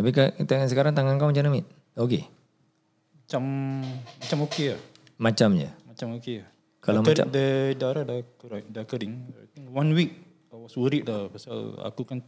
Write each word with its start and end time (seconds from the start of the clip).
Tapi 0.00 0.10
tangan 0.42 0.66
sekarang 0.66 0.92
tangan 0.92 1.14
kau 1.14 1.28
macam 1.28 1.42
mana, 1.42 1.50
Mit? 1.52 1.66
Okey. 1.94 2.22
Macam 3.20 3.42
macam 4.16 4.38
okey 4.48 4.66
lah. 4.72 4.80
Macamnya. 5.14 5.68
Macam 5.84 6.16
okey 6.16 6.40
lah. 6.40 6.48
Kalau 6.80 7.04
macam- 7.04 7.28
Dah 7.28 7.76
darah 7.76 8.02
dah, 8.02 8.18
kering- 8.34 8.66
dah 8.66 8.82
kering. 8.82 9.14
I 9.30 9.46
think 9.46 9.68
one 9.68 9.92
week 9.92 10.16
I 10.48 10.56
was 10.56 10.72
worried 10.72 11.04
lah 11.04 11.28
pasal 11.28 11.76
aku 11.78 12.02
kan 12.02 12.18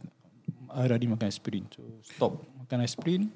hari-hari 0.69 1.09
makan 1.09 1.27
aspirin. 1.27 1.67
So 1.67 1.83
stop 1.99 2.39
makan 2.55 2.79
aspirin. 2.81 3.27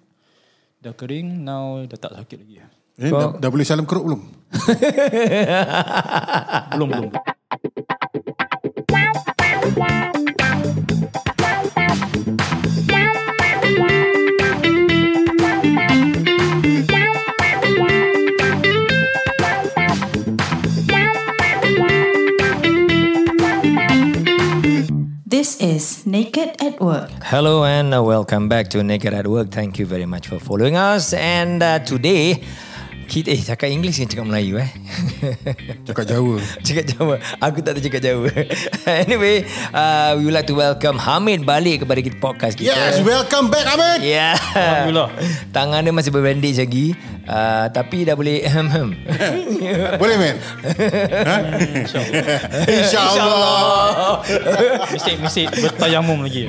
Dah 0.78 0.94
kering, 0.94 1.42
now 1.42 1.82
dah 1.84 1.98
tak 1.98 2.14
sakit 2.16 2.38
lagi 2.38 2.56
lah. 2.62 2.70
Eh, 2.96 3.10
dah, 3.10 3.34
dah 3.36 3.50
boleh 3.50 3.62
salam 3.62 3.84
keruk 3.84 4.06
belum? 4.06 4.22
Belum, 6.72 6.88
belum. 6.88 7.12
Work. 26.88 27.12
Hello 27.22 27.66
and 27.66 27.90
welcome 28.06 28.48
back 28.48 28.70
to 28.70 28.82
Naked 28.82 29.14
at 29.14 29.28
Work. 29.28 29.50
Thank 29.50 29.78
you 29.78 29.86
very 29.86 30.06
much 30.06 30.30
for 30.30 30.40
following 30.40 30.78
us. 30.78 31.12
And 31.12 31.62
uh, 31.62 31.80
today, 31.80 32.42
kita 33.08 33.32
eh 33.32 33.40
cakap 33.40 33.72
English 33.72 34.04
kan 34.04 34.08
cakap 34.12 34.28
Melayu 34.28 34.60
eh. 34.60 34.70
Cakap 35.88 36.04
Jawa. 36.04 36.44
cakap 36.68 36.86
Jawa. 36.92 37.16
Aku 37.40 37.64
tak 37.64 37.80
tahu 37.80 37.84
cakap 37.88 38.02
Jawa. 38.04 38.30
anyway, 39.08 39.48
uh, 39.72 40.20
we 40.20 40.28
would 40.28 40.36
like 40.36 40.46
to 40.46 40.54
welcome 40.54 41.00
Hamid 41.00 41.48
balik 41.48 41.88
kepada 41.88 42.04
kita 42.04 42.20
podcast 42.20 42.60
kita. 42.60 42.76
Yes, 42.76 43.00
welcome 43.00 43.48
back 43.48 43.64
Ahmed. 43.64 44.04
Yeah. 44.04 44.36
Alhamdulillah. 44.52 45.10
Tangan 45.56 45.88
dia 45.88 45.94
masih 45.96 46.12
berbandage 46.12 46.60
lagi. 46.60 47.00
Uh, 47.28 47.68
tapi 47.76 48.08
dah 48.08 48.16
boleh 48.16 48.44
Boleh 50.00 50.16
men? 50.16 50.36
Ha? 51.28 51.36
InsyaAllah. 52.72 54.24
Mesej-mesej 54.96 55.52
bertayamum 55.52 56.24
lagi. 56.24 56.48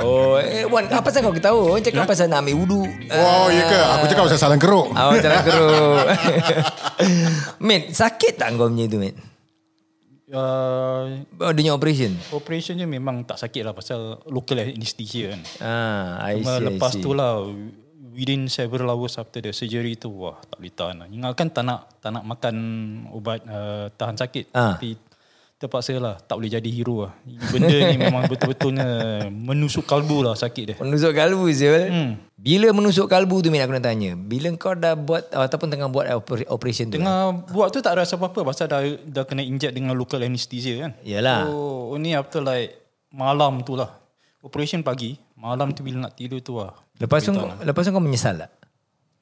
oh, 0.00 0.40
eh, 0.40 0.64
Wan, 0.64 0.88
apa 0.88 1.04
pasal 1.04 1.20
kau 1.20 1.36
ketawa? 1.36 1.60
Orang 1.76 1.84
cakap 1.84 2.08
pasal 2.08 2.32
nak 2.32 2.44
ambil 2.44 2.64
wudu. 2.64 2.82
Oh, 3.12 3.46
ya 3.52 3.64
ke? 3.68 3.80
Aku 4.00 4.04
cakap 4.08 4.22
pasal 4.28 4.40
salam 4.40 4.56
keruk. 4.60 4.88
Awak 5.06 5.18
jalan 5.20 5.40
keruk. 5.42 6.04
Mate, 7.66 7.86
sakit 7.92 8.32
tak 8.34 8.48
kau 8.52 8.66
punya 8.66 8.86
tu, 8.86 8.98
mate? 8.98 9.18
Uh, 10.26 11.22
Oh, 11.38 11.50
dia 11.50 11.62
punya 11.62 11.72
operation? 11.72 12.12
operationnya 12.30 12.82
memang 12.84 13.22
tak 13.22 13.38
sakit 13.38 13.62
lah 13.62 13.70
pasal 13.70 14.18
local 14.26 14.58
anesthesia 14.58 15.30
kan. 15.30 15.40
Ah, 15.58 16.06
I 16.26 16.42
Cuma 16.42 16.50
see, 16.52 16.58
I 16.58 16.66
lepas 16.68 16.92
see. 16.92 17.00
tu 17.00 17.10
lah 17.12 17.46
within 18.10 18.48
several 18.48 18.88
hours 18.88 19.14
after 19.14 19.38
the 19.38 19.52
surgery 19.52 19.94
tu 19.94 20.10
wah 20.10 20.40
tak 20.40 20.58
boleh 20.58 20.72
tahan 20.72 20.96
lah. 20.98 21.06
Ingatkan 21.06 21.46
tak 21.48 21.62
nak 21.62 21.80
tak 22.00 22.10
nak 22.10 22.24
makan 22.24 22.54
ubat 23.08 23.38
uh, 23.44 23.86
tahan 23.92 24.16
sakit 24.16 24.50
Ah. 24.50 24.74
tapi 24.74 24.98
terpaksa 25.56 25.96
lah 25.96 26.20
tak 26.20 26.36
boleh 26.36 26.52
jadi 26.52 26.68
hero 26.68 27.08
lah. 27.08 27.12
Benda 27.48 27.72
ni 27.72 27.96
memang 27.96 28.26
betul-betulnya 28.30 28.86
menusuk 29.32 29.88
kalbu 29.88 30.20
lah 30.20 30.36
sakit 30.36 30.64
dia. 30.68 30.74
Menusuk 30.76 31.16
kalbu, 31.16 31.48
Zul. 31.56 31.88
Hmm. 31.88 32.10
Bila 32.36 32.68
menusuk 32.76 33.08
kalbu 33.08 33.40
tu, 33.40 33.48
Mate, 33.48 33.64
aku 33.64 33.72
nak 33.72 33.84
tanya. 33.88 34.12
Bila 34.12 34.52
kau 34.60 34.76
dah 34.76 34.92
buat, 34.92 35.32
ataupun 35.32 35.72
tengah 35.72 35.88
buat 35.88 36.04
oper- 36.12 36.48
operation 36.52 36.92
tu? 36.92 37.00
Tengah 37.00 37.48
buat 37.48 37.72
tu 37.72 37.80
tak 37.80 37.96
rasa 37.96 38.20
apa-apa 38.20 38.44
pasal 38.44 38.68
dah 38.68 38.84
dah 39.08 39.24
kena 39.24 39.40
inject 39.40 39.72
dengan 39.72 39.96
local 39.96 40.20
anesthesia 40.20 40.76
kan. 40.76 40.92
Yalah. 41.00 41.48
So 41.48 41.96
only 41.96 42.12
after 42.12 42.44
like 42.44 42.76
malam 43.08 43.64
tu 43.64 43.80
lah. 43.80 43.96
Operation 44.44 44.84
pagi, 44.84 45.16
malam 45.40 45.72
tu 45.72 45.80
bila 45.80 46.06
nak 46.06 46.14
tidur 46.14 46.44
tu 46.44 46.60
lah. 46.60 46.76
Lepas 47.00 47.24
tu, 47.24 47.32
lepas 47.64 47.80
tu 47.80 47.90
kau 47.90 48.04
menyesal 48.04 48.44
tak? 48.44 48.52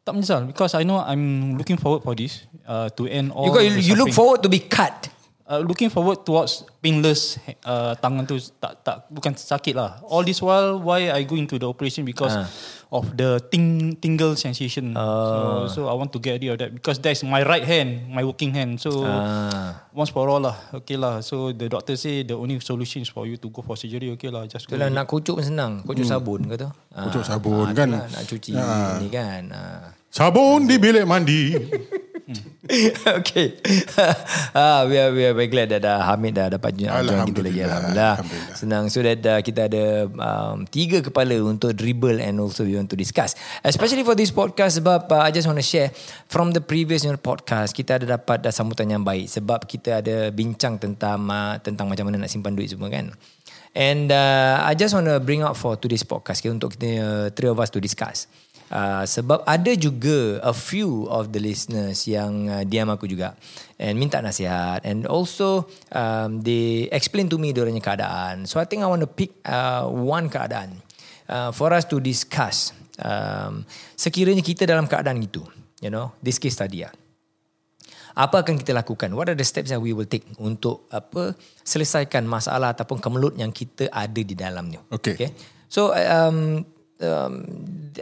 Tak 0.05 0.12
menyesal 0.12 0.45
because 0.51 0.75
I 0.77 0.83
know 0.83 1.01
I'm 1.01 1.57
looking 1.57 1.79
forward 1.81 2.05
for 2.05 2.12
this 2.12 2.45
uh, 2.69 2.93
to 2.93 3.09
end 3.09 3.33
all 3.33 3.49
You, 3.49 3.53
got, 3.55 3.62
you, 3.65 3.73
you 3.81 3.95
look 3.97 4.12
forward 4.12 4.45
to 4.45 4.51
be 4.51 4.61
cut. 4.61 5.13
Uh, 5.47 5.60
looking 5.60 5.88
forward 5.88 6.25
towards 6.25 6.65
painless 6.81 7.37
uh, 7.65 7.93
tangan 7.97 8.25
tu 8.25 8.37
tak 8.56 8.81
tak 8.81 8.97
bukan 9.09 9.32
sakit 9.32 9.72
lah. 9.72 10.00
All 10.05 10.21
this 10.21 10.41
while 10.41 10.77
why 10.78 11.09
I 11.09 11.25
go 11.25 11.37
into 11.37 11.56
the 11.56 11.69
operation 11.69 12.05
because 12.05 12.32
Ah. 12.34 12.49
of 12.94 13.10
the 13.19 13.43
ting 13.50 13.99
tingle 13.99 14.38
sensation. 14.38 14.94
So, 14.94 15.66
so 15.66 15.81
I 15.91 15.94
want 15.97 16.15
to 16.15 16.21
get 16.21 16.38
rid 16.38 16.55
of 16.55 16.59
that 16.62 16.71
because 16.71 17.03
that's 17.03 17.27
my 17.27 17.43
right 17.43 17.65
hand, 17.66 18.06
my 18.06 18.22
working 18.22 18.55
hand. 18.55 18.78
So 18.78 19.03
Ah. 19.03 19.82
once 19.91 20.15
for 20.15 20.28
all 20.28 20.38
lah, 20.38 20.55
okay 20.72 20.94
lah. 20.94 21.19
So 21.21 21.50
the 21.50 21.66
doctor 21.66 21.99
say 21.99 22.22
the 22.22 22.38
only 22.38 22.61
solution 22.62 23.03
is 23.03 23.11
for 23.11 23.26
you 23.26 23.34
to 23.37 23.49
go 23.50 23.61
for 23.61 23.75
surgery. 23.75 24.15
Okay 24.15 24.31
lah, 24.31 24.47
just 24.47 24.71
go. 24.71 24.76
Itulah 24.78 24.93
nak 24.93 25.11
kucuk 25.11 25.41
pun 25.41 25.44
senang. 25.44 25.72
Kucuk 25.82 26.06
sabun 26.06 26.47
ke 26.47 26.55
tu? 26.55 26.69
Ah, 26.94 27.09
Kucuk 27.09 27.25
sabun 27.26 27.66
ah, 27.66 27.75
kan. 27.75 27.88
itulah, 27.91 28.06
Nak 28.12 28.22
cuci 28.28 28.50
ni 29.03 29.09
kan. 29.11 29.43
Ah. 29.50 29.91
Sabun 30.15 30.71
di 30.71 30.78
bilik 30.78 31.03
mandi. 31.03 31.43
okay. 33.21 33.61
ah, 34.57 34.89
we 34.89 34.97
are 34.97 35.12
we 35.12 35.29
are 35.29 35.37
very 35.37 35.53
glad 35.53 35.69
that 35.69 35.85
uh, 35.85 36.01
Hamid 36.01 36.41
dah 36.41 36.49
dapat 36.49 36.73
join 36.73 36.89
kita 37.29 37.41
lagi 37.45 37.61
Alhamdulillah. 37.61 38.15
alhamdulillah. 38.17 38.57
Senang 38.57 38.85
so 38.89 39.05
that 39.05 39.21
uh, 39.29 39.41
kita 39.45 39.69
ada 39.69 40.09
um, 40.09 40.65
tiga 40.65 41.05
kepala 41.05 41.37
untuk 41.45 41.77
dribble 41.77 42.25
and 42.25 42.41
also 42.41 42.65
we 42.65 42.73
want 42.81 42.89
to 42.89 42.97
discuss. 42.97 43.37
Especially 43.61 44.01
for 44.01 44.17
this 44.17 44.33
podcast 44.33 44.81
sebab 44.81 45.05
uh, 45.12 45.21
I 45.21 45.37
just 45.37 45.45
want 45.45 45.61
to 45.61 45.67
share 45.67 45.93
from 46.33 46.57
the 46.57 46.65
previous 46.65 47.05
you 47.05 47.12
know, 47.12 47.21
podcast 47.21 47.77
kita 47.77 48.01
ada 48.01 48.17
dapat 48.17 48.41
uh, 48.49 48.53
sambutan 48.53 48.89
yang 48.89 49.05
baik 49.05 49.29
sebab 49.29 49.69
kita 49.69 50.01
ada 50.01 50.33
bincang 50.33 50.81
tentang 50.81 51.29
uh, 51.29 51.61
tentang 51.61 51.93
macam 51.93 52.09
mana 52.09 52.25
nak 52.25 52.33
simpan 52.33 52.56
duit 52.56 52.73
semua 52.73 52.89
kan. 52.89 53.12
And 53.75 54.09
uh, 54.09 54.62
I 54.65 54.73
just 54.79 54.95
want 54.97 55.11
to 55.11 55.19
bring 55.19 55.43
out 55.43 55.59
for 55.59 55.75
today's 55.75 56.06
podcast 56.06 56.41
okay, 56.41 56.49
untuk 56.49 56.79
kita 56.79 56.89
uh, 57.03 57.27
three 57.35 57.51
of 57.51 57.59
us 57.61 57.69
to 57.75 57.83
discuss. 57.83 58.31
Uh, 58.75 59.07
sebab 59.07 59.47
ada 59.47 59.71
juga 59.79 60.43
a 60.43 60.51
few 60.51 61.07
of 61.07 61.31
the 61.31 61.39
listeners 61.39 62.11
yang 62.11 62.51
uh, 62.51 62.67
diam 62.67 62.91
aku 62.91 63.07
juga 63.07 63.39
and 63.79 63.95
minta 63.95 64.19
nasihat 64.19 64.83
and 64.83 65.07
also 65.07 65.71
um, 65.95 66.43
they 66.43 66.91
explain 66.91 67.31
to 67.31 67.39
me 67.39 67.55
diorangnya 67.55 67.79
keadaan. 67.79 68.51
So 68.51 68.59
I 68.59 68.67
think 68.67 68.83
I 68.83 68.91
want 68.91 69.07
to 69.07 69.11
pick 69.11 69.31
uh, 69.47 69.87
one 69.87 70.27
keadaan 70.27 70.83
uh, 71.31 71.55
for 71.55 71.71
us 71.71 71.87
to 71.87 72.03
discuss. 72.03 72.75
Um, 72.99 73.62
sekiranya 73.95 74.43
kita 74.43 74.67
dalam 74.67 74.91
keadaan 74.91 75.23
itu, 75.23 75.47
you 75.79 75.95
know, 75.95 76.11
this 76.19 76.43
case 76.43 76.59
tadi 76.59 76.83
ya. 76.83 76.91
Apa 78.19 78.43
akan 78.43 78.59
kita 78.59 78.75
lakukan? 78.75 79.15
What 79.15 79.31
are 79.31 79.39
the 79.39 79.47
steps 79.47 79.71
that 79.71 79.79
we 79.79 79.95
will 79.95 80.11
take 80.11 80.27
untuk 80.43 80.91
apa 80.91 81.39
selesaikan 81.62 82.27
masalah 82.27 82.75
ataupun 82.75 82.99
kemelut 82.99 83.39
yang 83.39 83.55
kita 83.55 83.87
ada 83.95 84.19
di 84.19 84.35
dalamnya? 84.35 84.83
Okay. 84.91 85.15
okay? 85.15 85.31
So 85.71 85.95
um, 85.95 86.67
um, 87.04 87.44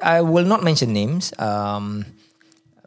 I 0.00 0.22
will 0.22 0.46
not 0.46 0.62
mention 0.62 0.92
names, 0.92 1.34
um, 1.38 2.06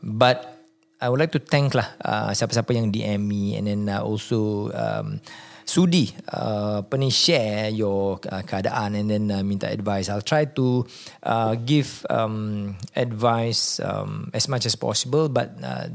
but 0.01 0.55
I 1.01 1.09
would 1.09 1.19
like 1.19 1.35
to 1.35 1.43
thank 1.43 1.75
lah 1.75 1.85
uh, 2.01 2.31
siapa-siapa 2.31 2.71
yang 2.71 2.89
DM 2.89 3.19
me 3.19 3.59
and 3.59 3.67
then 3.67 3.91
uh, 3.91 4.01
also 4.01 4.71
um, 4.71 5.19
sudi 5.67 6.13
uh, 6.31 6.85
ni 6.95 7.09
share 7.11 7.73
your 7.73 8.21
uh, 8.31 8.45
keadaan 8.45 8.95
and 8.95 9.07
then 9.11 9.25
uh, 9.29 9.43
minta 9.43 9.67
advice. 9.67 10.07
I'll 10.07 10.25
try 10.25 10.45
to 10.55 10.87
uh, 11.25 11.59
give 11.59 12.05
um, 12.09 12.77
advice 12.95 13.83
um, 13.83 14.31
as 14.31 14.47
much 14.47 14.65
as 14.65 14.77
possible, 14.77 15.27
but 15.27 15.53
uh, 15.59 15.91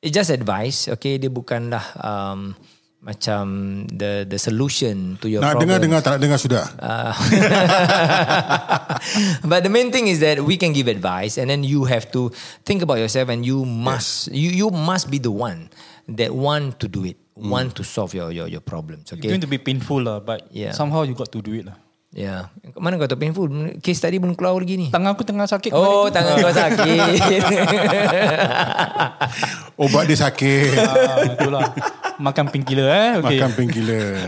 it's 0.00 0.14
just 0.14 0.30
advice. 0.30 0.88
Okay, 0.96 1.18
dia 1.20 1.28
bukanlah 1.28 1.84
um, 2.00 2.56
macam 2.98 3.46
the 3.88 4.26
the 4.26 4.36
solution 4.36 5.14
to 5.22 5.30
your 5.30 5.38
Nak 5.38 5.54
problem. 5.54 5.70
dengar-dengar 5.70 6.00
tak 6.02 6.18
nak 6.18 6.22
dengar 6.26 6.38
sudah. 6.42 6.64
Uh, 6.82 7.14
but 9.50 9.62
the 9.62 9.70
main 9.70 9.94
thing 9.94 10.10
is 10.10 10.18
that 10.18 10.42
we 10.42 10.58
can 10.58 10.74
give 10.74 10.90
advice 10.90 11.38
and 11.38 11.46
then 11.48 11.62
you 11.62 11.86
have 11.86 12.10
to 12.10 12.30
think 12.66 12.82
about 12.82 12.98
yourself 12.98 13.28
and 13.30 13.46
you 13.46 13.62
must 13.64 14.28
you 14.34 14.50
you 14.50 14.68
must 14.70 15.10
be 15.10 15.18
the 15.18 15.30
one 15.30 15.70
that 16.10 16.34
want 16.34 16.78
to 16.82 16.88
do 16.90 17.06
it 17.06 17.16
want 17.38 17.74
to 17.78 17.86
solve 17.86 18.10
your 18.14 18.34
your 18.34 18.50
your 18.50 18.60
problems 18.60 19.08
It's 19.08 19.14
okay 19.14 19.30
going 19.30 19.46
to 19.46 19.50
be 19.50 19.62
painful 19.62 20.02
lah, 20.02 20.18
but 20.18 20.50
Yeah. 20.50 20.74
somehow 20.74 21.06
you 21.06 21.14
got 21.14 21.30
to 21.30 21.38
do 21.38 21.54
it 21.54 21.70
lah. 21.70 21.78
Yeah 22.12 22.48
mana 22.78 22.96
kau 22.96 23.04
tahu 23.04 23.20
painful 23.20 23.46
case 23.84 24.00
tadi 24.00 24.16
belum 24.16 24.32
keluar 24.32 24.56
lagi 24.56 24.80
ni 24.80 24.88
Tangan 24.88 25.12
aku 25.12 25.28
tengah 25.28 25.44
sakit. 25.44 25.76
oh 25.76 26.08
tu. 26.08 26.16
tangan 26.16 26.40
kau 26.40 26.54
sakit 26.54 26.98
Obat 29.78 30.10
dia 30.10 30.18
sakit. 30.18 30.74
Ah, 30.74 31.22
itulah. 31.22 31.70
Makan 32.18 32.50
painkiller 32.50 32.90
eh. 32.90 33.10
Okay. 33.22 33.38
Makan 33.38 33.50
painkiller. 33.54 34.26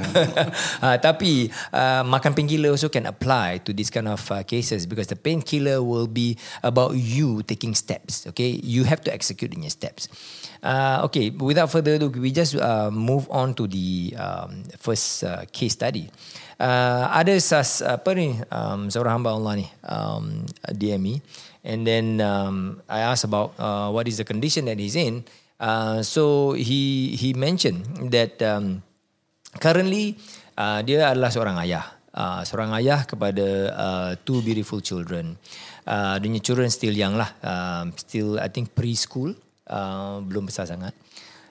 uh, 0.79 0.95
tapi 1.07 1.51
uh, 1.75 2.07
makan 2.07 2.39
painkiller 2.39 2.71
also 2.71 2.87
can 2.87 3.03
apply 3.11 3.59
to 3.67 3.75
this 3.75 3.91
kind 3.91 4.07
of 4.07 4.23
uh, 4.31 4.47
cases 4.47 4.87
because 4.87 5.11
the 5.11 5.19
painkiller 5.19 5.83
will 5.83 6.07
be 6.07 6.39
about 6.63 6.95
you 6.95 7.43
taking 7.43 7.75
steps. 7.75 8.31
Okay, 8.31 8.63
you 8.63 8.87
have 8.87 9.03
to 9.03 9.11
execute 9.11 9.51
in 9.51 9.67
your 9.67 9.75
steps. 9.75 10.07
Uh, 10.63 11.03
okay, 11.11 11.35
without 11.35 11.67
further 11.67 11.99
ado, 11.99 12.15
we 12.15 12.31
just 12.31 12.55
uh, 12.55 12.95
move 12.95 13.27
on 13.35 13.51
to 13.59 13.67
the 13.67 14.15
um, 14.15 14.63
first 14.79 15.27
uh, 15.27 15.43
case 15.51 15.75
study. 15.75 16.15
Uh, 16.61 17.09
ada 17.17 17.33
sas 17.41 17.81
apa 17.81 18.13
ni 18.13 18.37
um, 18.53 18.93
seorang 18.93 19.17
hamba 19.17 19.33
Allah 19.33 19.65
ni 19.65 19.67
um, 19.81 20.45
DM 20.77 21.01
me 21.01 21.15
and 21.65 21.89
then 21.89 22.21
um, 22.21 22.85
I 22.85 23.01
asked 23.01 23.25
about 23.25 23.57
uh, 23.57 23.89
what 23.89 24.05
is 24.05 24.21
the 24.21 24.29
condition 24.29 24.69
that 24.69 24.77
he's 24.77 24.93
in. 24.93 25.25
Uh, 25.57 26.05
so 26.05 26.53
he 26.53 27.17
he 27.17 27.33
mentioned 27.33 28.13
that 28.13 28.37
um, 28.45 28.85
currently 29.57 30.21
uh, 30.61 30.85
dia 30.85 31.09
adalah 31.09 31.33
seorang 31.33 31.57
ayah 31.65 32.01
uh, 32.15 32.43
seorang 32.45 32.77
ayah 32.77 33.09
kepada 33.09 33.47
uh, 33.73 34.11
two 34.25 34.45
beautiful 34.45 34.85
children. 34.85 35.37
Uh, 35.89 36.21
dia 36.21 36.39
children 36.45 36.69
still 36.69 36.95
young 36.95 37.17
lah. 37.17 37.31
Um, 37.41 37.97
still 37.97 38.37
I 38.37 38.53
think 38.53 38.77
preschool. 38.77 39.35
Uh, 39.71 40.19
belum 40.27 40.51
besar 40.51 40.67
sangat. 40.67 40.93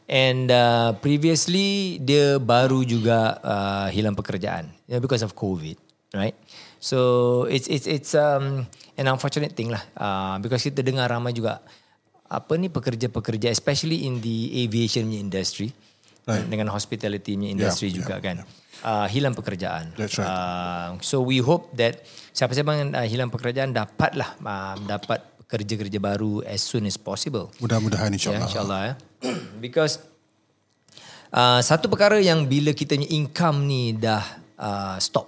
And 0.10 0.50
uh, 0.50 0.98
previously 1.06 2.02
dia 2.02 2.42
baru 2.42 2.82
juga 2.82 3.38
uh, 3.46 3.88
hilang 3.94 4.18
pekerjaan 4.18 4.66
you 4.90 4.98
know, 4.98 5.02
because 5.06 5.22
of 5.22 5.38
COVID, 5.38 5.78
right? 6.18 6.34
So 6.82 7.46
it's 7.46 7.70
it's 7.70 7.86
it's 7.86 8.12
um, 8.18 8.66
an 8.98 9.06
unfortunate 9.06 9.54
thing 9.54 9.70
lah 9.70 9.86
uh, 9.94 10.42
because 10.42 10.66
kita 10.66 10.82
dengar 10.82 11.14
ramai 11.14 11.30
juga 11.38 11.62
apa 12.26 12.54
ni 12.58 12.74
pekerja-pekerja 12.74 13.54
especially 13.54 14.10
in 14.10 14.18
the 14.22 14.66
aviation 14.66 15.14
industry 15.14 15.70
right. 16.26 16.46
dengan 16.46 16.70
hospitality 16.74 17.38
industry 17.38 17.90
Yeah, 17.90 17.98
juga 18.02 18.18
yeah, 18.18 18.26
kan 18.26 18.36
uh, 18.86 19.08
hilang 19.10 19.36
pekerjaan. 19.36 19.94
That's 19.94 20.18
right. 20.18 20.30
Uh, 20.30 20.90
so 21.04 21.22
we 21.22 21.38
hope 21.44 21.74
that 21.78 22.02
siapa-siapa 22.34 22.70
yang 22.74 22.90
uh, 22.96 23.06
hilang 23.06 23.30
pekerjaan 23.30 23.76
dapatlah 23.76 24.38
uh, 24.42 24.76
dapat 24.86 25.22
kerja-kerja 25.50 25.98
baru 25.98 26.46
as 26.46 26.62
soon 26.62 26.86
as 26.86 26.96
possible. 26.96 27.50
Mudah-mudahan 27.58 28.14
Ya, 28.14 28.16
insyaAllah. 28.18 28.46
InsyaAllah 28.46 28.82
ya. 28.86 28.94
Because 29.64 30.00
uh, 31.34 31.60
satu 31.60 31.92
perkara 31.92 32.20
yang 32.20 32.48
bila 32.48 32.72
kita 32.72 32.96
punya 32.96 33.10
income 33.12 33.68
ni 33.68 33.96
dah 33.96 34.24
uh, 34.56 34.98
stop. 34.98 35.28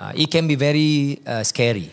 Uh, 0.00 0.12
it 0.16 0.32
can 0.32 0.48
be 0.48 0.56
very 0.56 1.20
uh, 1.28 1.44
scary. 1.44 1.92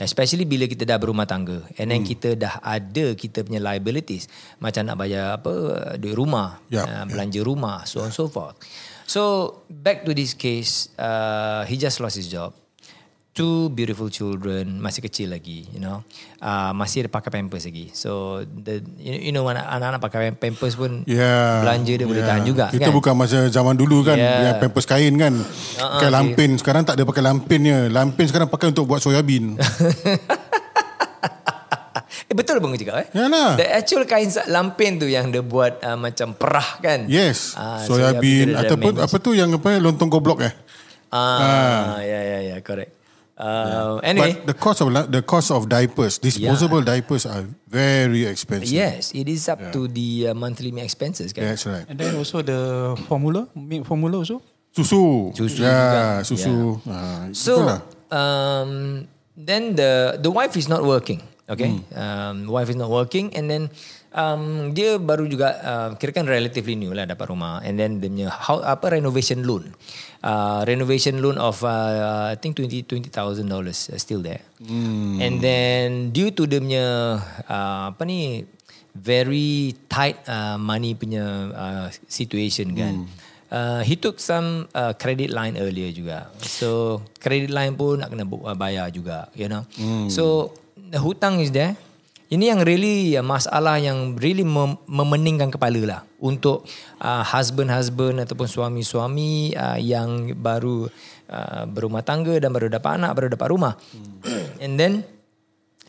Especially 0.00 0.48
bila 0.48 0.64
kita 0.64 0.88
dah 0.88 0.96
berumah 0.96 1.28
tangga. 1.28 1.60
And 1.76 1.92
then 1.92 2.00
hmm. 2.04 2.08
kita 2.08 2.28
dah 2.32 2.62
ada 2.64 3.12
kita 3.12 3.44
punya 3.44 3.60
liabilities. 3.60 4.32
Macam 4.56 4.88
nak 4.88 4.96
bayar 4.96 5.36
apa 5.36 5.52
duit 6.00 6.16
rumah. 6.16 6.56
Yup, 6.72 6.84
uh, 6.84 7.04
belanja 7.04 7.40
rumah. 7.44 7.84
So 7.84 8.00
on 8.00 8.12
so 8.12 8.28
forth. 8.28 8.56
So 9.04 9.52
back 9.68 10.08
to 10.08 10.16
this 10.16 10.32
case. 10.32 10.88
Uh, 10.96 11.68
he 11.68 11.76
just 11.76 12.00
lost 12.00 12.16
his 12.16 12.32
job 12.32 12.59
two 13.30 13.70
beautiful 13.70 14.10
children 14.10 14.82
masih 14.82 15.06
kecil 15.06 15.30
lagi 15.30 15.70
you 15.70 15.78
know. 15.78 16.02
Uh, 16.42 16.74
masih 16.74 17.06
ada 17.06 17.10
pakai 17.12 17.30
pampers 17.30 17.62
lagi. 17.62 17.94
So 17.94 18.42
the 18.44 18.82
you 18.98 19.30
know 19.30 19.46
anak- 19.46 19.70
anak-anak 19.70 20.00
pakai 20.02 20.34
pampers 20.34 20.74
pun 20.74 21.06
Yeah, 21.06 21.62
belanja 21.62 21.92
dia 21.94 22.06
boleh 22.08 22.24
tahan 22.26 22.42
juga 22.42 22.74
Kita 22.74 22.90
kan? 22.90 22.94
bukan 22.94 23.14
masa 23.14 23.46
zaman 23.46 23.78
dulu 23.78 24.02
kan 24.02 24.18
Yeah. 24.18 24.50
yeah. 24.50 24.54
Pampers 24.58 24.86
kain 24.86 25.14
kan. 25.14 25.34
Pakai 25.78 26.10
okay. 26.10 26.12
lampin 26.12 26.50
Sekarang 26.58 26.82
tak 26.82 26.98
ada 26.98 27.06
pakai 27.06 27.22
lampinnya. 27.22 27.86
Lampin 27.86 28.26
sekarang 28.26 28.50
pakai 28.50 28.74
untuk 28.74 28.90
buat 28.90 28.98
soyabin 28.98 29.54
eh, 32.30 32.34
betul 32.34 32.62
bang 32.62 32.78
cakap 32.78 32.96
eh? 33.02 33.06
Yalah. 33.14 33.58
the 33.58 33.66
actual 33.66 34.02
kain 34.06 34.30
lampin 34.50 34.98
tu 34.98 35.06
yang 35.06 35.30
dia 35.30 35.42
buat 35.42 35.78
uh, 35.82 35.98
macam 35.98 36.34
perah 36.34 36.82
kan? 36.82 37.06
Yes. 37.06 37.54
Ah, 37.54 37.82
Soyabin 37.86 38.54
dia 38.54 38.58
dah 38.58 38.62
Ataupun 38.66 38.92
apa 38.98 39.16
tu 39.22 39.30
yang 39.34 39.54
apa 39.54 39.78
Lontong 39.78 40.10
goblok 40.10 40.42
eh? 40.42 40.54
Ah, 41.10 41.98
ya 42.02 42.20
ya 42.22 42.38
ya 42.54 42.56
correct 42.62 42.99
uh, 43.40 43.96
anyway 44.04 44.36
But 44.36 44.52
the 44.52 44.56
cost 44.56 44.78
of 44.84 44.88
the 45.08 45.22
cost 45.24 45.48
of 45.50 45.64
diapers, 45.66 46.20
disposable 46.20 46.84
diapers 46.84 47.24
are 47.24 47.48
very 47.66 48.28
expensive. 48.28 48.68
yes 48.68 49.10
it 49.16 49.26
is 49.26 49.48
up 49.48 49.58
to 49.72 49.88
the 49.88 50.28
uh, 50.30 50.34
monthly 50.36 50.68
expenses 50.76 51.32
kan 51.32 51.48
That's 51.48 51.64
right. 51.64 51.88
And 51.88 51.96
then 51.96 52.14
also 52.20 52.44
the 52.44 52.92
formula, 53.08 53.48
milk 53.56 53.88
formula 53.88 54.20
also. 54.20 54.44
Susu. 54.70 55.32
Susu 55.34 55.64
ya, 55.66 56.22
juga. 56.22 56.22
susu. 56.22 56.78
Ah, 56.86 57.26
So 57.34 57.58
itulah. 57.58 57.80
um, 58.14 58.70
then 59.34 59.74
the 59.74 60.20
the 60.20 60.30
wife 60.30 60.54
is 60.54 60.68
not 60.68 60.84
working. 60.84 61.24
Okay, 61.50 61.82
um, 61.98 62.46
wife 62.46 62.70
is 62.70 62.78
not 62.78 62.86
working, 62.86 63.34
and 63.34 63.50
then 63.50 63.74
um, 64.14 64.70
dia 64.70 64.98
baru 64.98 65.26
juga 65.26 65.48
uh, 65.60 65.88
kira 65.98 66.10
kan 66.14 66.26
relatively 66.26 66.74
new 66.74 66.90
lah 66.94 67.06
dapat 67.06 67.26
rumah, 67.30 67.62
and 67.62 67.78
then 67.78 67.98
dia 67.98 68.08
punya 68.10 68.28
how, 68.30 68.62
apa 68.62 68.98
renovation 68.98 69.42
loan, 69.46 69.70
uh, 70.22 70.62
renovation 70.66 71.18
loan 71.22 71.38
of 71.38 71.62
uh, 71.62 72.30
I 72.30 72.36
think 72.38 72.58
twenty 72.58 72.82
twenty 72.82 73.10
thousand 73.10 73.50
dollars 73.50 73.90
still 73.98 74.22
there, 74.22 74.42
and 75.20 75.38
then 75.38 76.10
due 76.10 76.30
to 76.34 76.46
dia 76.46 76.58
punya 76.58 76.86
uh, 77.46 77.94
apa 77.94 78.02
ni 78.06 78.46
very 78.90 79.78
tight 79.86 80.18
uh, 80.26 80.58
money 80.58 80.98
punya 80.98 81.24
uh, 81.54 81.86
situation 82.10 82.74
kan. 82.74 83.06
Uh, 83.50 83.82
he 83.82 83.98
took 83.98 84.22
some 84.22 84.70
uh, 84.78 84.94
credit 84.94 85.34
line 85.34 85.58
earlier 85.58 85.90
juga. 85.90 86.30
So 86.38 87.02
credit 87.18 87.50
line 87.50 87.74
pun 87.74 87.98
nak 87.98 88.14
kena 88.14 88.22
bu- 88.22 88.46
uh, 88.46 88.54
bayar 88.54 88.94
juga, 88.94 89.26
you 89.34 89.50
know. 89.50 89.66
So 90.06 90.54
the 90.78 91.02
hutang 91.02 91.42
is 91.42 91.50
there. 91.50 91.74
Ini 92.30 92.54
yang 92.54 92.62
really 92.62 93.18
uh, 93.18 93.26
masalah 93.26 93.82
yang 93.82 94.14
really 94.14 94.46
mem- 94.46 94.78
memeningkan 94.86 95.50
kepala 95.50 95.82
lah 95.82 96.00
untuk 96.22 96.62
uh, 97.02 97.26
husband-husband 97.26 98.22
ataupun 98.22 98.46
suami-suami 98.46 99.50
uh, 99.58 99.74
yang 99.82 100.38
baru 100.38 100.86
uh, 101.26 101.66
berumah 101.66 102.06
tangga 102.06 102.38
dan 102.38 102.54
baru 102.54 102.70
dapat 102.70 103.02
anak, 103.02 103.10
baru 103.18 103.28
dapat 103.34 103.48
rumah. 103.50 103.74
And 104.62 104.78
then 104.78 105.02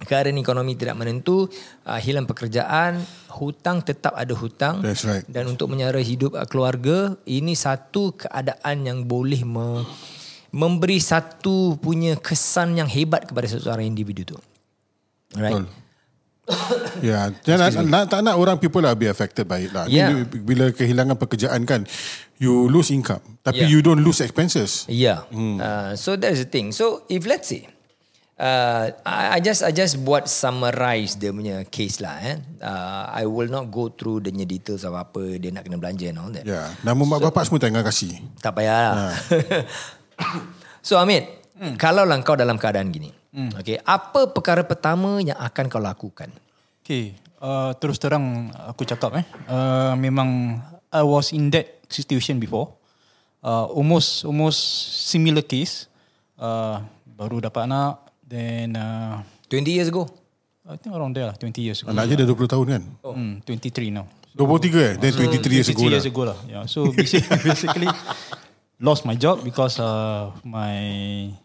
keadaan 0.02 0.42
ekonomi 0.42 0.74
tidak 0.74 0.98
menentu, 0.98 1.46
uh, 1.86 2.02
hilang 2.02 2.26
pekerjaan, 2.26 2.98
hutang 3.38 3.86
tetap 3.86 4.18
ada 4.18 4.34
hutang. 4.34 4.82
That's 4.82 5.06
right. 5.06 5.22
Dan 5.30 5.46
untuk 5.46 5.70
menyara 5.70 6.02
hidup 6.02 6.34
uh, 6.34 6.50
keluarga, 6.50 7.22
ini 7.30 7.54
satu 7.54 8.18
keadaan 8.18 8.82
yang 8.82 9.06
boleh 9.06 9.46
me, 9.46 9.86
memberi 10.50 10.98
satu 10.98 11.78
punya 11.78 12.18
kesan 12.18 12.82
yang 12.82 12.90
hebat 12.90 13.30
kepada 13.30 13.46
seseorang 13.46 13.86
individu 13.86 14.34
tu. 14.34 14.38
Alright. 15.38 15.70
Betul. 15.70 15.91
Ya, 17.01 17.33
yeah, 17.33 17.57
nak, 17.57 17.69
nak, 17.89 18.03
tak 18.13 18.19
nak 18.21 18.36
orang 18.38 18.62
people 18.62 18.86
lah 18.86 18.94
be 18.94 19.09
affected 19.09 19.50
by 19.50 19.65
it 19.65 19.74
lah. 19.74 19.89
Yeah. 19.89 20.21
Bila 20.30 20.69
kehilangan 20.69 21.18
pekerjaan 21.18 21.65
kan, 21.65 21.89
you 22.38 22.69
lose 22.69 22.94
income. 22.94 23.21
Tapi 23.42 23.65
Yeah. 23.65 23.74
you 23.74 23.80
don't 23.81 24.06
lose 24.06 24.21
expenses. 24.21 24.86
Yeah. 24.86 25.25
Uh, 25.33 25.98
so 25.98 26.13
that's 26.13 26.38
the 26.38 26.50
thing. 26.50 26.69
So 26.74 27.06
if 27.09 27.25
let's 27.25 27.50
say 27.50 27.65
uh, 28.42 28.94
I, 29.06 29.38
I 29.38 29.39
just 29.42 29.62
I 29.62 29.69
just 29.74 30.01
buat 30.01 30.25
summarize 30.25 31.18
dia 31.18 31.30
punya 31.30 31.65
case 31.69 32.01
lah 32.01 32.18
eh. 32.21 32.38
Uh, 32.62 33.06
I 33.09 33.25
will 33.30 33.50
not 33.50 33.69
go 33.69 33.94
through 33.94 34.25
the 34.25 34.33
details 34.33 34.81
of 34.86 34.97
apa 34.97 35.38
dia 35.38 35.54
nak 35.54 35.65
kena 35.65 35.77
belanja 35.77 36.06
and 36.09 36.18
all 36.21 36.33
that. 36.33 36.45
Ya, 36.45 36.57
yeah. 36.57 36.68
nama 36.81 37.01
mak 37.06 37.21
bapak 37.30 37.45
semua 37.45 37.62
tengah 37.62 37.86
kasih. 37.86 38.18
Tak 38.42 38.57
payah 38.57 38.77
lah. 38.94 39.13
so 40.88 40.97
Amit, 40.97 41.30
kalau 41.77 42.06
lah 42.06 42.18
kau 42.25 42.33
dalam 42.33 42.57
keadaan 42.57 42.89
gini. 42.89 43.13
Okay, 43.31 43.80
apa 43.88 44.27
perkara 44.27 44.59
pertama 44.68 45.24
yang 45.24 45.39
akan 45.39 45.71
kau 45.71 45.80
lakukan? 45.80 46.27
Okay, 46.81 47.13
uh, 47.38 47.78
terus 47.78 48.01
terang 48.01 48.50
aku 48.57 48.83
cakap 48.89 49.22
eh, 49.22 49.25
uh, 49.45 49.94
memang 49.94 50.57
I 50.89 51.06
was 51.06 51.30
in 51.31 51.54
that 51.54 51.86
situation 51.88 52.42
before. 52.42 52.74
Uh, 53.42 53.69
almost 53.74 54.25
almost 54.25 54.60
similar 55.06 55.45
case. 55.45 55.86
Uh, 56.42 56.81
baru 57.06 57.38
dapat 57.38 57.69
anak, 57.69 58.01
then 58.25 58.74
uh, 58.74 59.22
20 59.45 59.78
years 59.78 59.89
ago. 59.94 60.10
I 60.66 60.78
think 60.78 60.94
around 60.94 61.13
there 61.13 61.30
lah, 61.30 61.38
20 61.38 61.61
years 61.61 61.85
ago. 61.85 61.94
Anak 61.94 62.09
je 62.09 62.18
dah 62.18 62.26
20 62.26 62.50
tahun 62.50 62.66
kan? 62.66 62.83
Oh. 63.06 63.14
Hmm, 63.14 63.45
23 63.45 63.94
now. 63.94 64.06
23 64.33 64.42
eh? 64.42 64.94
Then 64.97 65.11
23 65.14 65.57
years 65.57 65.69
23 65.69 65.73
ago 65.73 65.83
lah. 65.85 65.92
years 65.92 66.07
ago 66.07 66.21
lah. 66.26 66.38
Yeah. 66.47 66.64
So 66.66 66.90
basically, 66.90 67.38
basically 67.50 67.90
lost 68.81 69.06
my 69.06 69.14
job 69.14 69.45
because 69.45 69.78
uh, 69.78 70.31
my 70.42 70.81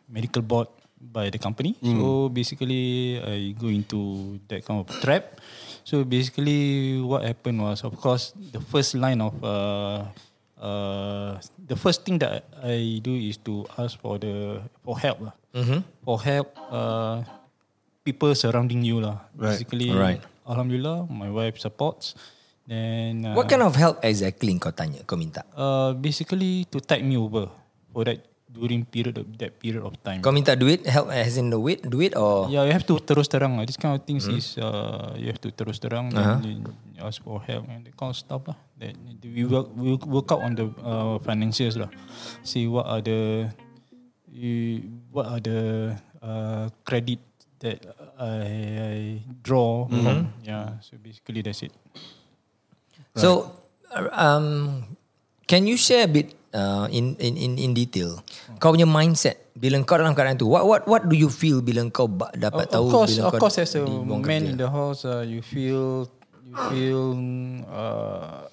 medical 0.08 0.40
board 0.40 0.72
by 1.00 1.30
the 1.30 1.38
company. 1.38 1.76
Hmm. 1.80 2.00
So 2.00 2.28
basically 2.28 3.16
I 3.20 3.52
go 3.52 3.68
into 3.68 4.36
that 4.48 4.64
kind 4.64 4.80
of 4.80 4.88
trap. 5.00 5.40
So 5.84 6.02
basically 6.02 6.98
what 7.00 7.22
happened 7.22 7.62
was 7.62 7.84
of 7.84 7.94
course 8.00 8.34
the 8.34 8.60
first 8.60 8.96
line 8.98 9.20
of 9.20 9.36
uh, 9.44 10.08
uh, 10.58 11.38
the 11.60 11.76
first 11.76 12.04
thing 12.04 12.18
that 12.18 12.48
I 12.64 13.00
do 13.04 13.14
is 13.14 13.36
to 13.46 13.68
ask 13.78 14.00
for 14.00 14.18
the 14.18 14.64
for 14.82 14.98
help 14.98 15.30
lah. 15.30 15.34
Mm-hmm. 15.54 15.80
For 16.02 16.16
help 16.20 16.48
uh, 16.72 17.22
people 18.02 18.34
surrounding 18.34 18.82
you 18.82 18.98
lah. 18.98 19.22
Right. 19.36 19.56
Basically 19.56 19.92
Alright. 19.92 20.20
Alhamdulillah 20.48 21.06
my 21.12 21.30
wife 21.30 21.60
supports. 21.60 22.18
Then 22.66 23.22
uh, 23.22 23.38
What 23.38 23.46
kind 23.46 23.62
of 23.62 23.78
help 23.78 24.02
exactly 24.02 24.50
kau 24.58 24.74
tanya, 24.74 25.06
kau 25.06 25.14
minta? 25.14 25.46
uh, 25.54 25.94
basically 25.94 26.66
to 26.66 26.82
tide 26.82 27.06
me 27.06 27.14
over 27.14 27.46
for 27.94 28.02
that 28.02 28.18
during 28.46 28.86
period 28.88 29.18
of 29.20 29.26
that 29.36 29.58
period 29.60 29.84
of 29.84 29.92
time. 30.00 30.22
Kau 30.24 30.32
minta 30.32 30.56
duit, 30.56 30.86
help 30.88 31.12
as 31.12 31.36
in 31.36 31.52
the 31.52 31.58
duit, 31.58 31.84
duit 31.84 32.12
or 32.16 32.48
Yeah, 32.48 32.64
you 32.64 32.72
have 32.72 32.86
to 32.88 32.96
terus 33.02 33.28
terang. 33.28 33.60
lah. 33.60 33.68
This 33.68 33.76
kind 33.76 33.92
of 33.92 34.06
things 34.06 34.24
is 34.30 34.56
uh, 34.56 35.12
you 35.18 35.28
have 35.28 35.42
to 35.44 35.52
terus 35.52 35.82
terang. 35.82 36.14
Uh-huh. 36.14 36.40
Then 36.40 36.64
you 36.96 37.02
ask 37.04 37.20
for 37.20 37.42
help 37.44 37.68
and 37.68 37.84
that 37.84 37.94
kind 37.98 38.14
of 38.14 38.18
stuff 38.18 38.42
lah. 38.48 38.56
That 38.80 38.96
we 39.20 39.44
work 39.44 39.68
we 39.76 39.98
work 39.98 40.30
out 40.32 40.46
on 40.46 40.56
the 40.56 40.72
uh, 40.80 41.20
financials 41.20 41.76
lah. 41.76 41.90
See 42.46 42.64
what 42.70 42.86
are 42.88 43.02
the 43.04 43.52
you, 44.30 44.84
what 45.12 45.26
are 45.26 45.40
the 45.40 45.96
uh, 46.22 46.68
credit 46.84 47.20
that 47.60 47.80
I, 48.20 48.44
I 48.76 48.96
draw 49.42 49.88
from. 49.88 50.32
Yeah, 50.44 50.76
so 50.84 50.96
basically 51.00 51.40
that's 51.40 51.64
it. 51.64 51.72
So, 53.16 53.56
uh, 53.96 54.12
um, 54.12 54.96
can 55.48 55.64
you 55.64 55.80
share 55.80 56.04
a 56.04 56.10
bit 56.10 56.36
uh, 56.56 56.88
in, 56.88 57.12
in 57.20 57.36
in 57.36 57.52
in 57.60 57.70
detail 57.76 58.16
kau 58.56 58.72
punya 58.72 58.88
mindset 58.88 59.46
bila 59.56 59.80
kau 59.84 59.96
dalam 59.96 60.12
keadaan 60.12 60.36
tu? 60.36 60.48
What 60.48 60.64
what 60.68 60.82
what 60.84 61.02
do 61.08 61.16
you 61.16 61.32
feel 61.32 61.64
bila 61.64 61.84
kau 61.88 62.08
dapat 62.36 62.68
of, 62.68 62.72
tahu 62.72 62.86
of 62.88 62.92
course, 62.92 63.12
bila 63.16 63.24
of 63.24 63.32
kau 63.32 63.40
course, 63.48 63.56
as 63.60 63.72
a 63.76 63.84
man 63.84 64.20
kerja? 64.20 64.52
in 64.52 64.56
the 64.60 64.68
house, 64.68 65.08
uh, 65.08 65.24
you 65.24 65.40
feel 65.40 66.04
you 66.44 66.56
feel 66.68 67.16
uh, 67.72 68.48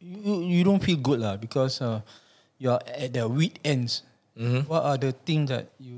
you 0.00 0.32
you 0.44 0.60
don't 0.60 0.84
feel 0.84 1.00
good 1.00 1.24
lah 1.24 1.40
because 1.40 1.80
uh, 1.80 2.04
you 2.60 2.68
are 2.68 2.80
at 2.84 3.16
the 3.16 3.24
weak 3.24 3.60
ends. 3.64 4.04
What 4.68 4.84
are 4.84 5.00
the 5.00 5.16
things 5.16 5.48
that 5.48 5.72
you 5.80 5.96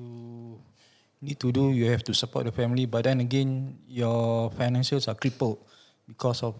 need 1.19 1.43
to 1.43 1.51
do? 1.51 1.75
You 1.75 1.91
have 1.91 2.07
to 2.07 2.15
support 2.15 2.47
the 2.47 2.55
family, 2.55 2.87
but 2.87 3.11
then 3.11 3.19
again, 3.19 3.83
your 3.91 4.55
financials 4.55 5.11
are 5.11 5.19
crippled 5.19 5.59
because 6.09 6.41
of 6.41 6.57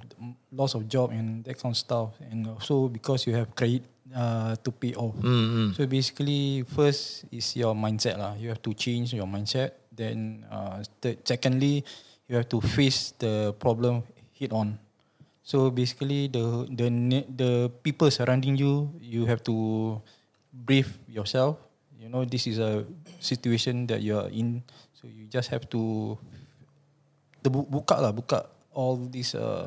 loss 0.53 0.77
of 0.77 0.85
job 0.87 1.09
and 1.11 1.41
that 1.49 1.57
kind 1.57 1.73
of 1.73 1.81
stuff, 1.81 2.13
and 2.29 2.45
also 2.47 2.93
because 2.93 3.25
you 3.25 3.33
have 3.33 3.49
credit 3.57 3.83
uh, 4.13 4.53
to 4.61 4.71
pay 4.71 4.93
off. 4.93 5.17
So 5.73 5.89
basically, 5.89 6.69
first 6.69 7.25
is 7.33 7.57
your 7.57 7.73
mindset 7.73 8.21
lah. 8.21 8.37
You 8.37 8.53
have 8.53 8.61
to 8.69 8.77
change 8.77 9.17
your 9.17 9.25
mindset. 9.27 9.73
Then, 9.89 10.45
uh, 10.53 10.85
third, 11.01 11.25
secondly, 11.27 11.83
you 12.29 12.37
have 12.37 12.47
to 12.53 12.61
face 12.61 13.17
the 13.19 13.57
problem 13.59 14.05
head 14.39 14.53
on. 14.53 14.79
So 15.43 15.73
basically, 15.73 16.29
the 16.29 16.69
the 16.69 16.87
the 17.33 17.51
people 17.83 18.13
surrounding 18.13 18.55
you, 18.55 18.93
you 19.01 19.25
have 19.25 19.41
to 19.49 19.97
brief 20.53 21.01
yourself. 21.09 21.57
You 21.99 22.13
know, 22.13 22.23
this 22.29 22.47
is 22.47 22.61
a 22.61 22.85
situation 23.19 23.89
that 23.91 24.05
you 24.05 24.15
are 24.21 24.29
in. 24.31 24.63
So 24.95 25.09
you 25.09 25.27
just 25.27 25.49
have 25.51 25.67
to 25.73 26.15
the 27.43 27.51
bu- 27.51 27.67
buka 27.67 27.97
lah, 27.99 28.13
buka 28.15 28.47
all 28.79 28.95
this 29.11 29.35
uh, 29.35 29.67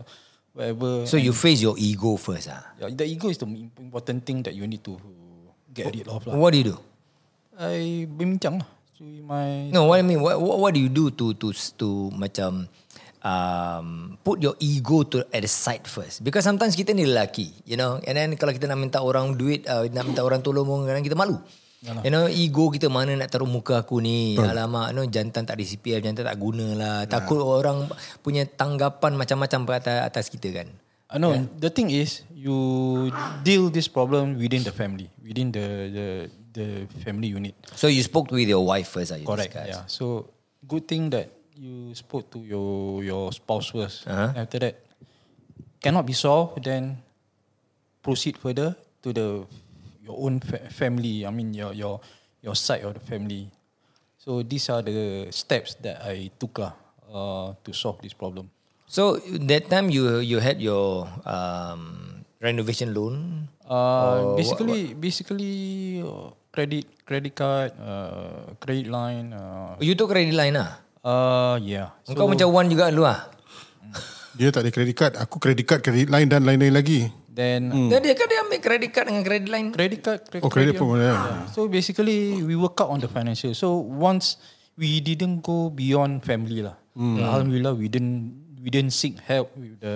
whatever. 0.56 1.04
So 1.04 1.20
you 1.20 1.36
face 1.36 1.60
your 1.60 1.76
ego 1.76 2.16
first 2.16 2.48
ah. 2.48 2.64
yeah, 2.80 2.88
the 2.88 3.04
ego 3.04 3.28
is 3.28 3.36
the 3.36 3.48
im- 3.52 3.76
important 3.76 4.24
thing 4.24 4.40
that 4.48 4.56
you 4.56 4.64
need 4.64 4.80
to 4.88 4.96
get 5.76 5.92
rid 5.92 6.08
of 6.08 6.24
lah. 6.24 6.40
What 6.40 6.56
do 6.56 6.64
you 6.64 6.68
do? 6.72 6.78
I 7.60 8.08
berbincang 8.08 8.64
lah. 8.64 8.70
So 8.96 9.04
my 9.04 9.68
No, 9.76 9.92
what 9.92 10.00
I 10.00 10.04
mean, 10.08 10.24
what, 10.24 10.40
what, 10.40 10.58
what 10.64 10.72
do 10.72 10.80
you 10.80 10.88
do 10.88 11.12
to 11.12 11.36
to 11.36 11.52
to 11.52 11.88
macam 12.16 12.72
um, 13.22 14.18
put 14.24 14.40
your 14.40 14.56
ego 14.64 15.04
to 15.04 15.28
at 15.30 15.44
the 15.44 15.52
side 15.52 15.84
first? 15.86 16.24
Because 16.24 16.48
sometimes 16.48 16.80
kita 16.80 16.96
ni 16.96 17.04
lelaki, 17.04 17.52
you 17.68 17.76
know, 17.76 18.00
and 18.08 18.16
then 18.16 18.34
kalau 18.40 18.56
kita 18.56 18.66
nak 18.72 18.80
minta 18.80 19.04
orang 19.04 19.36
duit, 19.36 19.68
uh, 19.68 19.86
nak 19.92 20.08
minta 20.08 20.24
orang 20.24 20.40
tolong, 20.40 20.88
kadang 20.88 21.04
kita 21.04 21.20
malu. 21.20 21.38
Yalah. 21.82 22.02
You 22.06 22.12
know, 22.14 22.26
ego 22.30 22.70
kita 22.70 22.94
mana 22.94 23.18
nak 23.18 23.34
taruh 23.34 23.50
muka 23.50 23.82
aku 23.82 23.98
ni. 24.06 24.38
Betul. 24.38 24.54
Alamak, 24.54 24.94
no, 24.94 25.02
jantan 25.10 25.50
tak 25.50 25.58
ada 25.58 25.66
CPF, 25.66 26.06
jantan 26.06 26.30
tak 26.30 26.38
guna 26.38 26.78
lah. 26.78 26.98
Takut 27.10 27.42
orang 27.42 27.90
punya 28.22 28.46
tanggapan 28.46 29.18
macam-macam 29.18 29.66
atas, 29.74 29.98
atas 30.06 30.26
kita 30.30 30.54
kan. 30.54 30.70
I 31.12 31.18
know. 31.18 31.34
Yeah. 31.34 31.50
The 31.58 31.72
thing 31.74 31.90
is, 31.90 32.24
you 32.32 33.10
deal 33.44 33.74
this 33.74 33.90
problem 33.90 34.38
within 34.38 34.62
the 34.64 34.72
family, 34.72 35.10
within 35.20 35.52
the 35.52 35.68
the 35.92 36.08
the 36.56 36.68
family 37.04 37.34
unit. 37.34 37.58
So 37.76 37.92
you 37.92 38.00
spoke 38.06 38.32
with 38.32 38.48
your 38.48 38.64
wife 38.64 38.96
first, 38.96 39.12
are 39.12 39.20
you 39.20 39.28
Correct. 39.28 39.52
discussed? 39.52 39.76
Yeah. 39.76 39.84
So 39.92 40.32
good 40.64 40.88
thing 40.88 41.12
that 41.12 41.34
you 41.58 41.92
spoke 41.98 42.32
to 42.32 42.40
your 42.46 43.04
your 43.04 43.34
spouse 43.36 43.74
first. 43.76 44.08
Uh-huh. 44.08 44.38
After 44.38 44.64
that, 44.64 44.86
cannot 45.84 46.08
be 46.08 46.16
solved, 46.16 46.64
then 46.64 47.04
proceed 48.00 48.40
further 48.40 48.80
to 49.04 49.10
the 49.12 49.28
your 50.02 50.18
own 50.18 50.42
fa- 50.42 50.68
family. 50.74 51.24
I 51.24 51.32
mean 51.32 51.54
your 51.54 51.72
your 51.72 52.02
your 52.42 52.58
side 52.58 52.82
of 52.84 52.98
the 52.98 53.04
family. 53.06 53.54
So 54.22 54.42
these 54.46 54.70
are 54.70 54.82
the 54.86 55.30
steps 55.34 55.78
that 55.82 56.02
I 56.06 56.30
took 56.38 56.62
lah 56.62 56.74
uh, 57.10 57.58
to 57.66 57.72
solve 57.74 58.02
this 58.06 58.14
problem. 58.14 58.50
So 58.86 59.18
that 59.50 59.72
time 59.72 59.88
you 59.90 60.20
you 60.22 60.38
had 60.44 60.60
your 60.62 61.08
um, 61.26 62.22
renovation 62.44 62.92
loan. 62.94 63.48
Uh, 63.72 64.36
basically, 64.36 64.92
basically 65.00 65.56
uh, 66.04 66.36
credit 66.52 66.86
credit 67.08 67.34
card, 67.34 67.72
uh, 67.80 68.52
credit 68.60 68.92
line. 68.92 69.32
Uh, 69.32 69.80
You 69.80 69.96
took 69.96 70.12
credit 70.12 70.36
line 70.36 70.60
lah. 70.60 70.84
uh 71.02 71.58
yeah. 71.64 71.96
Engkau 72.06 72.30
macam 72.30 72.52
one 72.54 72.68
juga 72.70 72.94
dulu 72.94 73.08
lah. 73.10 73.32
Dia 74.38 74.52
tak 74.54 74.68
ada 74.68 74.72
credit 74.76 74.96
card. 74.96 75.14
Aku 75.20 75.40
credit 75.42 75.66
card, 75.68 75.82
credit 75.84 76.08
line 76.08 76.28
dan 76.30 76.44
lain-lain 76.46 76.72
lagi. 76.72 77.10
Then 77.32 77.72
Hmm. 77.72 77.88
Dia 77.88 78.12
kan 78.12 78.28
dia 78.28 78.44
ambil 78.44 78.60
credit 78.60 78.90
card 78.92 79.06
dengan 79.08 79.24
credit 79.24 79.48
line. 79.48 79.68
credit 79.72 80.00
card. 80.04 80.20
Credit 80.28 80.44
Oh, 80.44 80.52
credit 80.52 80.76
card, 80.76 80.84
pun 80.84 81.00
yeah. 81.00 81.48
So 81.56 81.72
basically, 81.72 82.44
we 82.44 82.60
work 82.60 82.76
out 82.84 82.92
on 82.92 83.00
the 83.00 83.08
financial. 83.08 83.56
So 83.56 83.80
once 83.80 84.36
we 84.76 85.00
didn't 85.00 85.40
go 85.40 85.72
beyond 85.72 86.28
family 86.28 86.60
lah. 86.60 86.76
Alhamdulillah, 86.92 87.72
we 87.72 87.88
didn't 87.88 88.36
we 88.60 88.68
didn't 88.68 88.92
seek 88.92 89.16
help 89.24 89.56
with 89.56 89.80
the 89.80 89.96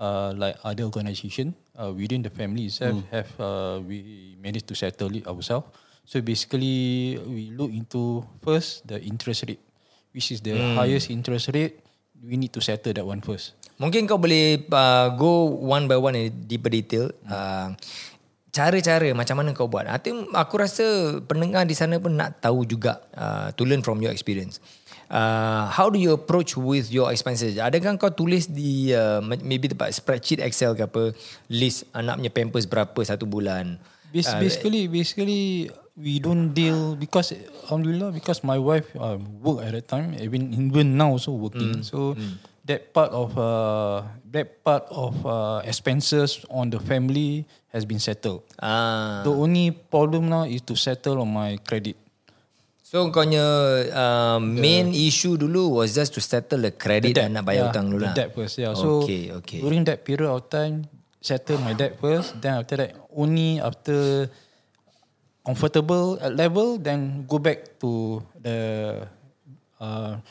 uh, 0.00 0.32
like 0.32 0.56
other 0.64 0.88
organisation 0.88 1.52
uh, 1.76 1.92
within 1.92 2.24
the 2.24 2.32
family 2.32 2.72
itself. 2.72 3.04
Have 3.12 3.30
uh, 3.36 3.84
we 3.84 4.32
managed 4.40 4.64
to 4.72 4.74
settle 4.74 5.12
it 5.12 5.28
ourselves. 5.28 5.68
So 6.04 6.24
basically, 6.24 7.16
we 7.20 7.52
look 7.52 7.68
into 7.68 8.24
first 8.40 8.88
the 8.88 8.96
interest 9.00 9.44
rate, 9.44 9.60
which 10.12 10.32
is 10.32 10.40
the 10.40 10.56
highest 10.76 11.08
interest 11.08 11.52
rate. 11.52 11.80
We 12.16 12.40
need 12.40 12.52
to 12.56 12.64
settle 12.64 12.96
that 12.96 13.04
one 13.04 13.20
first. 13.20 13.56
Mungkin 13.74 14.06
kau 14.06 14.18
boleh 14.22 14.62
uh, 14.70 15.10
go 15.18 15.50
one 15.50 15.90
by 15.90 15.98
one 15.98 16.14
in 16.14 16.30
deeper 16.46 16.70
detail. 16.70 17.10
Uh, 17.26 17.74
cara-cara 18.54 19.10
macam 19.10 19.42
mana 19.42 19.50
kau 19.50 19.66
buat. 19.66 19.90
Think 19.98 20.30
aku 20.30 20.54
rasa 20.62 21.18
pendengar 21.26 21.66
di 21.66 21.74
sana 21.74 21.98
pun 21.98 22.14
nak 22.14 22.38
tahu 22.38 22.62
juga 22.62 23.02
uh, 23.18 23.50
to 23.58 23.66
learn 23.66 23.82
from 23.82 23.98
your 23.98 24.14
experience. 24.14 24.62
Uh, 25.10 25.68
how 25.68 25.90
do 25.90 25.98
you 25.98 26.14
approach 26.14 26.54
with 26.54 26.88
your 26.88 27.10
expenses? 27.10 27.58
Adakah 27.58 27.98
kau 27.98 28.14
tulis 28.14 28.46
di 28.46 28.94
uh, 28.94 29.18
maybe 29.22 29.66
tempat 29.66 29.90
spreadsheet 29.90 30.38
Excel 30.40 30.78
ke 30.78 30.86
apa 30.86 31.10
list 31.50 31.84
anak 31.92 32.22
punya 32.22 32.32
pampers 32.32 32.66
berapa 32.70 33.00
satu 33.02 33.26
bulan? 33.26 33.76
Bas- 34.14 34.38
basically, 34.38 34.86
basically 34.86 35.66
we 35.98 36.22
don't 36.22 36.54
deal 36.54 36.94
because 36.94 37.34
alhamdulillah 37.66 38.14
because 38.14 38.42
my 38.46 38.58
wife 38.58 38.86
uh, 38.94 39.18
work 39.42 39.62
at 39.66 39.74
that 39.74 39.86
time 39.90 40.14
even 40.18 40.54
even 40.54 40.94
now 40.94 41.10
also 41.14 41.34
working. 41.34 41.82
So 41.82 42.14
that 42.64 42.96
part 42.96 43.12
of 43.12 43.36
uh, 43.36 44.02
that 44.32 44.64
part 44.64 44.88
of 44.88 45.12
uh, 45.24 45.60
expenses 45.64 46.42
on 46.48 46.72
the 46.72 46.80
family 46.80 47.44
has 47.70 47.84
been 47.84 48.00
settled. 48.00 48.42
Ah. 48.58 49.20
The 49.22 49.32
only 49.32 49.70
problem 49.70 50.32
now 50.32 50.48
is 50.48 50.64
to 50.68 50.74
settle 50.74 51.20
on 51.20 51.28
my 51.28 51.60
credit. 51.60 52.00
So 52.94 53.10
kau 53.10 53.26
punya 53.26 53.42
uh, 53.90 54.38
main 54.38 54.94
issue 54.94 55.34
dulu 55.34 55.82
was 55.82 55.98
just 55.98 56.14
to 56.14 56.22
settle 56.22 56.62
the 56.62 56.70
credit 56.70 57.18
dan 57.18 57.34
nak 57.34 57.42
bayar 57.42 57.66
yeah, 57.66 57.66
hutang 57.74 57.86
dulu 57.90 58.06
the 58.06 58.10
lah. 58.12 58.14
debt 58.14 58.30
first, 58.32 58.54
yeah. 58.54 58.70
So 58.78 59.02
Okay, 59.02 59.34
okay. 59.34 59.58
during 59.58 59.82
that 59.90 60.06
period 60.06 60.30
of 60.30 60.46
time, 60.46 60.86
settle 61.18 61.58
my 61.58 61.74
debt 61.74 61.98
first. 61.98 62.38
Then 62.38 62.62
after 62.62 62.78
that, 62.78 62.94
only 63.10 63.58
after 63.58 64.30
comfortable 65.42 66.22
level, 66.22 66.78
then 66.78 67.26
go 67.26 67.42
back 67.42 67.82
to 67.82 68.22
the 68.38 68.58
uh, 69.82 70.22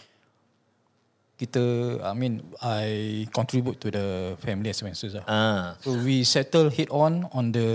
kita. 1.43 1.59
I 2.00 2.15
mean, 2.15 2.39
I 2.63 2.85
contribute 3.35 3.83
to 3.83 3.91
the 3.91 4.05
family 4.39 4.71
expenses. 4.71 5.19
Lah. 5.19 5.27
Ah. 5.27 5.63
So 5.83 5.91
we 6.00 6.23
settle 6.23 6.71
head 6.71 6.88
on 6.88 7.27
on 7.35 7.51
the 7.51 7.67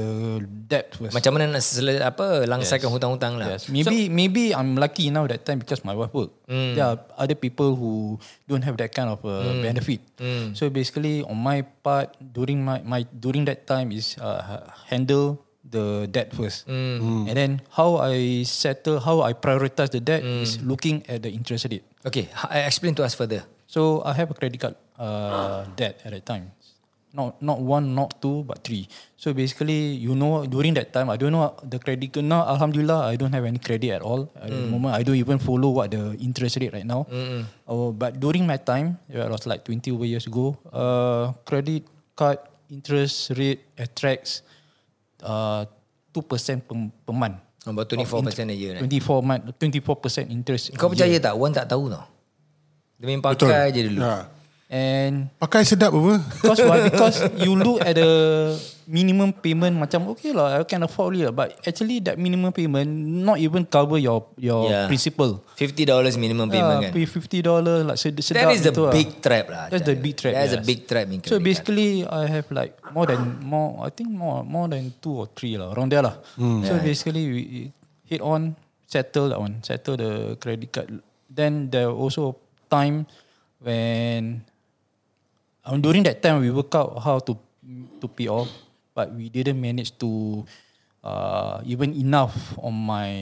debt 0.67 0.97
first. 0.97 1.13
Macam 1.13 1.37
mana 1.37 1.53
nak 1.53 1.61
sele, 1.61 2.01
apa 2.01 2.49
langsaikan 2.49 2.89
hutang-hutang 2.89 3.37
lah. 3.37 3.61
Yes, 3.61 3.69
maybe 3.69 4.09
so, 4.09 4.17
maybe 4.17 4.43
I'm 4.57 4.81
lucky 4.81 5.13
now 5.13 5.29
that 5.29 5.45
time 5.45 5.61
because 5.61 5.85
my 5.85 5.93
wife 5.93 6.17
work. 6.17 6.33
Hmm. 6.49 6.73
There 6.73 6.87
are 6.89 6.97
other 7.21 7.37
people 7.37 7.77
who 7.77 8.17
don't 8.49 8.65
have 8.65 8.81
that 8.81 8.97
kind 8.97 9.13
of 9.13 9.21
uh, 9.21 9.53
benefit. 9.61 10.01
Hmm. 10.17 10.57
So 10.57 10.73
basically, 10.73 11.21
on 11.29 11.37
my 11.37 11.61
part 11.85 12.17
during 12.19 12.65
my 12.65 12.81
my 12.81 13.05
during 13.05 13.45
that 13.45 13.69
time 13.69 13.93
is 13.93 14.17
uh, 14.17 14.65
handle 14.89 15.45
the 15.69 16.09
debt 16.09 16.33
first, 16.33 16.65
Hmm. 16.65 17.29
and 17.29 17.37
then 17.37 17.53
how 17.77 18.01
I 18.01 18.41
settle, 18.49 19.05
how 19.05 19.21
I 19.21 19.37
prioritize 19.37 19.93
the 19.93 20.01
debt 20.01 20.25
is 20.25 20.57
looking 20.65 21.05
at 21.05 21.21
the 21.21 21.29
interest 21.29 21.69
rate. 21.69 21.85
Okay, 22.09 22.33
ha- 22.33 22.49
explain 22.65 22.97
to 22.97 23.05
us 23.05 23.13
further. 23.13 23.45
So 23.69 24.01
I 24.01 24.17
have 24.17 24.33
a 24.33 24.37
credit 24.37 24.57
card 24.57 24.77
uh, 24.97 25.69
debt 25.77 26.01
at 26.09 26.17
that 26.17 26.25
time. 26.25 26.57
Not 27.13 27.41
not 27.41 27.61
one, 27.61 27.93
not 27.97 28.21
two, 28.21 28.45
but 28.45 28.65
three. 28.65 28.85
So 29.17 29.33
basically, 29.33 29.97
you 29.97 30.13
know, 30.13 30.45
during 30.45 30.73
that 30.77 30.93
time, 30.93 31.09
I 31.09 31.17
don't 31.17 31.33
know 31.33 31.53
the 31.65 31.77
credit. 31.81 32.13
card. 32.13 32.25
Now, 32.25 32.45
Alhamdulillah, 32.49 33.09
I 33.09 33.17
don't 33.17 33.33
have 33.33 33.45
any 33.49 33.61
credit 33.61 33.97
at 33.97 34.03
all. 34.05 34.29
At 34.37 34.49
the 34.53 34.69
moment, 34.69 34.93
I 34.97 35.05
don't 35.05 35.17
even 35.17 35.41
follow 35.41 35.73
what 35.73 35.89
the 35.93 36.17
interest 36.21 36.61
rate 36.61 36.73
right 36.73 36.85
now. 36.85 37.09
Oh, 37.65 37.93
but 37.93 38.21
during 38.21 38.45
my 38.49 38.57
time, 38.61 38.97
yeah, 39.09 39.25
it 39.25 39.33
was 39.33 39.45
like 39.49 39.65
20 39.65 39.89
over 39.93 40.05
years 40.05 40.29
ago. 40.29 40.57
Uh, 40.69 41.33
credit 41.49 41.85
card 42.13 42.41
interest 42.69 43.33
rate 43.41 43.65
attracts 43.81 44.45
uh 45.25 45.65
two 46.13 46.21
percent 46.25 46.65
per, 46.69 46.77
per 47.05 47.13
month. 47.17 47.41
About 47.65 47.89
24% 47.89 48.49
a 48.49 48.57
year. 48.57 48.73
Right? 48.81 48.85
24 48.85 49.25
month, 49.25 49.43
24 49.61 49.97
percent 49.97 50.27
interest. 50.29 50.73
Kau 50.77 50.93
percaya 50.93 51.09
year. 51.09 51.25
tak? 51.25 51.37
Wan 51.37 51.53
tak 51.57 51.69
tahu 51.69 51.89
tau. 51.89 52.05
Dia 52.99 53.07
main 53.07 53.23
pakai 53.23 53.71
je 53.71 53.81
dulu. 53.87 54.03
Ya. 54.03 54.27
And 54.69 55.33
Pakai 55.41 55.65
sedap 55.65 55.97
apa? 55.97 56.21
Because 56.21 56.61
why? 56.61 56.85
Because 56.93 57.17
you 57.41 57.57
look 57.57 57.81
at 57.81 57.97
the 57.97 58.11
minimum 58.85 59.33
payment 59.33 59.73
macam 59.73 60.13
okay 60.13 60.29
lah, 60.37 60.61
I 60.61 60.69
can 60.69 60.85
afford 60.85 61.17
it 61.17 61.25
lah. 61.25 61.33
But 61.33 61.57
actually 61.65 62.05
that 62.05 62.21
minimum 62.21 62.53
payment 62.53 62.85
not 63.25 63.41
even 63.41 63.65
cover 63.65 63.97
your 63.97 64.29
your 64.37 64.69
Yeah. 64.69 64.85
principal. 64.85 65.41
$50 65.57 65.89
minimum 66.21 66.53
payment 66.53 66.85
kan. 66.85 66.93
pay 66.93 67.09
fifty 67.09 67.41
dollar 67.41 67.81
like 67.81 67.97
sed- 67.97 68.21
sedap 68.21 68.45
That 68.45 68.61
is 68.61 68.61
the 68.61 68.77
lah. 68.77 68.93
big 68.93 69.09
trap 69.25 69.45
lah. 69.49 69.65
That's 69.73 69.89
the 69.89 69.97
big 69.97 70.21
trap. 70.21 70.37
That's 70.37 70.53
a 70.53 70.61
yes. 70.61 70.69
big 70.69 70.81
trap. 70.85 71.07
in 71.09 71.25
So 71.25 71.41
basically, 71.41 72.05
I 72.05 72.29
have 72.29 72.53
like 72.53 72.77
more 72.93 73.09
than 73.09 73.41
more. 73.41 73.81
I 73.81 73.89
think 73.89 74.13
more 74.13 74.45
more 74.45 74.69
than 74.69 74.93
two 75.01 75.17
or 75.17 75.33
three 75.33 75.57
lah 75.57 75.73
around 75.73 75.97
there 75.97 76.05
lah. 76.05 76.21
So 76.37 76.77
basically, 76.85 77.25
we 77.25 77.41
hit 78.05 78.21
on 78.21 78.53
settle 78.85 79.33
that 79.33 79.41
one, 79.41 79.65
settle 79.65 79.97
the 79.97 80.37
credit 80.37 80.77
card. 80.77 81.01
Then 81.33 81.73
there 81.73 81.89
also 81.89 82.37
time 82.71 83.07
when 83.61 84.45
um, 85.65 85.81
during 85.81 86.03
that 86.05 86.23
time 86.23 86.41
we 86.41 86.51
work 86.51 86.73
out 86.75 86.99
how 87.03 87.19
to 87.21 87.37
to 88.01 88.07
pay 88.09 88.29
off, 88.29 88.49
but 88.95 89.13
we 89.13 89.29
didn't 89.29 89.61
manage 89.61 89.93
to 89.99 90.45
uh, 91.05 91.61
even 91.67 91.93
enough 91.95 92.57
on 92.63 92.73
my 92.75 93.13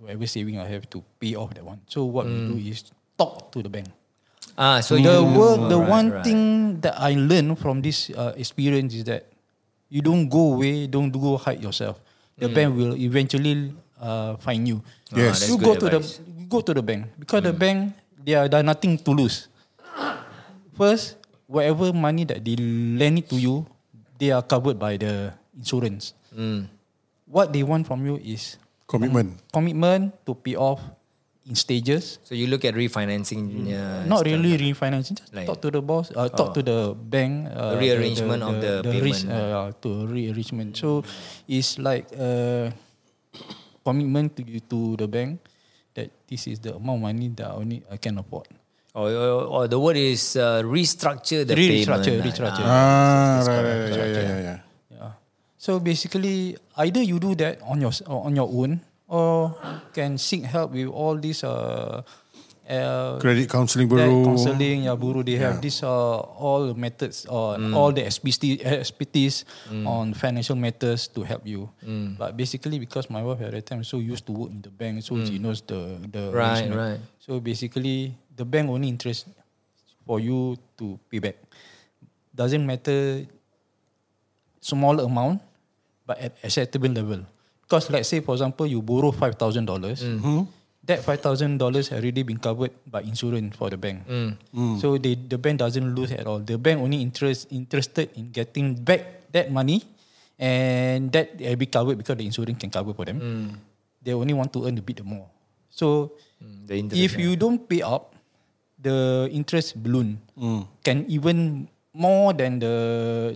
whatever 0.00 0.26
saving 0.26 0.58
I 0.58 0.66
have 0.68 0.88
to 0.90 1.04
pay 1.20 1.34
off 1.36 1.54
that 1.54 1.64
one. 1.64 1.80
So 1.88 2.04
what 2.04 2.26
we 2.26 2.40
do 2.48 2.56
is 2.56 2.84
talk 3.16 3.52
to 3.52 3.62
the 3.62 3.68
bank. 3.68 3.88
Ah, 4.56 4.80
so 4.80 4.96
the 4.96 5.00
you, 5.00 5.38
work, 5.38 5.68
the 5.72 5.78
Right, 5.78 5.88
one 5.88 6.06
right. 6.10 6.24
thing 6.24 6.40
that 6.84 6.96
I 7.00 7.14
learned 7.16 7.56
from 7.60 7.80
this 7.80 8.10
uh, 8.12 8.32
experience 8.36 8.92
is 8.92 9.04
that 9.08 9.24
you 9.88 10.02
don't 10.02 10.28
go 10.28 10.54
away, 10.56 10.86
don't 10.86 11.08
go 11.12 11.36
hide 11.36 11.62
yourself. 11.62 12.00
The 12.36 12.48
bank 12.48 12.72
will 12.76 12.96
eventually 12.96 13.72
uh, 14.00 14.36
find 14.40 14.64
you. 14.68 14.80
Yes. 15.12 15.48
you 15.48 15.56
Hmm. 15.56 15.64
Ah, 15.64 15.64
that's 15.64 15.64
go 15.64 15.72
to 15.76 15.86
advice. 15.86 16.16
Hmm. 16.16 16.24
the 16.24 16.40
you 16.40 16.46
go 16.48 16.60
to 16.60 16.72
the 16.74 16.82
bank 16.84 17.02
because 17.20 17.42
the 17.44 17.52
bank 17.52 17.92
they 18.24 18.34
are 18.34 18.48
are 18.48 18.62
nothing 18.64 18.98
to 19.00 19.10
lose. 19.12 19.48
First, 20.76 21.16
whatever 21.46 21.92
money 21.92 22.24
that 22.24 22.40
they 22.44 22.56
lend 22.56 23.20
it 23.20 23.28
to 23.28 23.36
you, 23.36 23.66
they 24.18 24.30
are 24.32 24.42
covered 24.42 24.78
by 24.78 24.96
the 24.96 25.32
insurance. 25.56 26.14
Hmm. 26.32 26.70
What 27.28 27.52
they 27.52 27.62
want 27.62 27.86
from 27.86 28.02
you 28.06 28.16
is 28.18 28.56
Commitment. 28.88 29.38
commitment 29.52 30.14
to 30.26 30.34
pay 30.34 30.56
off 30.56 30.80
in 31.46 31.54
stages. 31.54 32.18
So 32.26 32.34
you 32.34 32.46
look 32.50 32.64
at 32.64 32.74
refinancing. 32.74 33.70
Uh, 33.70 34.02
Not 34.06 34.24
really 34.26 34.58
refinancing. 34.58 35.18
Just 35.20 35.30
Like- 35.34 35.46
talk 35.46 35.60
to 35.62 35.70
the 35.70 35.82
boss. 35.82 36.10
Uh, 36.10 36.26
talk 36.32 36.54
to 36.58 36.62
the 36.62 36.94
bank. 36.96 37.48
Uh, 37.54 37.74
The 37.74 37.78
rearrangement 37.86 38.42
of 38.42 38.58
the 38.58 38.82
risk, 38.98 39.26
payment. 39.30 39.52
uh, 39.52 39.68
to 39.84 39.90
rearrangement. 40.10 40.74
So 40.76 41.04
it's 41.46 41.78
like 41.78 42.10
uh, 42.18 42.74
commitment 43.86 44.34
to 44.38 44.42
to 44.68 44.78
the 44.98 45.06
bank 45.08 45.38
this 46.30 46.46
is 46.46 46.60
the 46.62 46.76
amount 46.78 47.02
of 47.02 47.02
money 47.10 47.28
that 47.34 47.50
only 47.50 47.82
I 47.90 47.96
can 47.98 48.18
afford. 48.18 48.46
Or, 48.94 49.10
or, 49.10 49.42
or 49.44 49.62
the 49.68 49.78
word 49.78 49.96
is 49.96 50.34
uh, 50.36 50.62
restructure 50.62 51.46
the 51.46 51.54
Restructure, 51.54 52.18
payment. 52.18 52.26
restructure. 52.26 52.66
Ah, 52.66 53.42
right, 53.46 53.62
right, 53.62 53.80
right, 53.82 53.90
yeah, 53.90 54.06
yeah, 54.06 54.22
yeah, 54.22 54.40
yeah. 54.42 54.58
Yeah. 54.90 55.10
So 55.58 55.78
basically, 55.78 56.56
either 56.76 57.02
you 57.02 57.18
do 57.18 57.34
that 57.38 57.60
on 57.62 57.80
your 57.80 57.92
on 58.06 58.34
your 58.34 58.48
own, 58.50 58.80
or 59.06 59.54
can 59.94 60.18
seek 60.18 60.42
help 60.46 60.72
with 60.74 60.88
all 60.90 61.14
these 61.18 61.44
uh, 61.46 62.02
uh, 62.68 63.18
Credit 63.18 63.48
counselling 63.48 63.88
That 63.88 64.06
bureau. 64.06 64.24
counselling, 64.24 64.84
yeah, 64.84 64.94
bureau. 64.94 65.22
They 65.22 65.36
have 65.36 65.60
these 65.60 65.82
uh, 65.82 66.18
all 66.20 66.74
methods 66.74 67.26
or 67.26 67.56
all 67.74 67.90
the 67.92 68.04
expertise, 68.04 68.60
expertise 68.62 69.44
on 69.70 70.14
financial 70.14 70.56
matters 70.56 71.08
to 71.14 71.22
help 71.22 71.46
you. 71.46 71.70
But 72.18 72.36
basically, 72.36 72.78
because 72.78 73.08
my 73.10 73.22
wife 73.22 73.40
at 73.42 73.52
that 73.52 73.66
time 73.66 73.82
so 73.84 73.98
used 73.98 74.26
to 74.26 74.32
work 74.32 74.50
in 74.50 74.60
the 74.62 74.70
bank, 74.70 75.02
so 75.02 75.16
she 75.24 75.38
knows 75.38 75.62
the 75.62 75.98
the 76.10 76.30
Right, 76.30 76.68
right. 76.70 77.00
So 77.18 77.40
basically, 77.40 78.14
the 78.36 78.44
bank 78.44 78.68
only 78.70 78.88
interest 78.88 79.26
for 80.06 80.18
you 80.20 80.56
to 80.78 80.98
pay 81.10 81.18
back. 81.18 81.36
Doesn't 82.34 82.62
matter 82.64 83.26
small 84.60 84.98
amount, 85.00 85.40
but 86.06 86.18
at 86.18 86.36
acceptable 86.44 86.88
level. 86.90 87.20
Because 87.62 87.90
let's 87.90 88.08
say, 88.08 88.20
for 88.20 88.34
example, 88.34 88.66
you 88.66 88.82
borrow 88.82 89.10
five 89.10 89.34
thousand 89.38 89.66
dollars. 89.66 90.02
That 90.80 91.04
five 91.04 91.20
thousand 91.20 91.60
dollars 91.60 91.92
already 91.92 92.24
been 92.24 92.40
covered 92.40 92.72
by 92.88 93.04
insurance 93.04 93.54
for 93.54 93.68
the 93.68 93.76
bank. 93.76 94.02
So 94.80 94.96
they, 94.96 95.14
the 95.14 95.36
bank 95.36 95.60
doesn't 95.60 95.94
lose 95.94 96.10
at 96.10 96.26
all. 96.26 96.40
The 96.40 96.56
bank 96.56 96.80
only 96.80 97.04
interest 97.04 97.52
interested 97.52 98.10
in 98.16 98.32
getting 98.32 98.74
back 98.80 99.28
that 99.30 99.52
money, 99.52 99.84
and 100.40 101.12
that 101.12 101.36
will 101.38 101.60
be 101.60 101.68
covered 101.68 102.00
because 102.00 102.16
the 102.16 102.24
insurance 102.26 102.58
can 102.58 102.70
cover 102.72 102.96
for 102.96 103.04
them. 103.04 103.20
They 104.02 104.16
only 104.16 104.32
want 104.32 104.52
to 104.56 104.64
earn 104.66 104.78
a 104.80 104.82
bit 104.82 105.04
more. 105.04 105.28
So 105.68 106.16
Mm, 106.40 106.64
the 106.88 106.96
if 107.04 107.20
you 107.20 107.36
don't 107.36 107.68
pay 107.68 107.84
up, 107.84 108.16
the 108.80 109.28
interest 109.28 109.76
balloon 109.76 110.16
can 110.80 111.04
even 111.04 111.68
more 111.90 112.30
than 112.30 112.62
the 112.62 112.74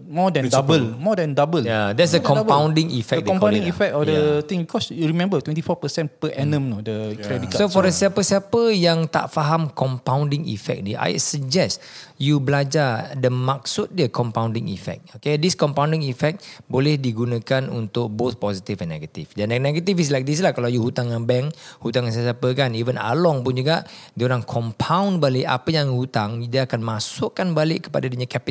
more 0.06 0.30
than 0.30 0.46
double, 0.46 0.94
more 0.94 1.18
than 1.18 1.34
double. 1.34 1.66
Yeah, 1.66 1.90
that's 1.90 2.14
the 2.14 2.22
than 2.22 2.30
double. 2.30 2.46
compounding 2.46 2.88
effect 2.94 3.26
The 3.26 3.30
compounding 3.34 3.66
it 3.66 3.74
effect 3.74 3.92
of 3.94 4.06
the 4.06 4.46
thing. 4.46 4.62
Because 4.62 4.94
you 4.94 5.10
remember, 5.10 5.42
twenty 5.42 5.58
four 5.58 5.74
percent 5.74 6.06
per 6.22 6.30
annum, 6.38 6.70
no, 6.70 6.78
the 6.78 7.18
credit 7.18 7.50
card. 7.50 7.58
So 7.58 7.66
for 7.66 7.82
the 7.82 7.90
siapa-siapa 7.90 8.70
yang 8.74 9.10
tak 9.10 9.34
faham 9.34 9.74
compounding 9.74 10.46
effect 10.46 10.86
ni, 10.86 10.94
I 10.94 11.18
suggest 11.18 11.82
you 12.14 12.38
belajar 12.38 13.18
the 13.18 13.26
maksud 13.26 13.90
dia 13.90 14.06
compounding 14.06 14.70
effect. 14.70 15.18
Okay, 15.18 15.34
this 15.34 15.58
compounding 15.58 16.06
effect 16.06 16.46
boleh 16.70 16.94
digunakan 16.94 17.66
untuk 17.66 18.14
both 18.14 18.38
positive 18.38 18.86
and 18.86 18.94
negative. 18.94 19.34
Dan 19.34 19.50
yang 19.50 19.66
negative 19.66 19.98
is 19.98 20.14
like 20.14 20.22
this 20.22 20.38
lah. 20.38 20.54
Kalau 20.54 20.70
you 20.70 20.78
hutang 20.78 21.10
dengan 21.10 21.26
bank, 21.26 21.46
hutang 21.82 22.06
dengan 22.06 22.30
siapa 22.30 22.54
kan, 22.54 22.70
even 22.78 22.94
Along 23.02 23.42
pun 23.42 23.58
juga, 23.58 23.82
dia 24.14 24.30
orang 24.30 24.46
compound 24.46 25.18
balik 25.18 25.42
apa 25.42 25.74
yang 25.74 25.90
hutang, 25.90 26.46
dia 26.46 26.70
akan 26.70 26.80
masukkan 26.86 27.50
balik 27.50 27.90
kepada 27.90 28.06
dia 28.06 28.14
punya 28.14 28.30
capital 28.30 28.43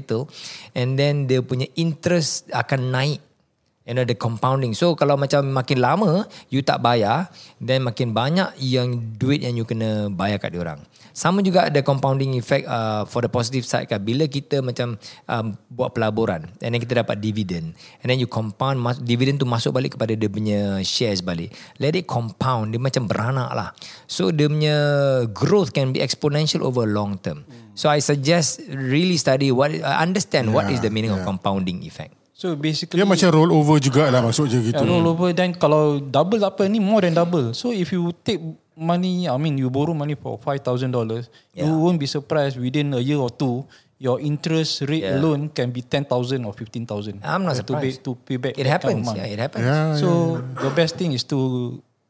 and 0.74 0.98
then 0.98 1.30
dia 1.30 1.46
punya 1.46 1.70
interest 1.78 2.50
akan 2.50 2.90
naik 2.90 3.22
You 3.84 3.92
know 3.92 4.08
the 4.08 4.16
compounding. 4.16 4.72
So 4.80 4.96
kalau 4.96 5.20
macam 5.20 5.44
makin 5.52 5.84
lama 5.84 6.24
you 6.48 6.64
tak 6.64 6.80
bayar, 6.80 7.28
then 7.60 7.84
makin 7.84 8.16
banyak 8.16 8.56
yang 8.64 9.20
duit 9.20 9.44
yang 9.44 9.60
you 9.60 9.68
kena 9.68 10.08
bayar 10.08 10.40
kat 10.40 10.56
diorang. 10.56 10.80
Sama 11.12 11.44
juga 11.44 11.68
ada 11.68 11.84
compounding 11.84 12.40
effect 12.40 12.64
uh, 12.64 13.04
for 13.04 13.20
the 13.20 13.28
positive 13.28 13.68
side 13.68 13.92
kan. 13.92 14.00
Bila 14.00 14.24
kita 14.32 14.64
macam 14.64 14.96
um, 15.28 15.46
buat 15.68 15.92
pelaburan 15.92 16.48
and 16.64 16.72
then 16.72 16.80
kita 16.80 17.04
dapat 17.04 17.20
dividend 17.20 17.76
and 18.00 18.08
then 18.08 18.24
you 18.24 18.26
compound 18.26 18.80
mas- 18.80 19.04
dividend 19.04 19.44
tu 19.44 19.46
masuk 19.46 19.76
balik 19.76 20.00
kepada 20.00 20.16
dia 20.16 20.32
punya 20.32 20.80
shares 20.88 21.20
balik. 21.20 21.52
Let 21.76 22.00
it 22.00 22.08
compound. 22.08 22.72
Dia 22.72 22.80
macam 22.80 23.04
beranak 23.04 23.52
lah. 23.52 23.76
So 24.08 24.32
dia 24.32 24.48
punya 24.48 24.78
growth 25.36 25.76
can 25.76 25.92
be 25.92 26.00
exponential 26.00 26.64
over 26.64 26.88
long 26.88 27.20
term. 27.20 27.44
So 27.74 27.90
I 27.90 28.00
suggest 28.00 28.62
really 28.70 29.18
study 29.18 29.50
what 29.50 29.74
uh, 29.74 29.98
understand 29.98 30.54
what 30.54 30.70
is 30.70 30.78
the 30.80 30.94
meaning 30.94 31.10
of 31.10 31.26
compounding 31.26 31.82
effect. 31.84 32.14
So 32.34 32.58
basically, 32.58 32.98
Dia 33.02 33.06
macam 33.06 33.30
roll 33.34 33.50
over 33.54 33.78
jugalah 33.78 34.20
maksudnya 34.20 34.60
gitu. 34.62 34.78
Yeah, 34.78 34.90
roll 34.90 35.06
over 35.06 35.32
then 35.32 35.54
kalau 35.54 36.02
double 36.02 36.42
apa 36.44 36.66
ni 36.70 36.82
more 36.82 37.02
than 37.06 37.14
double. 37.14 37.54
So 37.54 37.70
if 37.72 37.94
you 37.94 38.10
take 38.26 38.42
money, 38.74 39.30
I 39.30 39.38
mean 39.38 39.58
you 39.58 39.70
borrow 39.70 39.94
money 39.94 40.18
for 40.18 40.38
five 40.42 40.66
thousand 40.66 40.92
dollars, 40.94 41.30
you 41.54 41.70
won't 41.70 42.02
be 42.02 42.10
surprised 42.10 42.58
within 42.58 42.94
a 42.94 43.02
year 43.02 43.22
or 43.22 43.30
two, 43.30 43.64
your 44.02 44.18
interest 44.20 44.84
rate 44.90 45.06
Yeah. 45.06 45.22
alone 45.22 45.54
can 45.54 45.70
be 45.72 45.86
ten 45.86 46.04
thousand 46.04 46.44
or 46.44 46.52
fifteen 46.58 46.84
thousand. 46.84 47.22
I'm 47.22 47.46
not 47.46 47.56
to 47.58 47.64
pay, 47.64 47.94
surprised. 47.96 48.02
to 48.06 48.12
pay 48.18 48.38
back. 48.42 48.54
It 48.58 48.66
happens. 48.68 49.06
Yeah, 49.14 49.30
it 49.30 49.40
happens. 49.40 49.64
Yeah, 49.64 49.96
So 49.96 50.42
the 50.58 50.74
best 50.74 50.98
thing 50.98 51.14
is 51.14 51.24
to 51.32 51.40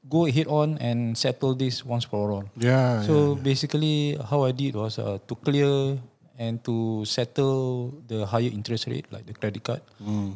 go 0.10 0.26
ahead 0.26 0.48
on 0.48 0.78
and 0.84 1.18
settle 1.18 1.56
this 1.56 1.84
once 1.86 2.04
for 2.06 2.32
all. 2.32 2.46
yeah. 2.60 3.02
So 3.04 3.36
basically, 3.36 4.18
how 4.20 4.44
I 4.44 4.52
did 4.52 4.76
was 4.76 5.00
uh, 5.00 5.18
to 5.28 5.34
clear 5.36 5.98
and 6.38 6.58
to 6.66 7.06
settle 7.06 7.94
the 8.10 8.26
higher 8.26 8.50
interest 8.50 8.88
rate 8.90 9.06
like 9.14 9.26
the 9.26 9.34
credit 9.34 9.64
card. 9.64 9.82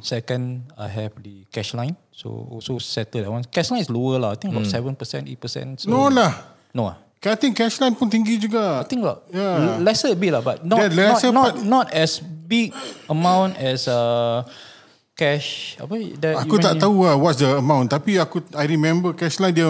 Second, 0.01 0.69
I 0.77 0.87
have 0.87 1.17
the 1.21 1.45
cash 1.51 1.73
line. 1.73 1.97
So 2.13 2.47
also 2.49 2.77
settle 2.77 3.23
that 3.23 3.31
one. 3.31 3.43
Cash 3.49 3.71
line 3.71 3.81
is 3.81 3.89
lower 3.89 4.19
lah. 4.19 4.31
I 4.33 4.37
think 4.37 4.53
about 4.53 4.69
seven 4.69 4.93
percent, 4.95 5.27
eight 5.27 5.41
percent. 5.41 5.85
No 5.89 6.07
lah. 6.07 6.31
no. 6.73 6.93
ah. 6.93 6.97
I 7.27 7.35
think 7.35 7.57
cash 7.57 7.81
line 7.81 7.97
pun 7.97 8.07
tinggi 8.07 8.37
juga. 8.39 8.79
I 8.79 8.85
think 8.87 9.03
lah, 9.03 9.19
Yeah. 9.33 9.81
lesser 9.83 10.13
a 10.13 10.17
bit 10.17 10.31
lah, 10.31 10.39
but 10.39 10.63
not 10.63 10.79
Yeah, 10.79 10.93
not, 10.95 11.19
not, 11.33 11.53
not 11.65 11.87
as 11.91 12.21
big 12.21 12.71
amount 13.09 13.57
as 13.57 13.89
uh, 13.89 14.45
cash. 15.17 15.75
Apa 15.81 15.97
that 16.21 16.45
Aku 16.45 16.61
tak 16.61 16.77
tahu 16.77 17.09
lah 17.09 17.17
what's 17.17 17.41
the 17.41 17.57
amount. 17.57 17.89
Tapi 17.89 18.21
aku 18.21 18.45
I 18.53 18.69
remember 18.69 19.17
cash 19.17 19.41
line 19.41 19.57
dia 19.57 19.65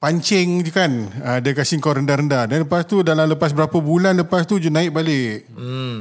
pancing 0.00 0.64
je 0.64 0.72
kan. 0.72 0.90
Uh, 1.20 1.38
dia 1.44 1.52
kasih 1.52 1.76
kau 1.78 1.92
rendah-rendah. 1.92 2.48
Dan 2.48 2.64
lepas 2.64 2.88
tu 2.88 3.04
dalam 3.04 3.28
lepas 3.28 3.52
berapa 3.52 3.76
bulan 3.76 4.16
lepas 4.16 4.48
tu 4.48 4.56
je 4.56 4.72
naik 4.72 4.96
balik. 4.96 5.44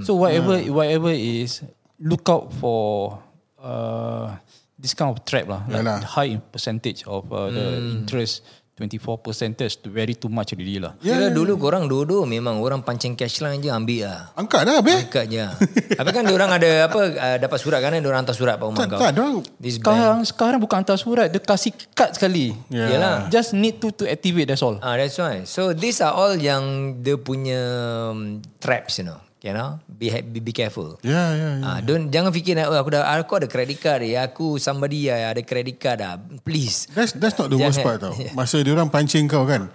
So 0.07 0.15
whatever 0.15 0.55
whatever 0.71 1.11
is 1.11 1.59
look 1.99 2.23
out 2.31 2.55
for 2.55 3.19
uh, 3.59 4.39
this 4.79 4.95
kind 4.95 5.11
of 5.11 5.21
trap 5.27 5.51
lah. 5.51 5.61
Like 5.67 5.83
Yalah. 5.83 5.99
high 6.07 6.31
in 6.39 6.41
percentage 6.41 7.03
of 7.05 7.27
uh, 7.29 7.51
the 7.51 7.99
interest 7.99 8.41
24 8.75 9.23
percentage 9.23 9.79
to 9.79 9.87
very 9.87 10.19
too 10.19 10.27
much 10.27 10.51
already 10.51 10.83
lah. 10.83 10.99
Kira 10.99 11.31
dulu 11.31 11.55
korang 11.55 11.87
dua-dua 11.87 12.27
memang 12.27 12.59
orang 12.59 12.83
pancing 12.83 13.15
cash 13.15 13.39
line 13.39 13.63
je 13.63 13.71
ambil 13.71 14.03
lah. 14.03 14.35
Angkat 14.35 14.67
dah 14.67 14.73
habis. 14.83 14.99
Angkat 15.07 15.25
je. 15.31 15.47
Tapi 15.95 16.09
kan 16.11 16.27
orang 16.27 16.51
ada 16.59 16.91
apa 16.91 16.99
uh, 17.15 17.37
dapat 17.39 17.55
surat 17.55 17.79
kan 17.79 17.95
orang 17.95 18.27
hantar 18.27 18.35
surat 18.35 18.59
pada 18.59 18.67
rumah 18.67 18.83
Tak, 18.83 18.87
kau. 18.91 18.99
tak, 18.99 19.11
diorang 19.15 19.35
bank. 19.39 19.71
Sekarang 19.79 20.19
sekarang 20.27 20.59
bukan 20.59 20.77
hantar 20.83 20.99
surat, 20.99 21.31
dia 21.31 21.39
kasih 21.39 21.71
kad 21.95 22.11
sekali. 22.19 22.51
Yeah. 22.67 22.99
Yalah. 22.99 23.15
Just 23.31 23.55
need 23.55 23.79
to 23.79 23.95
to 23.95 24.11
activate 24.11 24.51
that's 24.51 24.59
all. 24.59 24.75
Ah, 24.83 24.99
that's 24.99 25.15
why. 25.15 25.47
So 25.47 25.71
these 25.71 26.03
are 26.03 26.11
all 26.11 26.35
yang 26.35 26.99
dia 26.99 27.15
punya 27.15 27.63
um, 28.11 28.43
traps, 28.59 28.99
you 28.99 29.07
know. 29.07 29.24
You 29.45 29.53
know, 29.53 29.77
be 29.85 30.09
ha- 30.09 30.25
be, 30.25 30.41
be 30.41 30.49
careful. 30.49 30.97
Ya, 31.05 31.37
ya, 31.37 31.49
ya. 31.61 31.61
Ah, 31.61 31.77
don't 31.77 32.09
jangan 32.09 32.33
fikir 32.33 32.57
oh, 32.65 32.73
aku 32.73 32.97
dah 32.97 33.05
aku 33.13 33.37
ada 33.37 33.45
credit 33.45 33.77
card 33.77 34.01
ya, 34.01 34.25
aku 34.25 34.57
somebody 34.57 35.05
ya, 35.05 35.29
ada 35.29 35.37
credit 35.45 35.77
card 35.77 36.01
dah. 36.01 36.17
Please. 36.41 36.89
That's 36.97 37.13
that's 37.13 37.37
not 37.37 37.53
the 37.53 37.61
worst 37.61 37.77
Jangan. 37.77 37.85
part 37.85 37.97
tau. 38.01 38.13
Masa 38.37 38.57
dia 38.65 38.73
orang 38.73 38.89
pancing 38.89 39.29
kau 39.29 39.45
kan. 39.45 39.69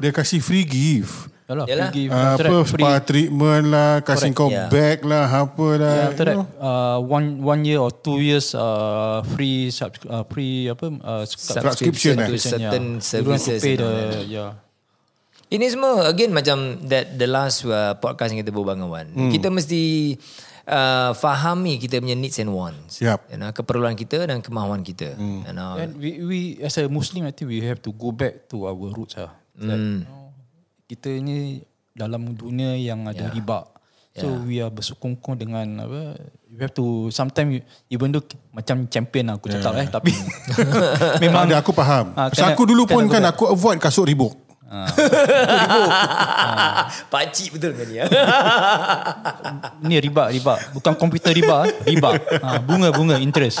Dia 0.00 0.16
kasih 0.16 0.40
free 0.40 0.64
gift. 0.64 1.28
Yalah, 1.44 1.68
Yalah. 1.68 1.88
free 1.92 2.08
gift, 2.08 2.12
Uh, 2.16 2.32
apa 2.40 2.56
free. 2.64 2.80
spa 2.80 2.92
treatment 3.04 3.64
lah, 3.68 3.92
kasih 4.00 4.32
Correct, 4.32 4.40
kau 4.40 4.48
yeah. 4.48 4.68
bag 4.72 4.98
lah, 5.04 5.26
apa 5.28 5.68
lah. 5.76 5.92
Yeah, 5.92 6.08
after 6.08 6.24
you 6.24 6.30
that, 6.32 6.36
know. 6.40 6.46
uh, 6.64 6.96
one 7.04 7.26
one 7.44 7.60
year 7.68 7.84
or 7.84 7.92
two 7.92 8.16
years, 8.16 8.56
uh, 8.56 9.20
free 9.36 9.68
sub, 9.68 9.92
uh, 10.08 10.24
free 10.24 10.72
apa 10.72 10.88
uh, 11.04 11.28
Subscription, 11.28 12.16
to 12.16 12.32
eh? 12.32 12.40
certain 12.40 12.96
yeah. 12.96 13.20
You 13.20 13.28
don't 13.28 13.36
have 13.36 13.44
to 13.44 13.52
services. 13.52 13.60
pay 13.60 13.76
the 13.76 13.92
yeah. 14.24 14.56
Ini 15.52 15.66
semua 15.68 16.08
again 16.08 16.32
macam 16.32 16.80
that 16.88 17.12
the 17.20 17.28
last 17.28 17.68
uh, 17.68 17.92
podcast 18.00 18.32
yang 18.32 18.40
kita 18.40 18.48
berbual 18.48 18.72
dengan 18.72 18.88
Wan. 18.88 19.06
Hmm. 19.12 19.28
Kita 19.28 19.52
mesti 19.52 20.16
uh, 20.64 21.12
fahami 21.12 21.76
kita 21.76 22.00
punya 22.00 22.16
needs 22.16 22.40
and 22.40 22.56
wants. 22.56 23.04
Yup. 23.04 23.28
You 23.28 23.36
know, 23.36 23.52
keperluan 23.52 23.92
kita 23.92 24.24
dan 24.24 24.40
kemahuan 24.40 24.80
kita. 24.80 25.12
Hmm. 25.12 25.44
You 25.44 25.52
know. 25.52 25.76
And 25.76 26.00
we, 26.00 26.10
we 26.24 26.38
as 26.64 26.80
a 26.80 26.88
Muslim, 26.88 27.28
I 27.28 27.36
think 27.36 27.52
we 27.52 27.60
have 27.68 27.84
to 27.84 27.92
go 27.92 28.16
back 28.16 28.48
to 28.48 28.64
our 28.64 28.88
roots 28.96 29.20
lah. 29.20 29.36
Like, 29.52 29.76
you 29.76 30.08
know, 30.08 30.32
kita 30.88 31.20
ni 31.20 31.60
dalam 31.92 32.32
dunia 32.32 32.72
yang 32.80 33.04
ada 33.04 33.28
yeah. 33.28 33.36
riba. 33.36 33.68
So 34.12 34.28
yeah. 34.28 34.44
we 34.44 34.56
are 34.60 34.68
bersokongkong 34.68 35.40
dengan 35.40 35.88
apa 35.88 36.20
you 36.52 36.60
have 36.60 36.76
to 36.76 37.08
sometimes 37.08 37.64
even 37.88 38.12
though 38.12 38.20
macam 38.52 38.84
champion 38.92 39.32
lah 39.32 39.40
aku 39.40 39.48
cakap 39.48 39.72
yeah. 39.72 39.84
eh 39.84 39.88
tapi 39.88 40.12
memang 41.24 41.48
Ada 41.48 41.64
aku 41.64 41.72
faham. 41.72 42.12
Ah, 42.12 42.28
so 42.28 42.44
kena- 42.44 42.52
aku 42.52 42.62
dulu 42.68 42.84
pun 42.84 43.08
kan 43.08 43.24
aku 43.24 43.48
avoid 43.48 43.80
kasut 43.80 44.04
ribuk. 44.04 44.36
Pakcik 47.12 47.56
betul 47.56 47.76
kan 47.76 47.86
ni? 47.86 48.00
ya? 48.00 48.04
ni 49.88 49.96
riba 50.00 50.32
riba 50.32 50.54
bukan 50.72 50.96
komputer 50.96 51.36
riba 51.36 51.68
eh. 51.68 51.92
riba 51.92 52.10
ha, 52.40 52.56
bunga 52.62 52.88
bunga 52.94 53.20
interest 53.20 53.60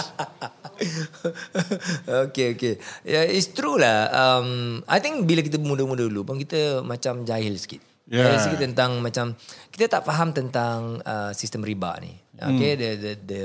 okay, 2.26 2.58
okay. 2.58 2.74
Yeah, 3.06 3.24
it's 3.26 3.54
true 3.54 3.78
lah. 3.78 4.10
Um, 4.10 4.80
I 4.90 4.98
think 4.98 5.30
bila 5.30 5.44
kita 5.44 5.62
muda-muda 5.62 6.06
dulu 6.06 6.26
pun 6.26 6.42
kita 6.42 6.82
macam 6.82 7.22
jahil 7.22 7.54
sikit. 7.54 7.78
Yeah. 8.10 8.26
Jahil 8.26 8.38
sikit 8.42 8.60
tentang 8.66 8.98
macam 8.98 9.38
kita 9.70 9.86
tak 9.86 10.02
faham 10.02 10.34
tentang 10.34 10.98
uh, 11.06 11.30
sistem 11.30 11.62
riba 11.62 12.02
ni. 12.02 12.18
Okay, 12.42 12.74
the, 12.74 12.90
the 12.98 13.12
the 13.22 13.42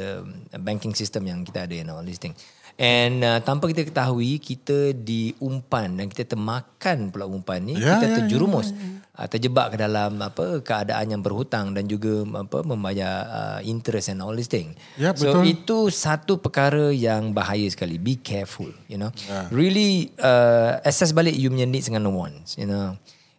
banking 0.58 0.97
system 0.97 1.30
yang 1.30 1.45
kita 1.45 1.69
ada 1.69 1.75
and 1.77 1.93
all 1.93 2.01
this 2.01 2.17
thing. 2.17 2.34
And 2.77 3.25
uh, 3.25 3.41
tanpa 3.41 3.73
kita 3.73 3.89
ketahui 3.89 4.37
kita 4.37 4.93
diumpan 4.93 5.97
dan 5.97 6.05
kita 6.13 6.37
termakan 6.37 7.09
pula 7.09 7.25
umpan 7.25 7.65
ni, 7.65 7.73
Ya, 7.73 7.97
kita 7.97 8.05
ya, 8.05 8.15
terjerumus. 8.21 8.69
Uh, 9.17 9.25
terjebak 9.25 9.73
ke 9.73 9.81
dalam 9.81 10.21
apa 10.21 10.61
keadaan 10.61 11.17
yang 11.17 11.25
berhutang 11.25 11.73
dan 11.73 11.89
juga 11.89 12.21
apa 12.37 12.61
membayar 12.61 13.25
uh, 13.25 13.59
interest 13.65 14.13
and 14.13 14.21
all 14.21 14.37
this 14.37 14.45
thing. 14.45 14.77
Ya, 14.93 15.09
so 15.17 15.41
betul. 15.41 15.43
itu 15.49 15.77
satu 15.89 16.37
perkara 16.37 16.93
yang 16.93 17.33
bahaya 17.33 17.65
sekali. 17.65 17.97
Be 17.97 18.21
careful, 18.21 18.69
you 18.85 19.01
know. 19.01 19.09
Really 19.49 20.13
uh, 20.21 20.77
assess 20.85 21.17
balik 21.17 21.33
you 21.33 21.49
punya 21.49 21.65
needs 21.65 21.89
dengan 21.89 22.13
wants, 22.13 22.61
you 22.61 22.69
know. 22.69 22.93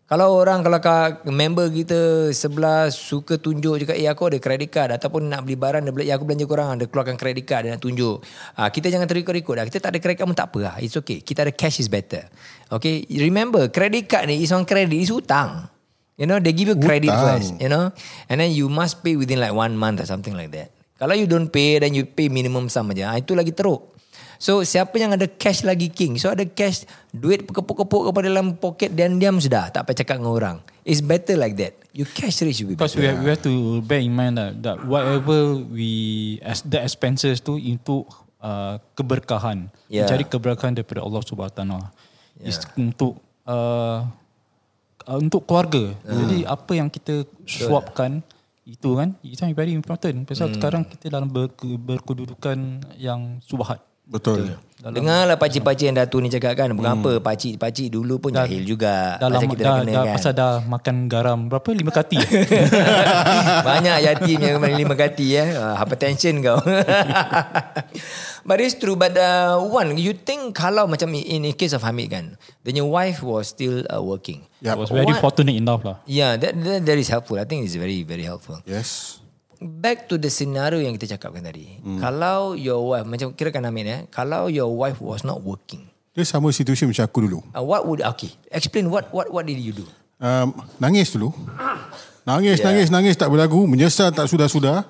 Kalau 0.08 0.40
orang 0.40 0.64
kalau 0.64 0.80
ka, 0.80 1.20
member 1.28 1.68
kita 1.68 2.32
sebelah 2.32 2.88
suka 2.88 3.36
tunjuk 3.36 3.76
juga 3.76 3.92
eh 3.92 4.08
aku 4.08 4.32
ada 4.32 4.40
credit 4.40 4.72
card 4.72 4.96
ataupun 4.96 5.28
nak 5.28 5.44
beli 5.44 5.52
barang 5.52 5.84
dia 5.84 5.92
beli 5.92 6.08
aku 6.08 6.24
belanja 6.24 6.48
korang 6.48 6.80
dia 6.80 6.88
keluarkan 6.88 7.20
credit 7.20 7.44
card 7.44 7.68
dia 7.68 7.76
nak 7.76 7.84
tunjuk. 7.84 8.24
Ah 8.56 8.72
kita 8.72 8.88
jangan 8.88 9.04
terikut-ikut 9.04 9.52
dah. 9.52 9.64
Kita 9.68 9.84
tak 9.84 9.92
ada 9.92 9.98
credit 10.00 10.16
card 10.24 10.28
pun 10.32 10.38
tak 10.40 10.48
apa 10.48 10.58
lah. 10.64 10.74
It's 10.80 10.96
okay. 10.96 11.20
Kita 11.20 11.44
ada 11.44 11.52
cash 11.52 11.84
is 11.84 11.92
better. 11.92 12.24
Okay. 12.72 13.04
Remember 13.20 13.68
credit 13.68 14.08
card 14.08 14.32
ni 14.32 14.40
is 14.40 14.48
on 14.48 14.64
credit 14.64 14.96
is 14.96 15.12
hutang. 15.12 15.68
You 16.16 16.24
know 16.24 16.40
they 16.40 16.56
give 16.56 16.72
you 16.72 16.80
credit 16.80 17.12
Hutang. 17.12 17.28
first, 17.28 17.50
you 17.60 17.68
know. 17.68 17.92
And 18.32 18.40
then 18.40 18.56
you 18.56 18.72
must 18.72 19.04
pay 19.04 19.12
within 19.20 19.44
like 19.44 19.52
one 19.52 19.76
month 19.76 20.00
or 20.00 20.08
something 20.08 20.32
like 20.32 20.56
that. 20.56 20.72
Kalau 20.96 21.12
you 21.12 21.28
don't 21.28 21.52
pay 21.52 21.84
then 21.84 21.92
you 21.92 22.08
pay 22.08 22.32
minimum 22.32 22.72
sum 22.72 22.88
aja. 22.96 23.12
Ah, 23.12 23.20
itu 23.20 23.36
lagi 23.36 23.52
teruk. 23.52 23.92
So 24.38 24.62
siapa 24.62 24.94
yang 25.02 25.18
ada 25.18 25.26
cash 25.26 25.66
lagi 25.66 25.90
king. 25.90 26.14
So 26.16 26.30
ada 26.30 26.46
cash 26.46 26.86
duit 27.10 27.42
kepuk-kepuk 27.42 28.10
kepada 28.10 28.26
dalam 28.30 28.54
poket 28.54 28.94
dan 28.94 29.18
diam 29.18 29.42
sudah. 29.42 29.74
Tak 29.74 29.82
payah 29.82 30.06
cakap 30.06 30.22
dengan 30.22 30.32
orang. 30.32 30.56
It's 30.86 31.02
better 31.02 31.34
like 31.34 31.58
that. 31.58 31.74
You 31.90 32.06
cash 32.06 32.40
rich 32.46 32.62
you 32.62 32.70
be 32.70 32.78
because 32.78 32.94
better. 32.94 33.02
we 33.02 33.06
have, 33.10 33.18
we 33.20 33.28
have 33.34 33.42
to 33.42 33.82
bear 33.82 33.98
in 33.98 34.14
mind 34.14 34.38
that, 34.38 34.62
that 34.62 34.78
whatever 34.86 35.58
we 35.58 36.38
as 36.46 36.62
the 36.62 36.78
expenses 36.78 37.42
tu 37.42 37.58
untuk 37.58 38.06
uh, 38.38 38.78
keberkahan 38.94 39.68
Yeah. 39.88 40.04
mencari 40.04 40.28
keberkahan 40.28 40.76
daripada 40.76 41.00
Allah 41.00 41.24
Subhanahu 41.24 41.48
Wa 41.48 41.56
Taala 41.64 41.80
is 42.44 42.60
untuk 42.76 43.16
uh, 43.48 44.04
uh, 45.08 45.16
untuk 45.16 45.48
keluarga 45.48 45.96
jadi 46.04 46.44
apa 46.44 46.76
yang 46.76 46.92
kita 46.92 47.24
suapkan 47.48 48.20
itu 48.68 49.00
kan 49.00 49.16
itu 49.24 49.40
yang 49.40 49.56
very 49.56 49.72
important 49.72 50.28
pasal 50.28 50.52
sekarang 50.52 50.84
kita 50.84 51.08
dalam 51.08 51.32
ber, 51.32 51.48
berkedudukan 51.56 52.84
yang 53.00 53.40
subhat 53.40 53.80
Betul. 54.08 54.56
Dengarlah 54.78 55.34
pakcik-pakcik 55.36 55.90
yang 55.90 55.98
Datu 55.98 56.22
ni 56.22 56.30
cakap 56.30 56.54
kan. 56.54 56.70
Bukan 56.70 57.02
apa. 57.02 57.12
Pakcik-pakcik 57.20 57.90
dulu 57.90 58.22
pun 58.22 58.30
jahil 58.32 58.62
juga. 58.62 59.18
dalam 59.18 59.42
Pasal 59.42 59.50
kita 59.52 59.62
dah, 59.62 59.74
kena 59.74 59.90
dah, 59.90 60.04
kan. 60.06 60.14
pasal 60.16 60.32
dah 60.32 60.52
makan 60.64 60.96
garam 61.10 61.38
berapa 61.50 61.68
lima 61.74 61.90
kati 61.90 62.16
Banyak 63.68 63.96
yatim 64.00 64.38
yang 64.38 64.52
kembali 64.56 64.74
lima 64.78 64.94
kati 64.94 65.26
ya. 65.34 65.44
Uh, 65.50 65.74
hypertension 65.76 66.38
kau. 66.40 66.62
but 68.48 68.62
it's 68.62 68.78
true. 68.78 68.94
But 68.94 69.18
uh, 69.18 69.58
one, 69.60 69.98
you 69.98 70.14
think 70.14 70.54
kalau 70.54 70.86
macam 70.86 71.10
in, 71.12 71.44
in 71.44 71.52
case 71.52 71.74
of 71.74 71.82
Hamid 71.82 72.08
kan. 72.08 72.38
Then 72.62 72.78
your 72.78 72.88
wife 72.88 73.20
was 73.20 73.50
still 73.50 73.82
uh, 73.90 74.00
working. 74.00 74.46
Yep. 74.62 74.74
was 74.78 74.90
very 74.90 75.10
What- 75.10 75.22
fortunate 75.22 75.54
enough 75.54 75.82
lah 75.86 76.02
Yeah, 76.02 76.34
that, 76.34 76.54
that, 76.54 76.86
that 76.86 76.98
is 76.98 77.10
helpful. 77.10 77.38
I 77.38 77.44
think 77.44 77.66
it's 77.66 77.74
very, 77.74 78.02
very 78.02 78.22
helpful. 78.22 78.62
Yes. 78.64 79.18
Back 79.58 80.06
to 80.06 80.22
the 80.22 80.30
scenario 80.30 80.78
yang 80.78 80.94
kita 80.94 81.18
cakapkan 81.18 81.42
tadi. 81.42 81.82
Hmm. 81.82 81.98
Kalau 81.98 82.54
your 82.54 82.94
wife, 82.94 83.06
macam 83.10 83.34
kirakan 83.34 83.66
Hamid 83.66 83.86
ya. 83.90 83.98
Kalau 84.10 84.46
your 84.46 84.70
wife 84.70 85.02
was 85.02 85.26
not 85.26 85.42
working. 85.42 85.90
Dia 86.14 86.22
sama 86.22 86.54
situasi 86.54 86.86
macam 86.86 87.02
aku 87.06 87.18
dulu. 87.26 87.38
Uh, 87.50 87.62
what 87.66 87.82
would, 87.86 88.02
okay. 88.06 88.30
Explain 88.54 88.86
what 88.86 89.10
what 89.10 89.30
what 89.34 89.42
did 89.46 89.58
you 89.58 89.74
do? 89.74 89.86
Um, 90.18 90.54
nangis 90.78 91.10
dulu. 91.14 91.34
Nangis, 92.26 92.58
yeah. 92.58 92.66
nangis, 92.70 92.86
nangis 92.90 93.14
tak 93.18 93.30
berlagu. 93.30 93.66
Menyesal 93.66 94.10
tak 94.14 94.26
sudah-sudah. 94.30 94.86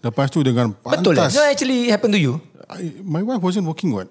Lepas 0.00 0.32
tu 0.32 0.40
dengan 0.40 0.72
pantas. 0.72 1.00
Betul 1.00 1.14
lah. 1.16 1.28
No, 1.32 1.44
actually 1.44 1.88
happened 1.92 2.16
to 2.16 2.20
you. 2.20 2.40
I, 2.68 2.96
my 3.04 3.20
wife 3.24 3.40
wasn't 3.44 3.68
working 3.68 3.92
what? 3.92 4.08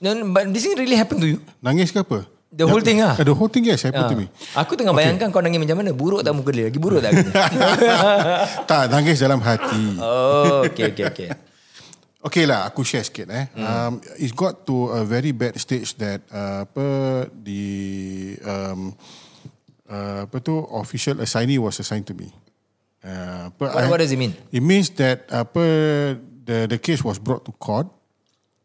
No, 0.00 0.12
but 0.32 0.48
this 0.52 0.64
thing 0.64 0.76
really 0.76 0.96
happened 0.96 1.24
to 1.24 1.28
you. 1.28 1.40
Nangis 1.64 1.92
ke 1.92 2.00
apa? 2.00 2.28
The 2.52 2.68
whole 2.68 2.84
thing 2.84 3.00
ah? 3.00 3.16
The 3.16 3.32
whole 3.32 3.48
thing 3.48 3.64
yes 3.64 3.88
happened 3.88 4.12
to 4.12 4.16
me. 4.16 4.26
Aku 4.52 4.76
tengah 4.76 4.92
bayangkan 4.92 5.32
kau 5.32 5.40
nangis 5.40 5.56
macam 5.56 5.80
mana. 5.80 5.96
Buruk 5.96 6.20
tak 6.20 6.36
muka 6.36 6.52
dia? 6.52 6.68
Lagi 6.68 6.76
buruk 6.76 7.00
tak? 7.00 7.16
tak, 8.70 8.82
nangis 8.92 9.16
dalam 9.24 9.40
hati. 9.40 9.96
oh, 9.96 10.68
okay, 10.68 10.92
okay, 10.92 11.06
okay. 11.08 11.28
Okay 12.22 12.46
lah, 12.46 12.70
aku 12.70 12.86
share 12.86 13.02
sikit 13.02 13.26
eh. 13.34 13.50
Hmm. 13.50 13.66
Um, 13.66 13.92
it 14.14 14.30
got 14.38 14.62
to 14.70 14.94
a 14.94 15.02
very 15.02 15.34
bad 15.34 15.58
stage 15.58 15.98
that 15.98 16.22
uh, 16.30 16.62
apa 16.62 16.86
the 17.34 17.66
um, 18.46 18.94
uh, 19.90 20.30
apa 20.30 20.38
tu 20.38 20.54
official 20.70 21.18
assignee 21.18 21.58
was 21.58 21.82
assigned 21.82 22.06
to 22.06 22.14
me. 22.14 22.30
Uh, 23.02 23.50
What, 23.58 23.74
what 23.90 23.98
does 23.98 24.14
it 24.14 24.22
mean? 24.22 24.38
It 24.54 24.62
means 24.62 24.94
that 25.02 25.26
apa 25.34 25.66
the 26.22 26.70
the 26.70 26.78
case 26.78 27.02
was 27.02 27.18
brought 27.18 27.42
to 27.42 27.52
court 27.58 27.90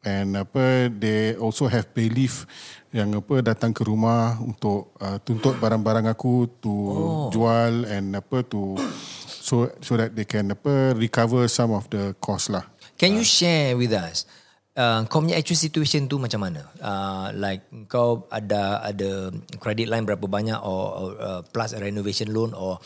and 0.07 0.39
apa 0.39 0.87
they 0.87 1.35
also 1.35 1.67
have 1.67 1.91
bailiff 1.91 2.47
yang 2.95 3.11
apa 3.19 3.43
datang 3.43 3.75
ke 3.75 3.83
rumah 3.83 4.39
untuk 4.39 4.95
uh, 5.03 5.19
tuntut 5.19 5.59
barang-barang 5.59 6.07
aku 6.07 6.47
to 6.63 6.71
oh. 6.71 7.27
jual 7.35 7.83
and 7.91 8.15
apa 8.15 8.47
to 8.47 8.79
so 9.19 9.67
so 9.83 9.99
that 9.99 10.15
they 10.15 10.23
can 10.23 10.55
apa 10.55 10.95
recover 10.95 11.51
some 11.51 11.75
of 11.75 11.83
the 11.91 12.15
cost 12.23 12.47
lah. 12.47 12.63
Can 12.95 13.19
you 13.19 13.27
share 13.27 13.75
with 13.75 13.91
us 13.91 14.23
uh, 14.79 15.03
kau 15.11 15.19
punya 15.19 15.35
actual 15.35 15.59
situation 15.59 16.07
tu 16.07 16.15
macam 16.21 16.47
mana? 16.47 16.63
Uh, 16.79 17.27
like 17.35 17.67
kau 17.91 18.23
ada 18.31 18.79
ada 18.87 19.35
credit 19.59 19.91
line 19.91 20.07
berapa 20.07 20.23
banyak 20.23 20.57
or, 20.63 20.83
or 20.95 21.09
uh, 21.19 21.41
plus 21.51 21.75
a 21.75 21.83
renovation 21.83 22.31
loan 22.31 22.55
or, 22.55 22.79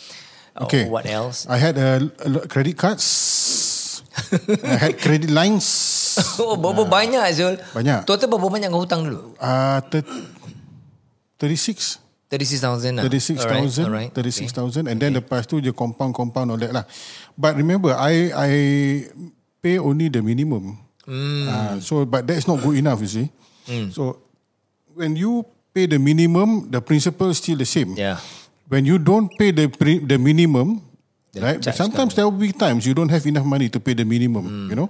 Okay. 0.51 0.83
what 0.91 1.07
else? 1.07 1.47
I 1.47 1.55
had 1.55 1.79
a, 1.79 2.11
a 2.27 2.43
credit 2.51 2.75
cards. 2.75 4.03
I 4.67 4.75
had 4.75 4.99
credit 4.99 5.31
lines. 5.31 5.63
oh, 6.43 6.55
berapa 6.55 6.83
banyak 6.85 7.25
Zul? 7.33 7.55
Banyak. 7.73 8.05
Total 8.05 8.27
berapa 8.27 8.47
banyak 8.47 8.69
kau 8.69 8.81
hutang 8.81 9.05
dulu? 9.05 9.33
Uh, 9.37 9.79
thir- 9.89 10.07
36. 11.39 11.99
36,000 12.31 12.95
lah. 12.95 13.03
36,000 13.03 13.43
Alright, 13.43 13.75
alright. 13.83 14.11
36,000 14.15 14.87
and 14.87 14.95
then 14.95 15.11
lepas 15.11 15.43
tu 15.43 15.59
je 15.59 15.67
compound 15.75 16.15
compound 16.15 16.47
all 16.47 16.55
that 16.55 16.71
lah 16.71 16.87
but 17.35 17.59
remember 17.59 17.91
I 17.91 18.31
I 18.31 18.51
pay 19.59 19.75
only 19.75 20.07
the 20.07 20.23
minimum 20.23 20.79
Hmm. 21.03 21.49
uh, 21.49 21.75
so 21.83 22.05
but 22.07 22.23
that's 22.23 22.45
not 22.47 22.61
good 22.63 22.77
enough 22.77 23.01
you 23.03 23.09
see 23.09 23.27
so 23.91 24.21
when 24.95 25.17
you 25.17 25.43
pay 25.73 25.89
the 25.89 25.99
minimum 25.99 26.69
the 26.71 26.79
principle 26.79 27.33
is 27.33 27.41
still 27.41 27.59
the 27.59 27.67
same 27.67 27.97
Yeah. 27.99 28.15
when 28.71 28.87
you 28.87 28.95
don't 28.95 29.27
pay 29.35 29.51
the 29.51 29.67
the 30.05 30.15
minimum 30.15 30.79
right 31.39 31.63
charge 31.63 31.79
sometimes 31.79 32.11
there 32.11 32.27
will 32.27 32.35
be 32.35 32.51
times 32.51 32.83
you 32.83 32.91
don't 32.91 33.07
have 33.07 33.23
enough 33.23 33.47
money 33.47 33.71
to 33.71 33.79
pay 33.79 33.95
the 33.95 34.03
minimum 34.03 34.43
Hmm. 34.43 34.67
you 34.67 34.75
know 34.75 34.87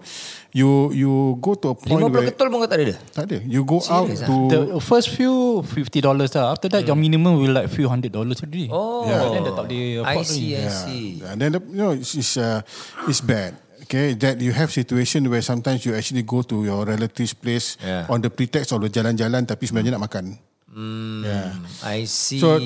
you 0.50 0.90
you 0.90 1.12
go 1.38 1.54
to 1.54 1.70
a 1.70 1.76
point 1.78 2.02
50 2.02 2.10
where 2.10 2.26
ketol 2.34 2.48
pun 2.50 2.58
kau 2.66 2.70
tak 2.72 2.82
ada 2.82 2.96
tak 3.14 3.24
ada 3.30 3.38
you 3.46 3.62
go 3.62 3.78
out 3.94 4.10
Serious 4.10 4.26
ah? 4.26 4.30
to 4.30 4.36
The 4.50 4.82
first 4.82 5.14
few 5.14 5.62
fifty 5.62 6.02
dollars 6.02 6.34
lah. 6.34 6.58
After 6.58 6.68
that, 6.74 6.84
your 6.84 6.98
minimum 6.98 7.38
will 7.38 7.54
like 7.54 7.70
few 7.70 7.86
hundred 7.86 8.10
dollars 8.12 8.42
already. 8.42 8.68
Oh, 8.74 9.06
Yeah. 9.06 9.38
Then 9.38 9.46
tak 9.54 9.66
boleh 9.70 10.02
I 10.02 10.16
see, 10.26 10.58
I 10.58 10.66
Yeah. 10.66 10.74
see. 10.74 11.06
And 11.22 11.38
then 11.38 11.50
the, 11.56 11.62
you 11.62 11.78
know 11.78 11.94
it's 11.94 12.18
it's, 12.18 12.36
uh, 12.36 12.66
it's 13.06 13.22
bad. 13.22 13.56
Okay, 13.86 14.16
that 14.24 14.40
you 14.40 14.52
have 14.56 14.72
situation 14.72 15.28
where 15.28 15.44
sometimes 15.44 15.84
you 15.86 15.94
actually 15.94 16.24
go 16.24 16.42
to 16.42 16.64
your 16.64 16.84
relative's 16.88 17.36
place 17.36 17.76
Yeah. 17.80 18.08
on 18.10 18.24
the 18.24 18.32
pretext 18.32 18.72
of 18.74 18.82
the 18.82 18.90
jalan-jalan 18.90 19.46
tapi 19.46 19.68
sebenarnya 19.68 20.00
nak 20.00 20.10
makan. 20.10 20.26
Hmm, 20.74 21.24
Yeah. 21.26 21.54
I 21.84 22.06
see. 22.06 22.40
So 22.40 22.60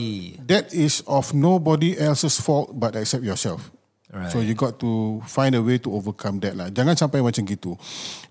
that 0.46 0.74
is 0.74 1.02
of 1.08 1.34
nobody 1.34 1.98
else's 1.98 2.40
fault 2.40 2.72
but 2.80 2.96
except 2.96 3.24
yourself. 3.24 3.72
Right. 4.16 4.32
So 4.32 4.40
you 4.40 4.56
got 4.56 4.80
to 4.80 5.20
find 5.28 5.60
a 5.60 5.62
way 5.62 5.76
to 5.84 5.92
overcome 5.92 6.40
that 6.48 6.56
lah. 6.56 6.72
Jangan 6.72 6.96
sampai 6.96 7.20
macam 7.20 7.44
gitu. 7.44 7.76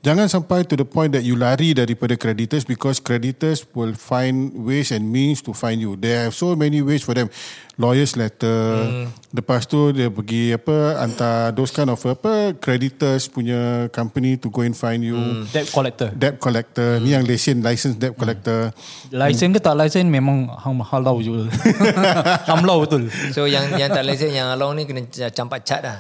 Jangan 0.01 0.33
sampai 0.33 0.65
to 0.65 0.81
the 0.81 0.89
point 0.89 1.13
that 1.13 1.29
you 1.29 1.37
lari 1.37 1.77
daripada 1.77 2.17
creditors 2.17 2.65
because 2.65 3.05
creditors 3.05 3.69
will 3.77 3.93
find 3.93 4.57
ways 4.65 4.89
and 4.89 5.13
means 5.13 5.45
to 5.45 5.53
find 5.53 5.85
you. 5.85 5.93
They 6.01 6.17
have 6.17 6.33
so 6.33 6.57
many 6.57 6.81
ways 6.81 7.05
for 7.05 7.13
them. 7.13 7.29
Lawyers 7.75 8.15
letter. 8.15 8.87
Mm. 8.87 9.11
Lepas 9.35 9.67
tu 9.67 9.91
dia 9.91 10.07
pergi 10.07 10.55
apa 10.55 11.05
hantar 11.05 11.51
those 11.53 11.75
kind 11.75 11.91
of 11.91 11.99
apa 12.07 12.55
creditors 12.63 13.27
punya 13.27 13.91
company 13.91 14.39
to 14.39 14.47
go 14.49 14.63
and 14.63 14.79
find 14.79 15.03
you. 15.03 15.19
Mm. 15.19 15.51
Debt 15.53 15.69
collector. 15.75 16.09
Debt 16.15 16.39
collector. 16.39 16.97
Mm. 16.97 17.03
Ni 17.03 17.11
yang 17.13 17.25
lesen 17.27 17.61
license 17.67 17.99
debt 17.99 18.15
collector. 18.15 18.71
Mm. 19.11 19.21
Lesen 19.21 19.51
ke 19.53 19.61
tak 19.61 19.75
lesen 19.75 20.07
memang 20.07 20.49
hang 20.55 20.81
halau 20.81 21.19
je. 21.19 21.51
Hamlau 22.49 22.87
betul. 22.87 23.11
So 23.35 23.51
yang 23.51 23.75
yang 23.75 23.91
tak 23.91 24.07
lesen 24.07 24.31
yang 24.31 24.55
halau 24.55 24.71
ni 24.71 24.87
kena 24.87 25.05
campak 25.35 25.67
cat 25.75 25.83
dah. 25.83 25.99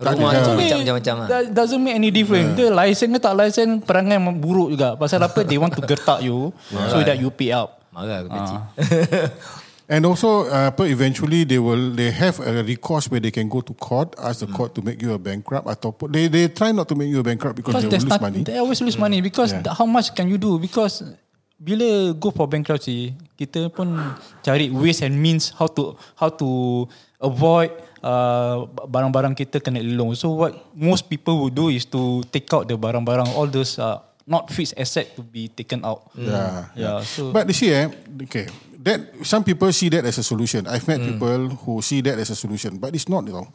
Rumah 0.00 0.56
macam-macam 0.56 1.14
lah. 1.20 1.28
That 1.28 1.44
doesn't 1.52 1.78
make 1.84 1.94
any 1.94 2.10
difference. 2.10 2.56
Yeah. 2.56 2.72
Dia 2.72 2.76
license 2.76 3.12
ke 3.14 3.18
tak 3.20 3.36
license 3.36 3.84
perangai 3.84 4.18
buruk 4.40 4.72
juga. 4.72 4.96
Pasal 4.96 5.20
apa? 5.22 5.44
They 5.44 5.60
want 5.60 5.76
to 5.76 5.84
gertak 5.84 6.24
you 6.24 6.50
so 6.72 7.04
that 7.04 7.20
you 7.20 7.28
pay 7.28 7.52
up. 7.52 7.84
Marah 7.94 8.24
aku 8.24 8.28
kecil. 8.32 8.60
And 9.84 10.08
also, 10.08 10.48
uh, 10.48 10.72
but 10.72 10.88
eventually 10.88 11.44
they 11.44 11.60
will 11.60 11.92
they 11.92 12.08
have 12.08 12.40
a 12.40 12.64
recourse 12.64 13.04
where 13.12 13.20
they 13.20 13.30
can 13.30 13.52
go 13.52 13.60
to 13.60 13.76
court, 13.76 14.16
ask 14.16 14.40
the 14.40 14.48
mm. 14.48 14.56
court 14.56 14.72
to 14.72 14.80
make 14.80 14.96
you 14.96 15.12
a 15.12 15.20
bankrupt, 15.20 15.68
atau 15.68 15.92
they 16.08 16.24
they 16.24 16.48
try 16.48 16.72
not 16.72 16.88
to 16.88 16.96
make 16.96 17.12
you 17.12 17.20
a 17.20 17.26
bankrupt 17.26 17.52
because, 17.52 17.84
because 17.84 17.92
they 17.92 18.00
lose 18.00 18.08
not, 18.08 18.24
money. 18.24 18.40
They 18.48 18.56
always 18.56 18.80
lose 18.80 18.96
mm. 18.96 19.04
money 19.04 19.20
because 19.20 19.52
yeah. 19.52 19.76
how 19.76 19.84
much 19.84 20.16
can 20.16 20.32
you 20.32 20.40
do? 20.40 20.56
Because 20.56 21.04
bila 21.60 22.16
go 22.16 22.32
for 22.32 22.48
bankruptcy, 22.48 23.12
kita 23.36 23.68
pun 23.76 23.92
cari 24.40 24.72
ways 24.72 25.04
and 25.04 25.20
means 25.20 25.52
how 25.52 25.68
to 25.68 26.00
how 26.16 26.32
to 26.32 26.88
avoid 27.24 27.72
uh, 28.04 28.68
barang-barang 28.84 29.32
kita 29.32 29.64
kena 29.64 29.80
lelong. 29.80 30.12
So 30.12 30.36
what 30.36 30.52
most 30.76 31.08
people 31.08 31.40
would 31.42 31.56
do 31.56 31.72
is 31.72 31.88
to 31.88 32.20
take 32.28 32.46
out 32.52 32.68
the 32.68 32.76
barang-barang, 32.76 33.32
all 33.32 33.48
those 33.48 33.80
uh, 33.80 34.04
not 34.28 34.52
fixed 34.52 34.76
asset 34.76 35.16
to 35.16 35.24
be 35.24 35.48
taken 35.48 35.80
out. 35.82 36.12
Yeah, 36.12 36.28
yeah. 36.28 36.64
yeah 36.76 36.96
so, 37.00 37.32
but 37.32 37.48
you 37.48 37.56
see, 37.56 37.72
eh, 37.72 37.88
okay 38.28 38.46
that 38.84 39.00
some 39.24 39.42
people 39.42 39.72
see 39.72 39.88
that 39.88 40.04
as 40.04 40.18
a 40.18 40.22
solution. 40.22 40.66
I've 40.68 40.86
met 40.86 41.00
mm. 41.00 41.16
people 41.16 41.48
who 41.64 41.80
see 41.80 42.02
that 42.02 42.18
as 42.18 42.28
a 42.30 42.36
solution, 42.36 42.76
but 42.76 42.94
it's 42.94 43.08
not. 43.08 43.26
You 43.26 43.32
know, 43.32 43.48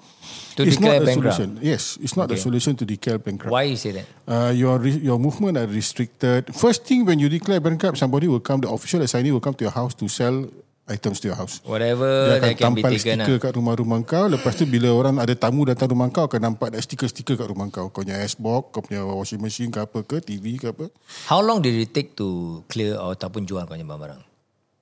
to 0.57 0.63
it's 0.65 0.75
declare 0.75 0.99
not 0.99 1.05
bankrupt. 1.05 1.35
solution. 1.37 1.59
Yes, 1.61 1.97
it's 2.01 2.17
not 2.17 2.25
okay. 2.25 2.35
the 2.35 2.41
solution 2.41 2.75
to 2.75 2.85
declare 2.85 3.19
bankrupt. 3.21 3.53
Why 3.53 3.69
you 3.69 3.77
say 3.77 3.91
that? 3.91 4.05
Uh, 4.27 4.51
your 4.51 4.81
your 4.85 5.19
movement 5.21 5.57
are 5.57 5.69
restricted. 5.69 6.49
First 6.53 6.83
thing 6.83 7.05
when 7.05 7.21
you 7.21 7.29
declare 7.29 7.61
bankrupt, 7.61 7.97
somebody 8.01 8.27
will 8.27 8.41
come. 8.41 8.61
The 8.61 8.69
official 8.69 9.01
assignee 9.05 9.31
will 9.31 9.39
come 9.39 9.53
to 9.53 9.63
your 9.63 9.73
house 9.73 9.93
to 10.01 10.09
sell 10.09 10.49
items 10.89 11.21
to 11.21 11.29
your 11.29 11.37
house. 11.37 11.61
Whatever 11.63 12.41
Dia 12.41 12.51
akan 12.51 12.73
tampal 12.73 12.91
stiker 12.97 13.37
lah. 13.37 13.39
kat 13.39 13.53
rumah-rumah 13.55 13.99
kau. 14.03 14.25
Lepas 14.27 14.57
tu 14.57 14.65
bila 14.65 14.89
orang 14.91 15.21
ada 15.21 15.31
tamu 15.37 15.63
datang 15.63 15.93
rumah 15.93 16.09
kau 16.09 16.25
akan 16.25 16.51
nampak 16.51 16.73
ada 16.73 16.81
stiker-stiker 16.81 17.37
kat 17.37 17.47
rumah 17.47 17.69
kau. 17.69 17.93
Kau 17.93 18.01
punya 18.01 18.17
S-box, 18.25 18.73
kau 18.73 18.81
punya 18.81 19.05
washing 19.05 19.39
machine 19.39 19.69
ke 19.69 19.79
apa 19.79 20.01
ke, 20.01 20.17
TV 20.19 20.57
ke 20.57 20.73
apa. 20.73 20.89
How 21.29 21.39
long 21.39 21.61
did 21.61 21.77
it 21.77 21.93
take 21.93 22.17
to 22.17 22.61
clear 22.67 22.97
ataupun 22.97 23.45
jual 23.45 23.63
kau 23.63 23.77
punya 23.77 23.85
barang? 23.85 24.21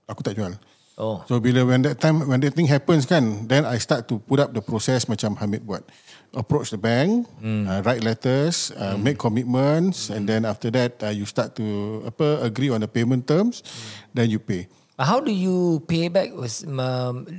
Aku 0.07 0.23
tak 0.23 0.39
jual. 0.39 0.55
Oh. 0.97 1.21
So 1.29 1.37
bila 1.37 1.61
when 1.61 1.85
that 1.85 2.01
time 2.01 2.25
when 2.25 2.41
that 2.41 2.57
thing 2.57 2.65
happens 2.65 3.05
kan, 3.05 3.45
then 3.45 3.69
I 3.69 3.77
start 3.77 4.09
to 4.09 4.17
put 4.17 4.41
up 4.41 4.49
the 4.57 4.65
process 4.65 5.05
macam 5.05 5.37
Hamid 5.37 5.61
buat. 5.61 5.85
Approach 6.33 6.73
the 6.73 6.81
bank, 6.81 7.29
mm. 7.37 7.69
uh, 7.69 7.85
write 7.85 8.01
letters, 8.01 8.73
uh, 8.73 8.97
mm. 8.97 9.05
make 9.05 9.21
commitments, 9.21 10.09
mm. 10.09 10.17
and 10.17 10.23
then 10.25 10.41
after 10.41 10.73
that 10.73 10.97
uh, 11.05 11.13
you 11.13 11.29
start 11.29 11.53
to 11.61 12.01
apa 12.01 12.41
agree 12.41 12.73
on 12.73 12.81
the 12.81 12.89
payment 12.89 13.29
terms, 13.29 13.61
mm. 13.61 13.69
then 14.17 14.33
you 14.33 14.41
pay. 14.41 14.65
How 14.97 15.21
do 15.21 15.29
you 15.29 15.85
pay 15.85 16.09
back? 16.09 16.33
Was 16.33 16.65
um, 16.65 17.29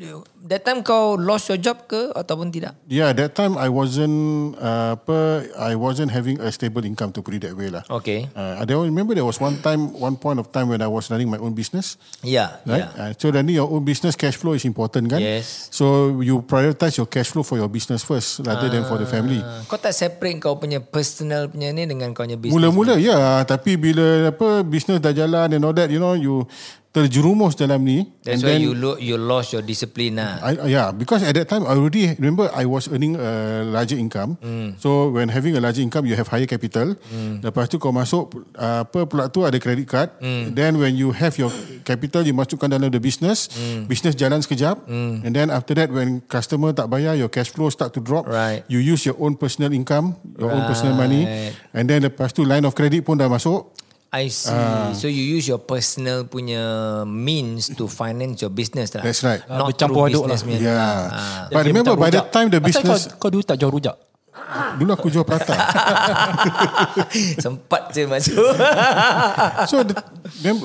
that 0.47 0.63
time 0.63 0.87
kau 0.87 1.19
lost 1.19 1.51
your 1.51 1.59
job 1.59 1.91
ke 1.91 2.15
ataupun 2.15 2.55
tidak? 2.55 2.79
Yeah, 2.87 3.11
that 3.11 3.35
time 3.35 3.59
I 3.59 3.67
wasn't 3.67 4.55
uh, 4.63 4.95
apa 4.95 5.43
I 5.59 5.75
wasn't 5.75 6.15
having 6.15 6.39
a 6.39 6.55
stable 6.55 6.87
income 6.87 7.11
to 7.19 7.21
put 7.21 7.35
it 7.35 7.43
that 7.43 7.59
way 7.59 7.67
lah. 7.67 7.83
Okay. 7.91 8.31
Uh, 8.31 8.63
I 8.63 8.63
remember 8.63 9.19
there 9.19 9.27
was 9.27 9.43
one 9.43 9.59
time 9.59 9.91
one 9.99 10.15
point 10.15 10.39
of 10.39 10.55
time 10.55 10.71
when 10.71 10.79
I 10.79 10.87
was 10.87 11.11
running 11.11 11.27
my 11.27 11.43
own 11.43 11.59
business. 11.59 11.99
Yeah. 12.23 12.63
Right. 12.63 12.87
Yeah. 12.87 12.95
Uh, 12.95 13.11
so 13.19 13.35
running 13.35 13.59
your 13.59 13.67
own 13.67 13.83
business 13.83 14.15
cash 14.15 14.39
flow 14.39 14.55
is 14.55 14.63
important 14.63 15.11
kan? 15.11 15.19
Yes. 15.19 15.67
So 15.75 16.15
you 16.23 16.47
prioritize 16.47 16.95
your 16.95 17.11
cash 17.11 17.35
flow 17.35 17.43
for 17.43 17.59
your 17.59 17.67
business 17.67 18.07
first 18.07 18.39
rather 18.47 18.71
uh, 18.71 18.73
than 18.73 18.87
for 18.87 19.03
the 19.03 19.09
family. 19.11 19.43
Kau 19.67 19.83
tak 19.83 19.99
separate 19.99 20.39
kau 20.39 20.63
punya 20.63 20.79
personal 20.79 21.51
punya 21.51 21.75
ni 21.75 21.91
dengan 21.91 22.15
kau 22.15 22.23
punya 22.23 22.39
business? 22.39 22.55
Mula-mula 22.55 23.03
ya, 23.03 23.19
yeah, 23.19 23.35
tapi 23.43 23.75
bila 23.75 24.31
apa 24.31 24.63
business 24.63 25.03
dah 25.03 25.11
jalan 25.11 25.59
and 25.59 25.67
all 25.67 25.75
that, 25.75 25.91
you 25.91 25.99
know, 25.99 26.15
you 26.15 26.47
terjerumus 26.89 27.53
dalam 27.53 27.85
ni. 27.85 28.09
That's 28.25 28.41
why 28.41 28.57
then, 28.57 28.65
you 28.65 28.73
lo- 28.73 28.97
you 28.97 29.21
lost 29.21 29.53
your 29.53 29.61
discipline 29.61 30.17
lah. 30.17 30.41
I, 30.41 30.73
yeah, 30.73 30.89
because 30.89 31.21
at 31.21 31.37
that 31.37 31.49
time 31.49 31.69
I 31.69 31.77
already 31.77 32.17
remember 32.17 32.49
I 32.53 32.65
was 32.65 32.89
earning 32.89 33.21
a 33.21 33.61
larger 33.65 34.01
income. 34.01 34.41
Mm. 34.41 34.81
So 34.81 35.13
when 35.13 35.29
having 35.29 35.53
a 35.57 35.61
larger 35.61 35.85
income, 35.85 36.09
you 36.09 36.17
have 36.17 36.33
higher 36.33 36.49
capital. 36.49 36.97
Mm. 37.13 37.45
Lepas 37.45 37.69
tu 37.69 37.77
kau 37.77 37.93
masuk 37.93 38.41
uh, 38.57 38.89
apa 38.89 39.05
pula 39.05 39.29
tu 39.29 39.45
ada 39.45 39.57
credit 39.61 39.85
card. 39.85 40.09
Mm. 40.19 40.57
Then 40.57 40.73
when 40.81 40.97
you 40.97 41.13
have 41.13 41.37
your 41.37 41.53
capital, 41.85 42.25
you 42.25 42.33
masukkan 42.33 42.73
dalam 42.73 42.89
the 42.89 43.01
business. 43.01 43.53
Mm. 43.53 43.85
Business 43.85 44.17
jalan 44.17 44.41
sekejap. 44.41 44.89
Mm. 44.89 45.29
And 45.29 45.33
then 45.37 45.49
after 45.53 45.77
that, 45.77 45.93
when 45.93 46.25
customer 46.25 46.73
tak 46.73 46.89
bayar, 46.89 47.15
your 47.17 47.29
cash 47.29 47.53
flow 47.53 47.69
start 47.69 47.93
to 47.97 48.01
drop. 48.01 48.25
Right. 48.25 48.65
You 48.73 48.81
use 48.81 49.05
your 49.05 49.21
own 49.21 49.37
personal 49.37 49.77
income, 49.77 50.17
your 50.41 50.49
right. 50.49 50.57
own 50.57 50.63
personal 50.65 50.97
money. 50.97 51.53
And 51.77 51.85
then 51.85 52.09
lepas 52.09 52.33
tu 52.33 52.49
line 52.49 52.65
of 52.65 52.73
credit 52.73 53.05
pun 53.05 53.21
dah 53.21 53.29
masuk. 53.29 53.77
I 54.09 54.33
see. 54.33 54.49
Uh, 54.49 54.97
so 54.97 55.05
you 55.05 55.21
use 55.21 55.45
your 55.45 55.61
personal 55.61 56.25
punya 56.25 57.05
means 57.05 57.69
to 57.77 57.85
finance 57.85 58.41
your 58.41 58.49
business 58.49 58.97
lah. 58.97 59.05
That's 59.05 59.21
right. 59.21 59.45
Not 59.45 59.69
Bercampur 59.77 60.09
through 60.09 60.33
business. 60.33 60.65
Lah. 60.65 60.73
Yeah. 60.73 61.13
Uh. 61.13 61.53
But 61.53 61.63
remember 61.69 61.93
by 61.93 62.09
the 62.09 62.25
time 62.25 62.49
the 62.49 62.61
business... 62.65 63.13
Kau, 63.21 63.29
kau 63.29 63.29
dulu 63.29 63.45
tak 63.45 63.61
jual 63.61 63.69
rujak? 63.69 64.09
Dulu 64.81 64.91
aku 64.97 65.13
jual 65.13 65.27
prata. 65.29 65.53
Sempat 67.45 67.93
je 67.93 68.09
masuk. 68.09 68.39
so 69.71 69.85
the, 69.85 69.95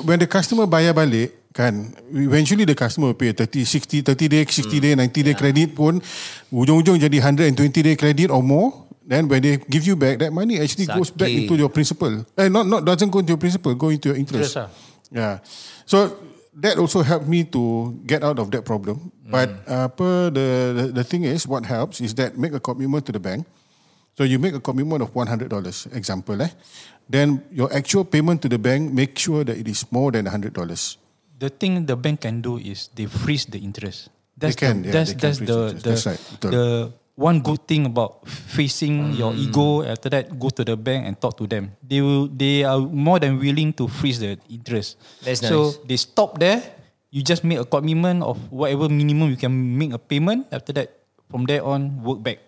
when 0.04 0.16
the 0.16 0.28
customer 0.28 0.64
bayar 0.64 0.96
balik, 0.96 1.34
kan, 1.54 1.92
eventually 2.10 2.64
the 2.64 2.74
customer 2.74 3.12
will 3.12 3.18
pay 3.18 3.30
30, 3.30 3.66
60, 3.66 4.02
30 4.02 4.28
day, 4.28 4.42
60 4.46 4.72
hmm. 4.72 4.80
day, 4.80 4.92
90 4.96 5.04
day 5.04 5.30
yeah. 5.30 5.36
credit 5.36 5.68
pun, 5.76 6.00
ujung-ujung 6.50 6.98
jadi 6.98 7.18
120 7.20 7.54
day 7.84 7.94
credit 7.98 8.28
or 8.32 8.40
more. 8.40 8.83
Then 9.06 9.28
when 9.28 9.42
they 9.44 9.60
give 9.60 9.86
you 9.86 9.96
back, 9.96 10.18
that 10.18 10.32
money 10.32 10.58
actually 10.60 10.88
Sakit. 10.88 10.96
goes 10.96 11.10
back 11.12 11.28
into 11.28 11.56
your 11.56 11.68
principal. 11.68 12.24
Eh, 12.40 12.48
not 12.48 12.64
not 12.66 12.84
doesn't 12.88 13.12
go 13.12 13.20
into 13.20 13.36
your 13.36 13.42
principal, 13.42 13.74
go 13.76 13.92
into 13.92 14.08
your 14.08 14.16
interest. 14.16 14.56
interest 14.56 14.72
yeah. 15.12 15.44
So 15.84 16.16
that 16.56 16.80
also 16.80 17.04
helped 17.04 17.28
me 17.28 17.44
to 17.52 17.92
get 18.06 18.24
out 18.24 18.38
of 18.38 18.50
that 18.56 18.64
problem. 18.64 19.12
Mm. 19.26 19.30
But 19.30 19.48
uh, 19.68 19.88
the, 20.32 20.72
the 20.72 20.84
the 21.00 21.04
thing 21.04 21.24
is, 21.28 21.44
what 21.46 21.68
helps 21.68 22.00
is 22.00 22.14
that 22.16 22.38
make 22.40 22.56
a 22.56 22.60
commitment 22.60 23.04
to 23.06 23.12
the 23.12 23.20
bank. 23.20 23.44
So 24.16 24.22
you 24.22 24.38
make 24.38 24.54
a 24.54 24.62
commitment 24.62 25.02
of 25.02 25.12
one 25.12 25.26
hundred 25.26 25.50
dollars, 25.50 25.90
example, 25.92 26.40
eh? 26.40 26.48
Then 27.10 27.42
your 27.50 27.68
actual 27.74 28.06
payment 28.06 28.40
to 28.42 28.48
the 28.48 28.58
bank, 28.58 28.94
make 28.94 29.18
sure 29.18 29.44
that 29.44 29.58
it 29.58 29.68
is 29.68 29.84
more 29.90 30.14
than 30.14 30.24
hundred 30.26 30.54
dollars. 30.54 30.96
The 31.36 31.50
thing 31.50 31.84
the 31.84 31.98
bank 31.98 32.22
can 32.22 32.40
do 32.40 32.56
is 32.56 32.88
they 32.94 33.04
freeze 33.10 33.44
the 33.44 33.58
interest. 33.58 34.08
That's 34.38 34.54
they 34.54 34.66
can, 34.66 34.82
the, 34.82 34.88
yeah, 34.88 34.92
that's, 34.92 35.12
that's 35.14 35.38
the, 35.38 35.44
the, 35.44 35.80
that's 35.82 36.06
right. 36.06 36.22
the 36.40 36.92
one 37.14 37.38
good 37.38 37.62
thing 37.66 37.86
about 37.86 38.26
facing 38.26 39.14
mm. 39.14 39.18
your 39.18 39.32
ego 39.34 39.86
after 39.86 40.10
that 40.10 40.34
go 40.34 40.50
to 40.50 40.66
the 40.66 40.74
bank 40.74 41.06
and 41.06 41.14
talk 41.18 41.38
to 41.38 41.46
them. 41.46 41.70
They 41.82 42.02
will 42.02 42.26
they 42.26 42.66
are 42.66 42.78
more 42.78 43.22
than 43.22 43.38
willing 43.38 43.72
to 43.78 43.86
freeze 43.86 44.18
the 44.18 44.38
interest. 44.50 44.98
That's 45.22 45.42
so 45.42 45.70
nice. 45.70 45.78
they 45.86 45.98
stop 45.98 46.38
there. 46.38 46.62
You 47.14 47.22
just 47.22 47.46
make 47.46 47.62
a 47.62 47.66
commitment 47.66 48.26
of 48.26 48.38
whatever 48.50 48.90
minimum 48.90 49.30
you 49.30 49.38
can 49.38 49.54
make 49.54 49.94
a 49.94 50.02
payment. 50.02 50.50
After 50.50 50.74
that 50.74 50.90
from 51.30 51.46
there 51.46 51.62
on 51.62 52.02
work 52.02 52.22
back. 52.22 52.38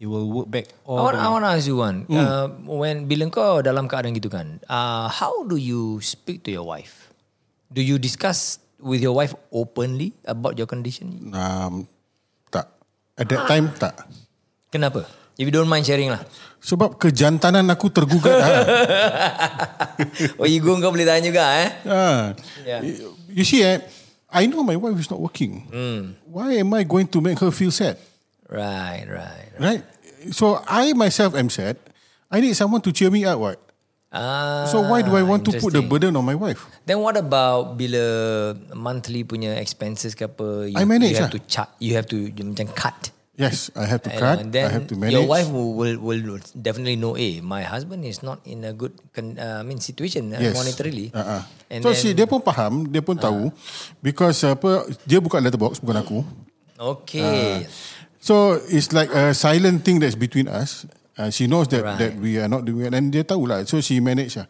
You 0.00 0.08
will 0.08 0.32
work 0.32 0.48
back 0.48 0.64
I 0.88 0.96
want, 0.96 1.16
I 1.20 1.28
want 1.28 1.44
to 1.44 1.52
ask 1.52 1.68
you 1.68 1.76
one. 1.76 2.08
Mm. 2.08 2.16
uh, 2.16 2.48
when 2.64 3.04
bila 3.04 3.28
kau 3.28 3.60
dalam 3.60 3.84
keadaan 3.84 4.16
gitu 4.16 4.32
kan 4.32 4.56
uh, 4.64 5.12
how 5.12 5.44
do 5.44 5.60
you 5.60 6.00
speak 6.00 6.40
to 6.48 6.50
your 6.50 6.64
wife? 6.64 7.12
Do 7.68 7.84
you 7.84 8.00
discuss 8.00 8.64
with 8.80 9.04
your 9.04 9.12
wife 9.12 9.36
openly 9.52 10.16
about 10.24 10.56
your 10.56 10.64
condition? 10.64 11.36
Um, 11.36 11.84
At 13.20 13.28
that 13.28 13.44
time 13.44 13.68
tak. 13.76 14.08
Kenapa? 14.72 15.04
If 15.36 15.44
you 15.44 15.52
don't 15.52 15.68
mind 15.68 15.84
sharing 15.84 16.08
lah. 16.08 16.24
Sebab 16.60 16.96
kejantanan 16.96 17.64
aku 17.68 17.92
tergugat. 17.92 18.36
ha. 18.40 18.56
oh, 20.40 20.48
ego 20.48 20.76
kau 20.80 20.92
boleh 20.92 21.04
tanya 21.04 21.24
juga 21.28 21.44
eh. 21.60 21.68
Ha. 21.84 22.32
Yeah. 22.64 22.80
You 23.28 23.44
see 23.44 23.60
eh, 23.64 23.80
I 24.32 24.48
know 24.48 24.64
my 24.64 24.76
wife 24.76 24.96
is 25.00 25.08
not 25.08 25.20
working. 25.20 25.68
Mm. 25.68 26.02
Why 26.28 26.60
am 26.60 26.72
I 26.72 26.84
going 26.84 27.08
to 27.12 27.18
make 27.20 27.40
her 27.40 27.52
feel 27.52 27.72
sad? 27.72 28.00
Right, 28.48 29.04
right, 29.04 29.48
right. 29.56 29.80
Right. 29.80 29.82
So 30.32 30.60
I 30.68 30.92
myself 30.92 31.36
am 31.36 31.48
sad. 31.48 31.76
I 32.30 32.40
need 32.40 32.56
someone 32.56 32.80
to 32.84 32.92
cheer 32.92 33.10
me 33.10 33.24
up. 33.24 33.40
What? 33.40 33.58
Ah, 34.10 34.66
so 34.66 34.82
why 34.82 35.06
do 35.06 35.14
I 35.14 35.22
want 35.22 35.46
to 35.46 35.54
put 35.62 35.70
the 35.70 35.86
burden 35.86 36.18
on 36.18 36.26
my 36.26 36.34
wife? 36.34 36.66
Then 36.82 36.98
what 36.98 37.14
about 37.14 37.78
bila 37.78 38.02
monthly 38.74 39.22
punya 39.22 39.54
expenses 39.54 40.18
ke 40.18 40.26
apa? 40.26 40.66
You, 40.66 40.74
I 40.74 40.82
manage 40.82 41.14
you 41.14 41.22
have 41.22 41.30
lah. 41.30 41.38
to 41.38 41.40
chart, 41.46 41.70
you 41.78 41.94
have 41.94 42.10
to 42.10 42.18
you 42.18 42.42
macam 42.42 42.74
cut. 42.74 43.14
Yes, 43.38 43.70
I 43.72 43.86
have 43.86 44.02
to 44.04 44.10
cut. 44.10 44.42
And 44.42 44.50
then 44.50 44.66
I 44.66 44.72
have 44.74 44.90
to 44.90 44.98
manage. 44.98 45.14
Your 45.14 45.30
wife 45.30 45.46
will, 45.48 45.78
will 45.78 45.96
will 46.02 46.42
definitely 46.58 46.98
know. 46.98 47.14
Eh, 47.14 47.38
my 47.38 47.62
husband 47.62 48.02
is 48.02 48.20
not 48.20 48.42
in 48.42 48.66
a 48.66 48.74
good, 48.74 48.98
uh, 49.16 49.62
I 49.62 49.64
mean 49.64 49.78
situation 49.78 50.34
uh, 50.34 50.42
yes. 50.42 50.58
monetarily. 50.58 51.14
Uh-uh. 51.14 51.46
And 51.70 51.80
so 51.86 51.94
then, 51.94 52.02
si 52.02 52.08
dia 52.10 52.26
pun 52.26 52.42
faham, 52.42 52.90
dia 52.90 53.00
pun 53.00 53.14
uh. 53.14 53.22
tahu, 53.22 53.54
because 54.02 54.42
apa 54.42 54.90
dia 55.06 55.22
buka 55.22 55.38
letterbox 55.38 55.78
bukan 55.78 56.02
aku. 56.02 56.18
Okay. 56.76 57.64
Uh, 57.64 57.98
So 58.20 58.60
it's 58.68 58.92
like 58.92 59.08
a 59.16 59.32
silent 59.32 59.80
thing 59.80 59.96
that's 59.96 60.12
between 60.12 60.44
us. 60.44 60.84
Uh, 61.20 61.28
she 61.28 61.44
knows 61.44 61.68
that 61.68 61.84
Right. 61.84 62.00
that 62.00 62.12
we 62.16 62.40
are 62.40 62.48
not 62.48 62.64
doing 62.64 62.88
it 62.88 62.96
and 62.96 63.12
dia 63.12 63.20
tahu 63.20 63.44
lah. 63.44 63.60
So 63.68 63.84
she 63.84 64.00
manage 64.00 64.40
lah. 64.40 64.48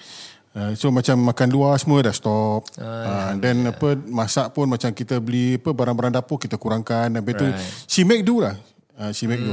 Uh, 0.51 0.75
so 0.75 0.91
macam 0.91 1.19
makan 1.19 1.51
luar 1.51 1.75
semua 1.79 1.99
dah 2.01 2.15
stop. 2.15 2.71
Uh, 2.79 3.35
then 3.39 3.67
apa 3.67 3.99
masak 4.07 4.51
pun 4.51 4.67
macam 4.67 4.91
kita 4.91 5.19
beli 5.19 5.59
apa 5.59 5.71
barang-barang 5.71 6.15
dapur 6.15 6.39
kita 6.39 6.55
kurangkan. 6.55 7.11
Habis 7.11 7.35
tu 7.35 7.47
she 7.87 8.03
make 8.03 8.23
do 8.23 8.39
lah. 8.39 8.55
Uh, 8.95 9.11
she 9.11 9.25
make 9.25 9.41
do. 9.41 9.49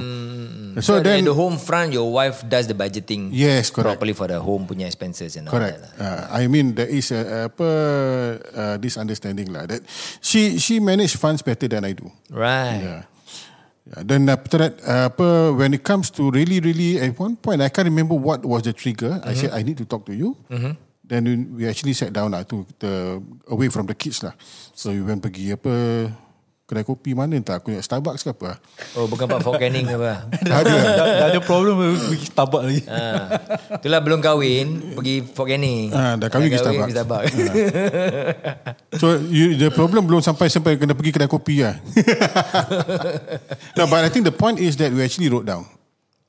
So, 0.83 0.99
So, 0.99 0.99
then 0.99 1.23
the 1.23 1.31
home 1.31 1.55
front, 1.55 1.95
your 1.95 2.11
wife 2.11 2.43
does 2.43 2.67
the 2.67 2.75
budgeting 2.75 3.31
Yes, 3.31 3.71
correct. 3.71 3.95
properly 3.95 4.11
for 4.11 4.27
the 4.27 4.43
home 4.43 4.67
punya 4.67 4.85
expenses 4.85 5.39
and 5.39 5.47
all 5.47 5.55
Correct. 5.55 5.79
that. 5.79 5.95
lah. 5.95 6.03
Uh, 6.35 6.43
I 6.43 6.51
mean 6.51 6.75
there 6.75 6.91
is 6.91 7.15
a, 7.15 7.47
apa 7.47 7.69
uh, 8.43 8.75
this 8.75 8.99
understanding 8.99 9.47
lah 9.49 9.63
that 9.65 9.81
she 10.19 10.59
she 10.59 10.83
manage 10.83 11.15
funds 11.15 11.39
better 11.39 11.65
than 11.65 11.81
I 11.81 11.95
do. 11.95 12.11
Right. 12.27 12.83
Yeah. 12.83 13.01
Then 14.03 14.27
after 14.27 14.57
that, 14.59 14.73
uh, 14.83 15.07
apa, 15.07 15.27
when 15.53 15.71
it 15.71 15.81
comes 15.81 16.11
to 16.11 16.27
really, 16.27 16.59
really, 16.59 16.99
at 16.99 17.15
one 17.15 17.35
point, 17.35 17.61
I 17.61 17.69
can't 17.69 17.87
remember 17.87 18.13
what 18.13 18.43
was 18.43 18.63
the 18.63 18.73
trigger. 18.73 19.21
I 19.23 19.31
said, 19.33 19.51
I 19.51 19.63
need 19.63 19.79
to 19.79 19.85
talk 19.85 20.03
to 20.05 20.13
you. 20.13 20.35
Then 21.01 21.23
we- 21.23 21.47
we 21.47 21.63
actually 21.63 21.95
sat 21.95 22.11
down 22.11 22.35
lah, 22.35 22.43
to 22.43 22.67
the, 22.79 23.23
away 23.47 23.71
from 23.71 23.87
the 23.87 23.95
kids 23.95 24.19
lah. 24.19 24.35
So 24.75 24.91
we 24.91 24.99
went 24.99 25.23
pergi 25.23 25.55
apa, 25.55 25.71
kedai 26.67 26.83
kopi 26.83 27.15
mana 27.15 27.31
entah, 27.39 27.63
aku 27.63 27.71
ingat 27.71 27.87
Starbucks 27.87 28.27
ke 28.27 28.35
apa. 28.35 28.59
Oh, 28.99 29.07
bukan 29.07 29.23
Pak 29.23 29.39
Fort 29.39 29.55
apa? 29.55 29.71
Ada 29.87 29.95
lah. 29.95 30.19
dah, 30.67 31.07
dah 31.07 31.27
ada 31.31 31.39
problem 31.39 31.95
pergi 31.95 32.27
Starbucks 32.27 32.65
lagi. 32.67 32.83
Ah, 32.91 33.23
itulah 33.79 34.03
belum 34.03 34.19
kahwin 34.19 34.91
pergi 34.99 35.23
Fort 35.31 35.47
Canning. 35.47 35.95
Ah, 35.95 36.19
dah 36.19 36.27
kahwin 36.27 36.51
pergi 36.51 36.59
Starbucks. 36.59 36.91
Starbucks. 36.91 37.31
So 38.99 39.15
you, 39.31 39.55
the 39.55 39.71
problem 39.71 40.11
belum 40.11 40.19
sampai 40.19 40.51
sampai 40.51 40.75
kena 40.75 40.91
pergi 40.91 41.15
kedai 41.15 41.31
kopi 41.31 41.63
lah. 41.63 41.79
no, 43.79 43.87
but 43.87 44.03
I 44.03 44.11
think 44.11 44.27
the 44.27 44.35
point 44.35 44.59
is 44.59 44.75
that 44.83 44.91
we 44.91 44.99
actually 44.99 45.31
wrote 45.31 45.47
down. 45.47 45.63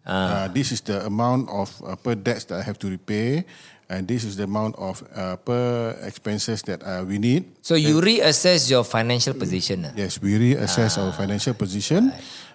Uh, 0.06 0.46
this 0.54 0.70
is 0.70 0.80
the 0.86 1.02
amount 1.04 1.50
of 1.50 1.68
apa 1.82 2.14
debts 2.14 2.46
that 2.48 2.62
I 2.62 2.64
have 2.64 2.78
to 2.80 2.88
repay, 2.88 3.42
and 3.88 4.04
this 4.04 4.22
is 4.22 4.36
the 4.36 4.44
amount 4.44 4.76
of 4.76 5.00
uh, 5.12 5.34
apa 5.34 5.58
expenses 6.04 6.60
that 6.64 6.84
uh, 6.84 7.00
we 7.02 7.16
need. 7.16 7.48
so 7.64 7.74
you 7.74 7.98
reassess 7.98 8.68
your 8.68 8.84
financial 8.84 9.32
position. 9.34 9.88
lah. 9.88 9.92
Yes, 9.96 10.20
we 10.20 10.36
reassess 10.36 11.00
our 11.00 11.10
financial 11.10 11.56
position. 11.56 12.12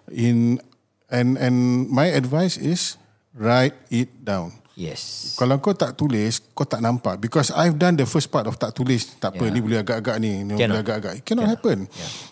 In 0.10 0.62
and 1.10 1.36
and 1.38 1.56
my 1.90 2.10
advice 2.10 2.56
is 2.56 2.96
write 3.34 3.74
it 3.90 4.10
down. 4.22 4.54
Yes. 4.74 5.34
Kalau 5.38 5.62
kau 5.62 5.78
tak 5.78 5.94
tulis, 5.94 6.42
kau 6.58 6.66
tak 6.66 6.82
nampak. 6.82 7.22
Because 7.22 7.54
I've 7.54 7.78
done 7.78 7.94
the 7.94 8.10
first 8.10 8.34
part 8.34 8.50
of 8.50 8.58
tak 8.58 8.74
tulis. 8.74 9.06
Tak 9.22 9.38
apa, 9.38 9.46
Yeah. 9.46 9.54
ni 9.54 9.60
boleh 9.62 9.80
agak-agak 9.86 10.18
ni. 10.18 10.42
Ni 10.42 10.58
Cannot. 10.58 10.82
boleh 10.82 10.82
agak-agak. 10.82 11.14
It 11.22 11.24
cannot 11.30 11.46
happen. 11.46 11.86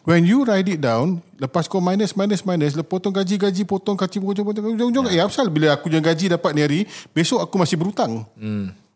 When 0.10 0.26
you 0.26 0.42
write 0.42 0.66
it 0.66 0.82
down, 0.82 1.22
lepas 1.38 1.70
kau 1.70 1.78
minus, 1.78 2.18
minus, 2.18 2.42
minus, 2.42 2.74
lepas 2.74 2.98
potong 2.98 3.14
gaji-gaji, 3.14 3.62
potong 3.62 3.94
gaji, 3.94 4.18
potong, 4.18 4.42
potong, 4.42 4.58
potong, 4.58 4.74
ujung-ujung. 4.74 5.06
Eh, 5.14 5.22
apasal 5.22 5.54
bila 5.54 5.78
aku 5.78 5.94
yang 5.94 6.02
gaji 6.02 6.34
dapat 6.34 6.52
ni 6.58 6.62
hari, 6.66 6.80
besok 7.14 7.46
aku 7.46 7.62
masih 7.62 7.78
berhutang. 7.78 8.26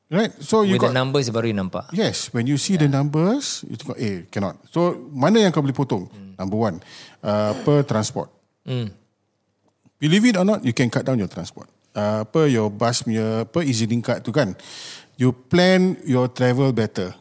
Right? 0.05 0.29
So 0.37 0.61
you 0.61 0.77
With 0.77 0.85
the 0.85 0.93
got... 0.93 1.01
numbers 1.01 1.33
baru 1.33 1.49
you 1.49 1.57
nampak. 1.57 1.89
Yes, 1.89 2.29
when 2.29 2.45
you 2.45 2.61
see 2.61 2.77
the 2.77 2.85
numbers, 2.85 3.65
you 3.65 3.73
tengok, 3.73 3.97
eh, 3.97 4.29
cannot. 4.29 4.61
So, 4.69 5.09
mana 5.09 5.41
yang 5.41 5.49
kau 5.49 5.65
boleh 5.65 5.73
potong? 5.73 6.05
Number 6.37 6.57
one, 6.61 6.77
uh, 7.25 7.57
per 7.65 7.81
transport. 7.81 8.29
Believe 9.97 10.29
it 10.29 10.37
or 10.37 10.45
not, 10.45 10.61
you 10.61 10.77
can 10.77 10.93
cut 10.93 11.07
down 11.07 11.17
your 11.17 11.31
transport. 11.31 11.65
Uh, 11.95 12.27
apa 12.27 12.45
your 12.45 12.69
bus 12.69 13.01
punya, 13.01 13.47
apa 13.47 13.65
EasyLink 13.65 14.03
card 14.05 14.19
tu 14.21 14.29
kan. 14.29 14.53
You 15.17 15.31
plan 15.33 15.97
your 16.05 16.29
travel 16.29 16.69
better. 16.75 17.15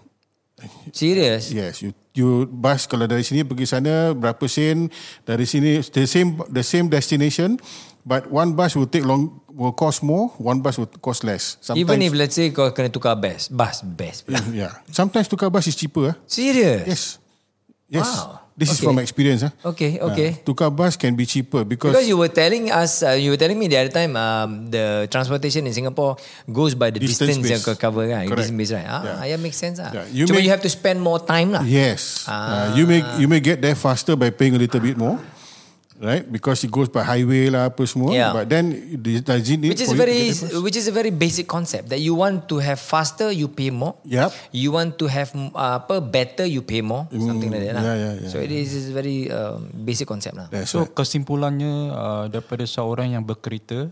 Serious? 0.92 1.54
Yes, 1.54 1.80
you 1.80 1.96
you 2.14 2.46
bus 2.46 2.86
kalau 2.86 3.10
dari 3.10 3.26
sini 3.26 3.42
pergi 3.42 3.66
sana 3.66 4.14
berapa 4.14 4.46
sen, 4.46 4.88
dari 5.26 5.44
sini 5.44 5.82
the 5.82 6.06
same 6.06 6.38
the 6.48 6.62
same 6.62 6.86
destination, 6.86 7.58
but 8.06 8.30
one 8.30 8.54
bus 8.54 8.78
will 8.78 8.88
take 8.88 9.02
long 9.02 9.42
will 9.50 9.74
cost 9.74 10.02
more, 10.06 10.30
one 10.38 10.62
bus 10.62 10.78
will 10.78 10.90
cost 11.02 11.26
less. 11.26 11.58
Even 11.74 11.98
if 12.02 12.14
let's 12.14 12.38
say 12.38 12.54
kau 12.54 12.70
kena 12.70 12.90
tukar 12.90 13.18
bus, 13.18 13.50
bus 13.50 13.82
best. 13.82 14.30
yeah, 14.54 14.78
sometimes 14.94 15.26
tukar 15.26 15.50
bus 15.50 15.66
is 15.66 15.74
cheaper. 15.74 16.14
ah. 16.14 16.16
Serious? 16.30 16.86
Yes. 16.86 17.02
Yes. 17.90 18.08
Wow. 18.08 18.43
This 18.54 18.70
is 18.70 18.78
Okay. 18.78 18.86
from 18.86 19.02
experience. 19.02 19.42
ah. 19.42 19.50
Okay, 19.74 19.98
okay. 19.98 20.38
Uh, 20.38 20.46
tukar 20.46 20.70
bus 20.70 20.94
can 20.94 21.18
be 21.18 21.26
cheaper 21.26 21.66
because, 21.66 21.90
Because 21.90 22.06
you 22.06 22.14
were 22.14 22.30
telling 22.30 22.70
us, 22.70 23.02
uh, 23.02 23.18
you 23.18 23.34
were 23.34 23.40
telling 23.40 23.58
me 23.58 23.66
the 23.66 23.74
other 23.82 23.90
time, 23.90 24.14
um, 24.14 24.70
the 24.70 25.10
transportation 25.10 25.66
in 25.66 25.74
Singapore 25.74 26.14
goes 26.46 26.78
by 26.78 26.94
the 26.94 27.02
Distance 27.02 27.34
distance, 27.34 27.50
yang 27.50 27.58
kau 27.58 27.74
cover 27.74 28.06
kan, 28.06 28.30
Correct. 28.30 28.46
distance 28.46 28.54
based 28.54 28.74
right? 28.78 28.86
Ah, 28.86 29.02
Yeah. 29.02 29.34
yeah. 29.34 29.38
makes 29.42 29.58
sense 29.58 29.82
ah. 29.82 29.90
Yeah, 29.90 30.06
you 30.06 30.30
Cuma 30.30 30.38
make- 30.38 30.46
you 30.46 30.54
have 30.54 30.62
to 30.62 30.70
spend 30.70 31.02
more 31.02 31.18
time 31.18 31.50
lah. 31.50 31.66
yes, 31.66 32.30
Ah. 32.30 32.70
uh, 32.70 32.78
you 32.78 32.86
may 32.86 33.02
you 33.18 33.26
may 33.26 33.42
get 33.42 33.58
there 33.58 33.74
faster 33.74 34.14
by 34.14 34.30
paying 34.30 34.54
a 34.54 34.60
little 34.62 34.78
bit 34.78 34.94
more, 34.94 35.18
right? 35.98 36.24
Because 36.24 36.62
it 36.62 36.70
goes 36.70 36.88
by 36.88 37.02
highway 37.02 37.48
lah 37.48 37.70
apa 37.70 37.82
semua. 37.84 38.10
Yeah. 38.10 38.32
But 38.32 38.48
then 38.48 38.70
the- 38.94 39.20
does 39.20 39.44
it 39.44 39.58
need 39.58 39.70
Which 39.70 39.84
is 39.84 39.92
very, 39.92 40.30
which 40.60 40.74
is 40.74 40.86
a 40.86 40.94
very 40.94 41.10
basic 41.10 41.46
concept 41.46 41.90
that 41.90 41.98
you 41.98 42.14
want 42.14 42.50
to 42.50 42.58
have 42.58 42.78
faster, 42.78 43.30
you 43.30 43.46
pay 43.46 43.70
more. 43.70 43.94
Yep. 44.04 44.30
You 44.50 44.74
want 44.74 44.98
to 44.98 45.06
have 45.06 45.30
uh, 45.34 45.78
apa 45.78 46.00
better, 46.00 46.44
you 46.44 46.60
pay 46.60 46.82
more. 46.82 47.06
Something 47.10 47.50
like 47.50 47.62
that 47.64 47.74
lah. 47.78 47.84
yeah, 47.84 47.96
yeah, 47.96 48.12
yeah, 48.24 48.30
So 48.30 48.38
it 48.38 48.50
is 48.50 48.74
is 48.74 48.90
very 48.90 49.30
um, 49.30 49.70
basic 49.72 50.06
concept 50.06 50.34
lah. 50.34 50.46
That's 50.50 50.70
So 50.70 50.84
right. 50.84 50.92
kesimpulannya 50.92 51.72
uh, 51.90 52.24
daripada 52.28 52.64
seorang 52.64 53.14
yang 53.14 53.22
berkereta 53.22 53.88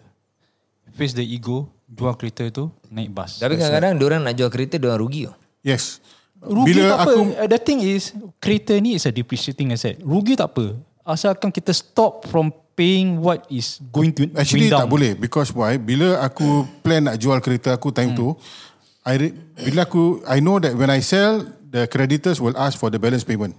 face 0.92 1.16
the 1.16 1.24
ego 1.24 1.70
jual 1.88 2.12
kereta 2.16 2.48
tu 2.48 2.68
naik 2.88 3.12
bas. 3.12 3.40
Tapi 3.40 3.56
kadang-kadang 3.56 3.96
orang 4.00 4.20
nak 4.24 4.34
jual 4.36 4.50
kereta, 4.52 4.76
orang 4.80 5.00
rugi. 5.00 5.28
Oh. 5.28 5.36
Yes. 5.64 6.00
Rugi 6.42 6.74
Bila 6.74 6.82
tak 6.82 6.98
apa. 6.98 7.12
aku 7.14 7.20
Uh, 7.38 7.48
The 7.48 7.60
thing 7.62 7.80
is 7.80 8.10
kereta 8.42 8.74
ni 8.82 8.98
is 8.98 9.06
a 9.06 9.12
depreciating 9.14 9.70
asset. 9.70 10.02
Rugi 10.02 10.34
tak 10.34 10.50
apa. 10.52 10.74
Asalkan 11.02 11.50
kita 11.50 11.70
stop 11.70 12.24
from 12.24 12.48
paying 12.72 13.18
what 13.18 13.42
is 13.48 13.82
going 13.90 14.10
to 14.12 14.30
Actually 14.32 14.66
going 14.66 14.72
down. 14.72 14.80
tak 14.80 14.88
boleh 14.88 15.12
because 15.12 15.50
why? 15.50 15.74
Bila 15.74 16.18
aku 16.18 16.46
plan 16.80 17.02
nak 17.02 17.16
jual 17.16 17.36
kereta 17.38 17.74
aku 17.74 17.90
time 17.90 18.12
tu, 18.12 18.32
I 19.02 19.14
re- 19.18 19.34
bila 19.60 19.82
aku 19.82 20.22
I 20.24 20.38
know 20.38 20.56
that 20.56 20.72
when 20.72 20.88
I 20.88 21.02
sell 21.02 21.42
the 21.64 21.84
creditors 21.84 22.38
will 22.38 22.54
ask 22.54 22.76
for 22.76 22.86
the 22.86 22.96
balance 22.96 23.22
payment. 23.22 23.58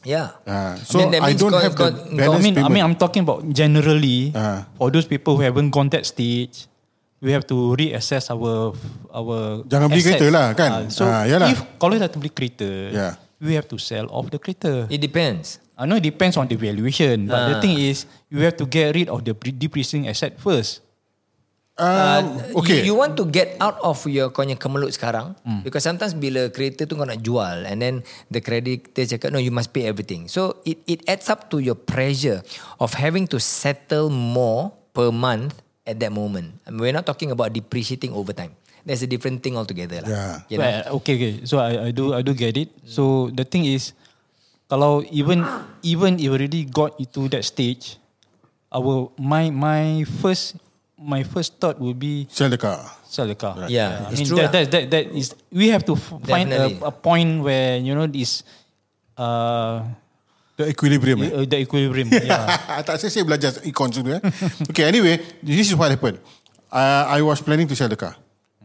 Yeah. 0.00 0.36
Ah, 0.42 0.76
so 0.78 1.00
that 1.02 1.16
I 1.18 1.32
means 1.32 1.40
don't 1.40 1.48
kau- 1.50 1.60
have 1.60 1.74
kau- 1.74 1.88
the 1.88 1.96
kau- 1.98 2.12
I 2.14 2.16
balance 2.18 2.40
mean, 2.42 2.52
I 2.52 2.56
payment. 2.58 2.72
mean, 2.74 2.84
I'm 2.86 2.94
talking 2.94 3.22
about 3.22 3.40
generally 3.50 4.32
Ah. 4.32 4.64
for 4.74 4.88
those 4.88 5.04
people 5.04 5.36
who 5.36 5.42
haven't 5.42 5.68
gone 5.68 5.88
that 5.90 6.04
stage. 6.04 6.68
We 7.18 7.32
have 7.32 7.44
to 7.46 7.72
reassess 7.74 8.28
our 8.28 8.72
our. 9.10 9.60
Jangan 9.66 9.88
beli 9.88 10.00
assets. 10.00 10.08
kereta 10.14 10.26
lah, 10.30 10.46
kan? 10.52 10.70
Ah, 10.70 10.82
so 10.88 11.04
yalah. 11.04 11.48
if 11.48 11.60
kalau 11.76 11.92
dah 11.94 12.08
beli 12.10 12.28
kereta, 12.28 12.68
Yeah. 12.90 13.12
we 13.38 13.52
have 13.52 13.64
to 13.66 13.76
sell 13.76 14.08
off 14.08 14.28
the 14.28 14.36
kereta. 14.36 14.88
It 14.88 15.00
depends. 15.00 15.60
I 15.80 15.88
know 15.88 15.96
it 15.96 16.04
depends 16.04 16.36
on 16.36 16.44
the 16.44 16.60
valuation, 16.60 17.24
but 17.24 17.40
the 17.48 17.56
Ah. 17.56 17.62
thing 17.64 17.80
is, 17.80 18.04
you 18.28 18.44
have 18.44 18.60
to 18.60 18.68
get 18.68 18.92
rid 18.92 19.08
of 19.08 19.24
the 19.24 19.32
pre- 19.32 19.56
depreciating 19.56 20.12
asset 20.12 20.36
first. 20.36 20.84
Um, 21.80 22.36
okay. 22.60 22.84
You, 22.84 22.92
you 22.92 22.94
want 22.94 23.16
to 23.16 23.24
get 23.24 23.56
out 23.56 23.80
of 23.80 24.04
your 24.04 24.28
kau 24.28 24.44
punya 24.44 24.60
kemelut 24.60 24.92
sekarang 24.92 25.32
Hmm. 25.48 25.64
because 25.64 25.80
sometimes 25.80 26.12
bila 26.12 26.52
kereta 26.52 26.84
tu 26.84 26.92
kau 26.92 27.08
nak 27.08 27.24
jual 27.24 27.64
and 27.64 27.80
then 27.80 27.94
the 28.28 28.44
creditor 28.44 29.08
cakap 29.08 29.32
no 29.32 29.40
you 29.40 29.48
must 29.48 29.72
pay 29.72 29.88
everything. 29.88 30.28
So 30.28 30.60
it 30.68 30.84
it 30.84 31.00
adds 31.08 31.32
up 31.32 31.48
to 31.48 31.56
your 31.56 31.80
pressure 31.80 32.44
of 32.76 32.92
having 33.00 33.24
to 33.32 33.40
settle 33.40 34.12
more 34.12 34.76
per 34.92 35.08
month 35.08 35.64
at 35.88 35.96
that 36.04 36.12
moment. 36.12 36.60
I 36.68 36.76
mean, 36.76 36.84
we're 36.84 36.92
not 36.92 37.08
talking 37.08 37.32
about 37.32 37.56
depreciating 37.56 38.12
over 38.12 38.36
time. 38.36 38.52
That's 38.84 39.00
a 39.00 39.08
different 39.08 39.40
thing 39.40 39.56
altogether 39.56 40.04
lah. 40.04 40.08
Yeah. 40.12 40.34
You 40.52 40.56
know? 40.60 40.64
Well, 40.68 40.80
okay, 41.00 41.14
okay. 41.16 41.32
So 41.48 41.64
I, 41.64 41.88
I 41.88 41.90
do 41.96 42.12
I 42.12 42.20
do 42.20 42.36
get 42.36 42.60
it. 42.60 42.68
So 42.84 43.32
the 43.32 43.48
thing 43.48 43.64
is, 43.64 43.96
kalau 44.70 45.02
even 45.10 45.42
even 45.82 46.16
if 46.16 46.30
already 46.30 46.62
got 46.64 46.94
into 46.96 47.26
that 47.34 47.42
stage, 47.42 47.98
our 48.70 49.10
my 49.18 49.50
my 49.50 50.06
first 50.22 50.54
my 50.94 51.26
first 51.26 51.58
thought 51.58 51.76
would 51.82 51.98
be 51.98 52.30
Sell 52.30 52.46
the 52.48 52.60
car. 52.60 52.78
sell 53.10 53.26
the 53.26 53.34
car. 53.34 53.66
Yeah, 53.66 54.06
I 54.06 54.14
it's 54.14 54.22
mean 54.22 54.28
true 54.30 54.38
that, 54.38 54.54
lah. 54.54 54.62
that 54.62 54.64
that 54.70 54.84
that 54.94 55.04
is 55.10 55.34
we 55.50 55.74
have 55.74 55.82
to 55.90 55.98
find 55.98 56.54
a, 56.54 56.70
a 56.86 56.92
point 56.94 57.42
where 57.42 57.82
you 57.82 57.90
know 57.92 58.06
this 58.06 58.46
uh 59.18 59.82
The 60.60 60.68
equilibrium. 60.76 61.24
eh? 61.24 61.30
uh, 61.32 61.48
the 61.48 61.56
equilibrium. 61.64 62.12
yeah. 62.12 62.44
tak 62.86 63.00
saya 63.00 63.08
saya 63.08 63.24
belajar 63.24 63.48
econ 63.64 63.88
dulu 63.88 64.20
eh. 64.20 64.22
Okay, 64.68 64.84
anyway, 64.84 65.16
this 65.40 65.66
is 65.66 65.72
what 65.72 65.88
happened. 65.88 66.20
Uh, 66.68 67.08
I 67.08 67.24
was 67.24 67.40
planning 67.40 67.64
to 67.64 67.72
sell 67.72 67.88
the 67.88 67.96
car. 67.96 68.12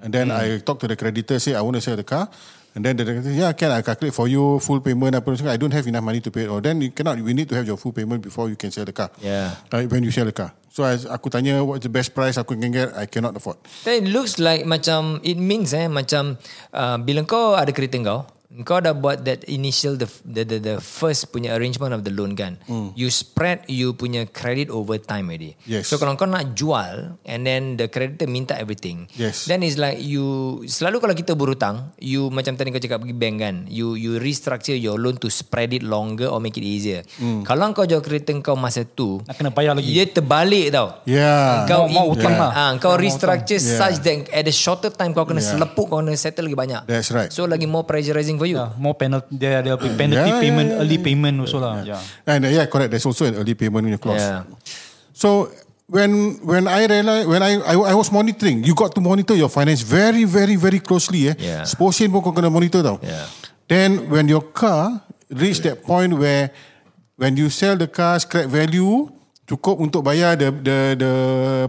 And 0.02 0.12
then 0.14 0.32
I 0.32 0.60
talked 0.60 0.82
to 0.82 0.88
the 0.88 0.96
creditor, 0.96 1.40
say 1.40 1.56
I 1.56 1.62
want 1.62 1.76
to 1.76 1.82
sell 1.82 1.96
the 1.96 2.04
car. 2.04 2.28
And 2.76 2.84
then 2.84 3.00
the 3.00 3.06
creditor, 3.08 3.32
yeah, 3.32 3.54
can 3.56 3.72
I 3.72 3.82
calculate 3.82 4.14
for 4.14 4.28
you 4.28 4.60
full 4.60 4.84
payment? 4.84 5.16
Apa. 5.16 5.32
I 5.48 5.56
don't 5.56 5.72
have 5.72 5.88
enough 5.88 6.04
money 6.04 6.20
to 6.20 6.30
pay. 6.32 6.48
Oh, 6.48 6.60
then 6.60 6.84
you 6.84 6.92
cannot. 6.92 7.16
We 7.24 7.32
need 7.32 7.48
to 7.50 7.56
have 7.56 7.66
your 7.66 7.78
full 7.78 7.96
payment 7.96 8.20
before 8.20 8.52
you 8.52 8.60
can 8.60 8.72
sell 8.72 8.84
the 8.84 8.92
car. 8.92 9.10
Yeah. 9.24 9.56
Uh, 9.72 9.88
when 9.88 10.04
you 10.04 10.12
sell 10.12 10.28
the 10.28 10.36
car. 10.36 10.52
So 10.76 10.84
I, 10.84 11.00
aku 11.08 11.32
tanya 11.32 11.64
what's 11.64 11.88
the 11.88 11.94
best 11.94 12.12
price 12.12 12.36
aku 12.36 12.60
can 12.60 12.76
get. 12.76 12.92
I 12.92 13.08
cannot 13.08 13.32
afford. 13.40 13.56
Then 13.88 14.04
it 14.04 14.12
looks 14.12 14.36
like 14.44 14.68
macam 14.68 15.24
it 15.24 15.40
means 15.40 15.72
eh 15.72 15.88
macam 15.88 16.36
uh, 16.76 17.00
bila 17.00 17.24
kau 17.24 17.56
ada 17.56 17.72
kereta 17.72 17.96
kau 18.04 18.28
Kau 18.62 18.80
dah 18.80 18.94
buat 18.94 19.26
that 19.26 19.44
initial 19.46 19.98
the 19.98 20.08
the 20.24 20.46
the, 20.46 20.58
the 20.58 20.76
first 20.78 21.28
punya 21.28 21.52
arrangement 21.52 21.92
of 21.92 22.02
the 22.02 22.14
loan 22.14 22.32
kan. 22.34 22.56
Mm. 22.66 22.96
You 22.96 23.10
spread 23.10 23.68
you 23.68 23.92
punya 23.92 24.24
credit 24.26 24.70
over 24.70 24.96
time 24.96 25.28
already. 25.28 25.60
Yes. 25.66 25.90
So 25.90 25.98
kalau 25.98 26.14
kau 26.14 26.24
nak 26.24 26.54
jual 26.54 27.20
and 27.22 27.42
then 27.44 27.76
the 27.76 27.88
creditor 27.88 28.24
minta 28.26 28.56
everything. 28.56 29.12
Yes. 29.12 29.44
Then 29.44 29.60
is 29.60 29.76
like 29.76 30.00
you 30.00 30.24
selalu 30.64 31.02
kalau 31.02 31.12
kita 31.12 31.34
berhutang, 31.34 31.92
you 31.98 32.30
macam 32.30 32.56
tadi 32.56 32.70
kau 32.70 32.80
cakap 32.80 33.04
pergi 33.04 33.16
bank 33.16 33.36
kan, 33.42 33.56
you 33.68 33.98
you 33.98 34.16
restructure 34.16 34.76
your 34.76 34.96
loan 34.96 35.18
to 35.18 35.28
spread 35.28 35.74
it 35.74 35.84
longer 35.84 36.30
or 36.30 36.40
make 36.40 36.56
it 36.56 36.64
easier. 36.64 37.04
Mm. 37.18 37.44
Kalau 37.44 37.74
kau 37.74 37.84
jual 37.84 38.00
kereta 38.00 38.32
kau 38.40 38.56
masa 38.56 38.86
tu, 38.86 39.20
Nak 39.26 39.36
kena 39.36 39.50
bayar 39.50 39.74
lagi. 39.74 39.90
Dia 39.90 40.06
terbalik 40.06 40.70
tau. 40.70 41.02
Yeah. 41.04 41.66
Kau 41.66 41.90
Mau- 41.90 42.06
mau 42.06 42.14
hutang 42.14 42.38
lah. 42.38 42.52
Ah, 42.52 42.72
kau 42.78 42.94
restructure 42.94 43.58
Yeah. 43.58 43.80
such 43.82 43.98
that 44.00 44.30
at 44.30 44.44
the 44.44 44.54
shorter 44.54 44.94
time 44.94 45.12
kau 45.12 45.26
kena 45.26 45.42
Yeah. 45.42 45.58
selepuk 45.58 45.90
kau 45.90 46.00
kena 46.00 46.14
settle 46.14 46.46
lagi 46.46 46.56
banyak. 46.56 46.82
That's 46.86 47.10
right. 47.10 47.34
So 47.34 47.50
lagi 47.50 47.66
more 47.66 47.84
pressurizing 47.84 48.38
for 48.46 48.50
you. 48.54 48.62
Yeah, 48.62 48.70
more 48.78 48.94
penalty 48.94 49.34
dia 49.34 49.66
ada 49.66 49.74
penalty 49.82 50.30
Yeah, 50.30 50.38
payment, 50.38 50.68
yeah, 50.70 50.82
early 50.86 50.98
payment 51.02 51.36
also 51.42 51.58
lah. 51.58 51.82
Yeah. 51.82 52.02
And 52.30 52.46
uh, 52.46 52.54
yeah, 52.54 52.70
correct. 52.70 52.94
There's 52.94 53.06
also 53.10 53.26
an 53.26 53.36
early 53.42 53.58
payment 53.58 53.90
in 53.90 53.98
your 53.98 54.02
clause. 54.02 54.22
Yeah. 54.22 54.46
So 55.18 55.50
when 55.90 56.38
when 56.46 56.70
I 56.70 56.86
realized 56.86 57.26
when 57.26 57.42
I, 57.42 57.58
I 57.66 57.74
I 57.74 57.94
was 57.98 58.14
monitoring, 58.14 58.62
you 58.62 58.78
got 58.78 58.94
to 58.94 59.02
monitor 59.02 59.34
your 59.34 59.50
finance 59.50 59.82
very 59.82 60.30
very 60.30 60.54
very 60.56 60.78
closely. 60.78 61.34
Eh, 61.34 61.36
Yeah. 61.42 61.66
Portion 61.74 62.14
pun 62.14 62.22
kau 62.22 62.30
kena 62.30 62.54
monitor 62.54 62.86
tau. 62.86 63.02
Yeah. 63.02 63.26
Then 63.66 64.14
when 64.14 64.30
your 64.30 64.46
car 64.54 65.02
reach 65.34 65.66
that 65.66 65.82
point 65.82 66.14
where 66.14 66.54
when 67.18 67.34
you 67.34 67.50
sell 67.50 67.74
the 67.74 67.90
car 67.90 68.22
scrap 68.22 68.46
value 68.46 69.10
cukup 69.46 69.78
untuk 69.82 70.02
bayar 70.06 70.38
the 70.38 70.50
the 70.54 70.78
the 70.98 71.12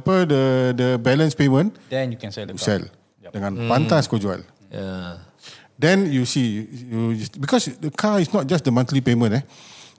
apa 0.00 0.14
the 0.28 0.42
the 0.76 0.88
balance 1.00 1.32
payment, 1.32 1.72
Then 1.88 2.12
you 2.12 2.20
can 2.20 2.28
sell 2.32 2.44
the 2.44 2.52
car. 2.56 2.60
sell 2.60 2.84
dengan 3.32 3.52
pantas 3.68 4.08
kau 4.08 4.16
jual. 4.20 4.40
Yeah. 4.72 5.20
Then 5.78 6.08
you 6.10 6.24
see, 6.24 6.64
you, 6.88 7.16
because 7.38 7.68
the 7.76 7.90
car 7.92 8.20
is 8.20 8.32
not 8.32 8.46
just 8.48 8.64
the 8.64 8.72
monthly 8.72 9.00
payment. 9.04 9.34
Eh, 9.34 9.42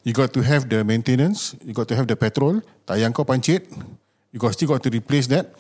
you 0.04 0.14
got 0.14 0.34
to 0.34 0.42
have 0.42 0.66
the 0.70 0.84
maintenance, 0.84 1.54
you 1.64 1.74
got 1.74 1.88
to 1.90 1.96
have 1.96 2.08
the 2.08 2.16
petrol, 2.16 2.62
tayang 2.88 3.14
kau 3.14 3.24
pancit, 3.24 3.68
you 4.34 4.40
got 4.40 4.54
still 4.58 4.70
got 4.74 4.82
to 4.82 4.90
replace 4.90 5.28
that. 5.28 5.54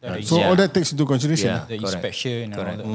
Uh, 0.00 0.16
so 0.22 0.38
Yeah. 0.38 0.48
all 0.48 0.56
that 0.56 0.72
takes 0.72 0.92
into 0.94 1.04
consideration. 1.04 1.50
Yeah. 1.52 1.66
The 1.68 1.76
Correct. 1.82 1.94
inspection 2.00 2.34
and 2.48 2.56
all 2.56 2.64
that. 2.64 2.86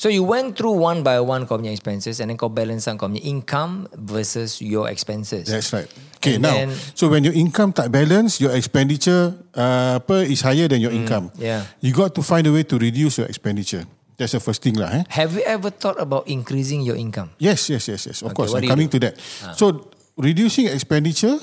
So 0.00 0.08
you 0.08 0.24
went 0.24 0.56
through 0.56 0.80
one 0.80 1.04
by 1.04 1.20
one 1.20 1.44
kau 1.44 1.60
punya 1.60 1.76
expenses 1.76 2.24
and 2.24 2.32
then 2.32 2.40
kau 2.40 2.48
balance 2.48 2.88
out 2.88 2.96
kau 2.96 3.04
punya 3.04 3.20
income 3.20 3.84
versus 4.00 4.56
your 4.64 4.88
expenses. 4.88 5.44
That's 5.52 5.68
right. 5.76 5.90
Okay, 6.16 6.40
And 6.40 6.48
now, 6.48 6.56
then- 6.56 6.72
so 6.96 7.12
when 7.12 7.20
your 7.20 7.36
income 7.36 7.76
tak 7.76 7.92
balance, 7.92 8.40
your 8.40 8.56
expenditure 8.56 9.36
uh, 9.52 10.00
apa 10.00 10.24
is 10.24 10.40
higher 10.40 10.64
than 10.72 10.80
your 10.80 10.94
income. 10.96 11.28
Mm, 11.36 11.44
yeah. 11.44 11.68
You 11.84 11.92
got 11.92 12.16
to 12.16 12.24
find 12.24 12.48
a 12.48 12.52
way 12.54 12.64
to 12.64 12.80
reduce 12.80 13.20
your 13.20 13.28
expenditure. 13.28 13.84
That's 14.20 14.36
the 14.36 14.44
first 14.44 14.60
thing 14.60 14.76
lah. 14.76 15.00
Eh? 15.00 15.02
Have 15.16 15.32
you 15.32 15.40
ever 15.48 15.72
thought 15.72 15.96
about 15.96 16.28
increasing 16.28 16.84
your 16.84 16.92
income? 17.00 17.32
Yes, 17.40 17.72
yes, 17.72 17.88
yes, 17.88 18.04
yes. 18.04 18.20
Of 18.20 18.36
Okay, 18.36 18.36
course, 18.36 18.52
I'm 18.52 18.68
coming 18.68 18.92
do? 18.92 19.00
to 19.00 19.08
that. 19.08 19.14
So 19.56 19.88
reducing 20.20 20.68
expenditure 20.68 21.40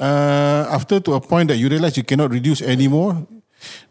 uh, 0.00 0.64
after 0.72 0.96
to 1.04 1.12
a 1.12 1.20
point 1.20 1.52
that 1.52 1.60
you 1.60 1.68
realize 1.68 1.92
you 2.00 2.08
cannot 2.08 2.32
reduce 2.32 2.64
anymore, 2.64 3.20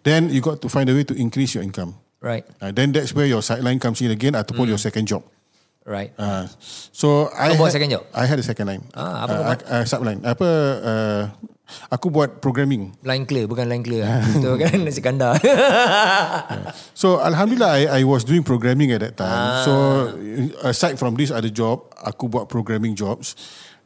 then 0.01 0.34
you 0.34 0.41
got 0.41 0.57
to 0.65 0.69
find 0.73 0.89
a 0.89 0.93
way 0.97 1.05
to 1.05 1.13
increase 1.13 1.53
your 1.53 1.61
income. 1.61 1.93
Right. 2.17 2.41
Uh, 2.57 2.73
then 2.73 2.89
that's 2.97 3.13
where 3.13 3.30
your 3.30 3.45
sideline 3.45 3.78
comes 3.78 4.01
in 4.01 4.09
again 4.09 4.34
ataupun 4.34 4.65
your 4.73 4.82
second 4.82 5.05
job. 5.05 5.21
Right. 5.86 6.09
Uh, 6.17 6.49
so 6.89 7.30
I 7.30 7.53
had- 7.53 7.69
second 7.69 7.93
job? 7.93 8.09
I 8.09 8.26
had 8.26 8.41
a 8.41 8.45
second 8.45 8.65
line. 8.73 8.84
Ah, 8.97 9.30
apa 9.30 9.30
uh, 9.30 9.38
kau 9.38 9.45
buat? 9.45 9.59
uh, 9.69 9.84
subline. 9.86 10.19
Apa 10.26 10.47
uh, 10.82 11.21
aku 11.89 12.13
buat 12.13 12.41
programming. 12.41 12.93
Line 13.01 13.26
clear 13.26 13.45
bukan 13.49 13.66
line 13.70 13.84
clear. 13.84 14.05
Itu 14.38 14.57
kan 14.57 14.76
nasi 14.82 15.01
kandar. 15.01 15.38
So 16.95 17.20
alhamdulillah 17.20 17.72
I, 17.76 17.84
I 17.99 18.01
was 18.07 18.24
doing 18.24 18.41
programming 18.41 18.91
at 18.95 19.03
that 19.03 19.20
time. 19.20 19.30
Ah. 19.30 19.63
So 19.68 19.74
aside 20.63 20.95
from 20.95 21.20
this 21.20 21.30
other 21.30 21.51
job, 21.51 21.91
aku 21.99 22.32
buat 22.32 22.47
programming 22.47 22.95
jobs. 22.95 23.36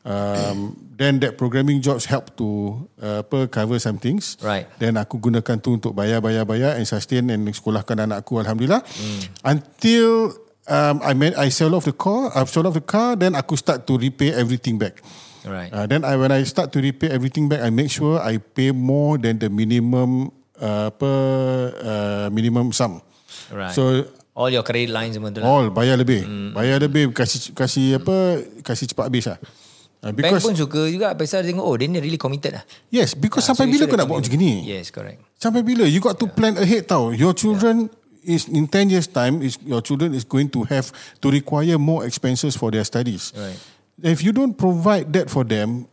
Um, 0.05 0.77
then 0.99 1.19
that 1.19 1.35
programming 1.35 1.81
jobs 1.81 2.05
help 2.05 2.35
to 2.37 2.77
uh, 3.01 3.25
apa 3.25 3.49
cover 3.49 3.81
some 3.81 3.97
things. 3.97 4.37
Right. 4.39 4.69
Then 4.77 4.95
aku 4.95 5.19
gunakan 5.19 5.55
tu 5.59 5.75
untuk 5.75 5.97
bayar 5.97 6.21
bayar 6.21 6.45
bayar 6.45 6.77
and 6.77 6.85
sustain 6.85 7.27
and 7.33 7.49
sekolahkan 7.49 8.05
anakku 8.05 8.37
alhamdulillah. 8.39 8.85
Hmm. 8.85 9.19
Until 9.57 10.37
um, 10.69 11.01
I 11.03 11.11
made 11.17 11.35
I 11.35 11.49
sell 11.49 11.73
off 11.73 11.89
the 11.89 11.95
car, 11.95 12.31
I 12.31 12.45
sold 12.45 12.69
off 12.69 12.77
the 12.77 12.85
car, 12.85 13.17
then 13.17 13.33
aku 13.33 13.57
start 13.57 13.89
to 13.89 13.97
repay 13.97 14.31
everything 14.31 14.77
back. 14.77 15.01
Right. 15.45 15.71
Uh, 15.71 15.85
then 15.85 16.03
I 16.03 16.15
when 16.15 16.31
I 16.31 16.43
start 16.43 16.71
to 16.73 16.79
repay 16.79 17.07
everything 17.07 17.47
back, 17.47 17.61
I 17.61 17.69
make 17.69 17.87
sure 17.87 18.19
I 18.19 18.39
pay 18.39 18.71
more 18.71 19.15
than 19.15 19.37
the 19.37 19.47
minimum 19.47 20.31
uh, 20.55 20.89
per 20.91 21.15
uh, 21.79 22.27
minimum 22.29 22.71
sum. 22.71 22.99
Right. 23.51 23.71
So 23.71 24.05
All 24.39 24.47
your 24.47 24.63
credit 24.63 24.87
lines 24.87 25.19
semua 25.19 25.35
tu 25.35 25.43
lah. 25.43 25.51
all 25.51 25.67
bayar 25.67 25.99
lebih, 25.99 26.23
bayar 26.55 26.79
lebih 26.79 27.11
kasih 27.11 27.51
kasih 27.51 27.99
apa 27.99 28.39
kasih 28.63 28.87
cepat 28.87 29.11
habis 29.11 29.27
lah. 29.27 29.35
Uh, 29.99 30.15
Bank 30.15 30.31
because 30.31 30.43
pun 30.47 30.55
suka 30.55 30.87
juga 30.87 31.11
pasal 31.11 31.43
dia 31.43 31.51
tengok 31.51 31.65
oh 31.67 31.75
dia 31.75 31.91
ni 31.91 31.99
really 31.99 32.15
committed 32.15 32.55
lah. 32.55 32.63
yes, 32.87 33.11
because 33.11 33.43
Ah, 33.43 33.51
sampai 33.51 33.67
so 33.67 33.75
bila 33.75 33.83
kau 33.83 33.99
nak 33.99 34.07
buat 34.07 34.23
macam 34.23 34.31
gini? 34.31 34.63
Yes, 34.63 34.95
correct. 34.95 35.19
Sampai 35.35 35.59
bila? 35.59 35.83
You 35.83 35.99
got 35.99 36.15
to 36.15 36.27
plan 36.31 36.55
ahead 36.55 36.87
tau. 36.87 37.11
Your 37.11 37.35
children 37.35 37.91
is 38.23 38.47
in 38.47 38.63
10 38.63 38.95
years 38.95 39.11
time 39.11 39.43
is 39.43 39.59
your 39.59 39.83
children 39.83 40.15
is 40.15 40.23
going 40.23 40.47
to 40.55 40.63
have 40.71 40.87
to 41.19 41.27
require 41.27 41.75
more 41.75 42.07
expenses 42.07 42.55
for 42.55 42.71
their 42.71 42.87
studies. 42.87 43.35
Right. 43.35 43.59
If 44.01 44.23
you 44.23 44.31
don't 44.31 44.55
provide 44.55 45.11
that 45.13 45.27
for 45.27 45.43
them, 45.43 45.87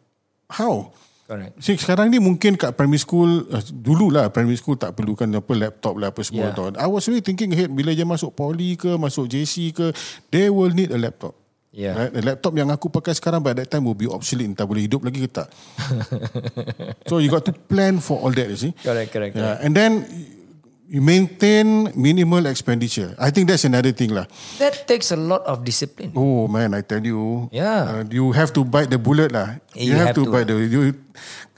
how? 0.47 0.95
Correct. 1.27 1.59
See, 1.59 1.75
sekarang 1.75 2.15
ni 2.15 2.23
mungkin 2.23 2.55
kat 2.55 2.79
primary 2.79 3.03
school 3.03 3.51
uh, 3.51 3.59
dulu 3.75 4.15
lah 4.15 4.31
primary 4.31 4.55
school 4.55 4.79
tak 4.79 4.95
perlukan 4.95 5.27
apa 5.27 5.53
laptop 5.59 5.99
lah 5.99 6.15
apa 6.15 6.23
semua 6.23 6.55
Yeah. 6.55 6.55
tau. 6.55 6.71
I 6.79 6.87
was 6.87 7.03
really 7.11 7.19
thinking 7.19 7.51
ahead 7.51 7.67
bila 7.75 7.91
dia 7.91 8.07
masuk 8.07 8.31
poly 8.31 8.79
ke 8.79 8.95
masuk 8.95 9.27
JC 9.27 9.75
ke 9.75 9.91
they 10.31 10.47
will 10.47 10.71
need 10.71 10.95
a 10.95 10.99
laptop. 11.03 11.35
Yeah. 11.75 11.99
Right? 11.99 12.13
The 12.15 12.23
laptop 12.23 12.55
yang 12.55 12.71
aku 12.71 12.89
pakai 12.89 13.11
sekarang 13.19 13.43
by 13.43 13.59
that 13.59 13.67
time 13.69 13.91
will 13.91 13.99
be 13.99 14.07
obsolete 14.07 14.47
entah 14.47 14.65
boleh 14.65 14.87
hidup 14.87 15.03
lagi 15.03 15.27
ke 15.27 15.29
tak. 15.29 15.51
so 17.11 17.19
you 17.19 17.27
got 17.27 17.43
to 17.43 17.53
plan 17.53 17.99
for 17.99 18.23
all 18.23 18.31
that 18.31 18.47
you 18.47 18.57
see. 18.57 18.73
Correct, 18.87 19.11
correct, 19.11 19.35
Yeah. 19.35 19.59
And 19.61 19.75
then 19.75 20.07
you 20.87 21.03
maintain 21.03 21.91
minimal 21.99 22.47
expenditure. 22.47 23.15
I 23.19 23.31
think 23.31 23.51
that's 23.51 23.67
another 23.67 23.91
thing 23.91 24.15
lah. 24.15 24.27
That 24.63 24.87
takes 24.87 25.11
a 25.11 25.19
lot 25.19 25.43
of 25.47 25.67
discipline. 25.67 26.15
Oh 26.15 26.47
man, 26.47 26.75
I 26.75 26.83
tell 26.83 27.03
you. 27.03 27.51
Yeah. 27.51 28.03
Uh, 28.03 28.05
you 28.07 28.31
have 28.33 28.55
to 28.55 28.63
bite 28.63 28.91
the 28.91 28.99
bullet 28.99 29.35
lah. 29.35 29.59
You 29.75 29.93
You, 29.93 29.99
have, 29.99 30.15
have 30.15 30.19
to, 30.19 30.25
to. 30.27 30.33
bite 30.33 30.47
the 30.47 30.57
you, 30.63 30.95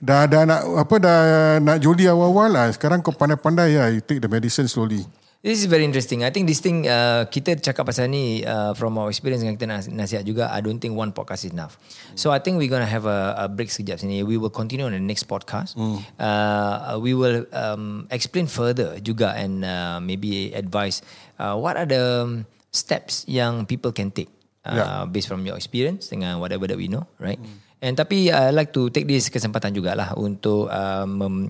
dah 0.01 0.24
dah 0.24 0.43
nak 0.49 0.61
apa 0.64 0.95
dah 0.97 1.18
nak 1.61 1.76
joli 1.83 2.09
awal-awal 2.09 2.49
lah. 2.49 2.66
Sekarang 2.72 3.05
kau 3.05 3.12
pandai-pandai 3.12 3.76
ya, 3.76 3.85
you 3.93 4.01
take 4.01 4.20
the 4.24 4.31
medicine 4.31 4.66
slowly. 4.66 5.05
This 5.39 5.62
is 5.62 5.70
very 5.70 5.86
interesting. 5.86 6.26
I 6.26 6.34
think 6.34 6.51
this 6.51 6.59
thing 6.59 6.91
uh, 6.91 7.22
kita 7.30 7.62
cakap 7.62 7.86
pasal 7.86 8.11
ni 8.11 8.43
uh, 8.43 8.74
from 8.74 8.99
our 8.99 9.07
experience 9.07 9.47
yang 9.47 9.55
kita 9.55 9.70
nas- 9.70 9.86
nasihat 9.86 10.26
juga. 10.26 10.51
I 10.51 10.59
don't 10.59 10.82
think 10.82 10.99
one 10.99 11.14
podcast 11.14 11.47
is 11.47 11.55
enough. 11.55 11.78
So 12.18 12.34
I 12.34 12.43
think 12.43 12.59
we're 12.59 12.66
gonna 12.66 12.91
have 12.91 13.07
a, 13.07 13.39
a 13.39 13.47
break 13.47 13.70
sekejap 13.70 14.03
sini. 14.03 14.26
We 14.26 14.34
will 14.34 14.51
continue 14.51 14.82
on 14.82 14.91
the 14.91 14.99
next 14.99 15.30
podcast. 15.30 15.78
Uh, 16.18 16.99
we 16.99 17.14
will 17.14 17.47
um, 17.55 18.11
explain 18.11 18.51
further 18.51 18.99
juga 18.99 19.39
and 19.39 19.62
uh, 19.62 20.03
maybe 20.03 20.51
advise 20.59 21.07
uh, 21.39 21.55
what 21.55 21.78
are 21.78 21.86
the 21.86 22.26
um, 22.26 22.43
steps 22.74 23.22
yang 23.30 23.62
people 23.62 23.95
can 23.95 24.11
take 24.11 24.34
uh, 24.66 24.74
Yeah. 24.74 25.07
based 25.07 25.30
from 25.30 25.47
your 25.47 25.55
experience 25.55 26.11
dengan 26.11 26.43
whatever 26.43 26.66
that 26.66 26.74
we 26.76 26.91
know, 26.91 27.07
right? 27.22 27.39
And 27.78 27.95
tapi 27.95 28.26
uh, 28.26 28.51
I 28.51 28.53
like 28.53 28.74
to 28.74 28.91
take 28.91 29.07
this 29.07 29.30
kesempatan 29.30 29.70
jugalah 29.70 30.18
untuk 30.18 30.66
uh, 30.66 31.07
mem, 31.07 31.47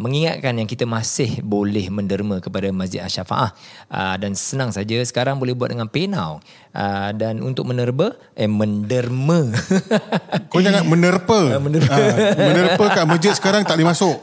mengingatkan 0.00 0.56
yang 0.56 0.64
kita 0.64 0.88
masih 0.88 1.44
boleh 1.44 1.92
menderma 1.92 2.40
kepada 2.40 2.72
Masjid 2.72 3.04
Asy-Syafaah 3.04 3.52
uh, 3.92 4.16
dan 4.16 4.32
senang 4.32 4.72
saja 4.72 4.96
sekarang 5.04 5.36
boleh 5.36 5.52
buat 5.52 5.68
dengan 5.68 5.92
PayNow 5.92 6.40
uh, 6.72 7.10
dan 7.12 7.44
untuk 7.44 7.68
menerba 7.68 8.16
eh 8.32 8.48
menderma 8.48 9.52
Kau 10.50 10.64
jangan 10.64 10.88
menerpa. 10.88 11.60
menerpa. 11.60 12.00
Ah, 12.00 12.32
menerpa 12.32 12.84
kat 12.96 13.04
masjid 13.04 13.32
sekarang 13.36 13.66
tak 13.68 13.76
boleh 13.76 13.92
masuk. 13.92 14.16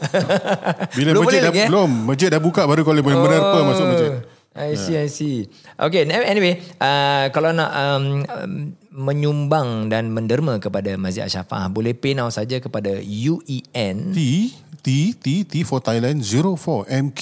Bila 0.98 1.10
Belum 1.14 1.24
masjid 1.30 1.42
dah 1.44 1.52
lagi, 1.54 1.62
eh? 1.62 1.68
belum, 1.70 1.92
masjid 2.10 2.28
dah 2.34 2.42
buka 2.42 2.62
baru 2.66 2.82
kau 2.82 2.96
boleh 2.98 3.06
menerpa 3.06 3.60
masuk 3.62 3.86
masjid. 3.86 4.12
I 4.52 4.76
see, 4.76 5.00
I 5.00 5.08
see. 5.08 5.48
Okay, 5.80 6.04
anyway, 6.12 6.60
uh, 6.76 7.32
kalau 7.32 7.56
nak 7.56 7.72
um, 7.72 8.28
um, 8.28 8.54
menyumbang 8.92 9.88
dan 9.88 10.12
menderma 10.12 10.60
kepada 10.60 11.00
Masjid 11.00 11.24
Asy-Syafaah, 11.24 11.72
boleh 11.72 11.96
pay 11.96 12.12
now 12.12 12.28
saja 12.28 12.60
kepada 12.60 13.00
UEN. 13.00 14.12
T 14.12 14.52
T 14.82 15.14
T 15.16 15.46
T 15.46 15.54
for 15.64 15.80
Thailand 15.80 16.26
04 16.26 16.90
MQ 16.90 17.22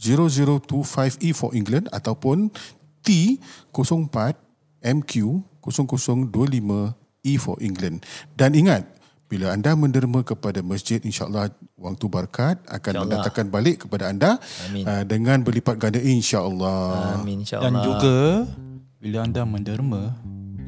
0025E 0.00 1.28
for 1.36 1.54
England 1.54 1.86
ataupun 1.92 2.50
T 3.00 3.38
04 3.72 4.36
MQ 4.80 5.12
0025E 5.60 7.32
for 7.36 7.56
England. 7.60 8.00
Dan 8.32 8.56
ingat, 8.56 8.88
bila 9.30 9.52
anda 9.54 9.76
menderma 9.76 10.24
kepada 10.24 10.64
masjid, 10.64 10.98
insyaAllah 10.98 11.52
wang 11.78 11.94
tu 11.94 12.08
berkat 12.10 12.58
akan 12.64 12.74
InsyaAllah. 12.74 13.02
mendatangkan 13.06 13.46
balik 13.52 13.76
kepada 13.86 14.10
anda 14.10 14.40
Amin. 14.66 14.82
uh, 14.88 15.04
dengan 15.06 15.44
berlipat 15.44 15.78
ganda 15.78 16.00
insyaAllah. 16.02 17.20
Amin 17.20 17.44
Dan 17.44 17.46
insyaAllah. 17.46 17.84
juga 17.84 18.16
bila 18.98 19.18
anda 19.22 19.42
menderma, 19.46 20.16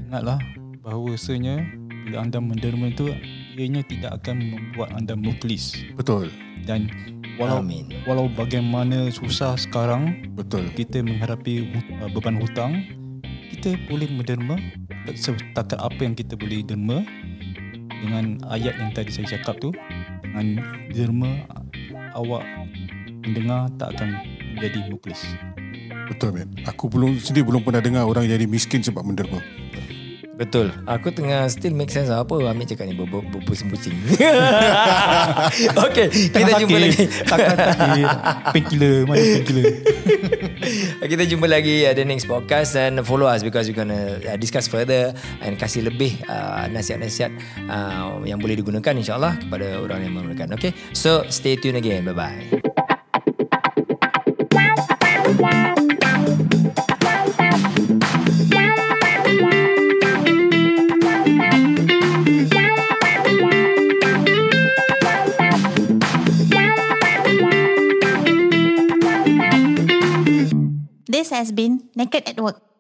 ingatlah 0.08 0.38
bahawasanya 0.78 1.64
bila 2.06 2.22
anda 2.22 2.38
menderma 2.38 2.92
itu 2.92 3.10
ianya 3.56 3.84
tidak 3.84 4.22
akan 4.22 4.56
membuat 4.56 4.92
anda 4.96 5.12
muflis. 5.12 5.76
Betul, 5.96 6.32
Dan 6.64 6.88
walau 7.36 7.60
Amin. 7.60 7.88
walau 8.04 8.28
bagaimana 8.32 9.08
susah 9.10 9.56
sekarang 9.56 10.30
betul. 10.36 10.68
kita 10.72 11.00
menghadapi 11.02 11.68
uh, 12.00 12.08
beban 12.12 12.38
hutang, 12.38 12.86
kita 13.52 13.76
boleh 13.88 14.08
menderma 14.08 14.56
setakat 15.12 15.78
apa 15.80 16.00
yang 16.00 16.14
kita 16.14 16.38
boleh 16.38 16.62
derma 16.62 17.02
dengan 18.02 18.38
ayat 18.50 18.74
yang 18.78 18.90
tadi 18.94 19.10
saya 19.14 19.38
cakap 19.38 19.58
tu 19.62 19.70
dengan 20.22 20.62
derma 20.90 21.46
awak 22.14 22.42
mendengar 23.22 23.70
tak 23.78 23.94
akan 23.98 24.18
menjadi 24.58 24.90
muklis. 24.90 25.22
Betul 26.10 26.34
man. 26.34 26.50
Aku 26.66 26.90
belum 26.90 27.16
sendiri 27.16 27.46
belum 27.46 27.62
pernah 27.62 27.80
dengar 27.80 28.04
orang 28.04 28.26
jadi 28.26 28.44
miskin 28.44 28.82
sebab 28.82 29.06
menderma. 29.06 29.61
Betul. 30.42 30.74
Aku 30.90 31.14
tengah 31.14 31.46
still 31.46 31.70
make 31.70 31.94
sense 31.94 32.10
lah. 32.10 32.26
apa 32.26 32.34
Amir 32.50 32.66
cakap 32.66 32.90
ni 32.90 32.98
ber- 32.98 33.06
ber- 33.06 33.22
berpusing-pusing. 33.30 33.94
okay, 35.86 36.10
kita 36.10 36.58
jumpa 36.58 36.78
lagi. 36.82 37.06
Takkan 37.06 37.54
sakit. 37.54 38.06
Painkiller. 38.50 39.06
Mana 39.06 39.22
painkiller? 39.22 39.70
kita 41.06 41.22
jumpa 41.30 41.46
lagi 41.46 41.86
uh, 41.86 41.94
the 41.94 42.02
next 42.02 42.26
podcast 42.26 42.74
and 42.74 42.98
follow 43.06 43.30
us 43.30 43.46
because 43.46 43.70
we're 43.70 43.78
gonna 43.78 44.18
uh, 44.26 44.34
discuss 44.34 44.66
further 44.66 45.14
and 45.46 45.54
kasih 45.62 45.86
lebih 45.86 46.18
uh, 46.26 46.66
nasihat-nasihat 46.74 47.30
uh, 47.70 48.18
yang 48.26 48.42
boleh 48.42 48.58
digunakan 48.58 48.98
insyaAllah 48.98 49.38
kepada 49.46 49.78
orang 49.78 50.02
yang 50.02 50.18
memerlukan. 50.18 50.58
Okay, 50.58 50.74
so 50.90 51.22
stay 51.30 51.54
tune 51.54 51.78
again. 51.78 52.02
Bye-bye. 52.02 52.50
Has 71.42 71.50
been 71.50 71.90
Naked 71.96 72.28
at 72.28 72.38
Work. 72.38 72.71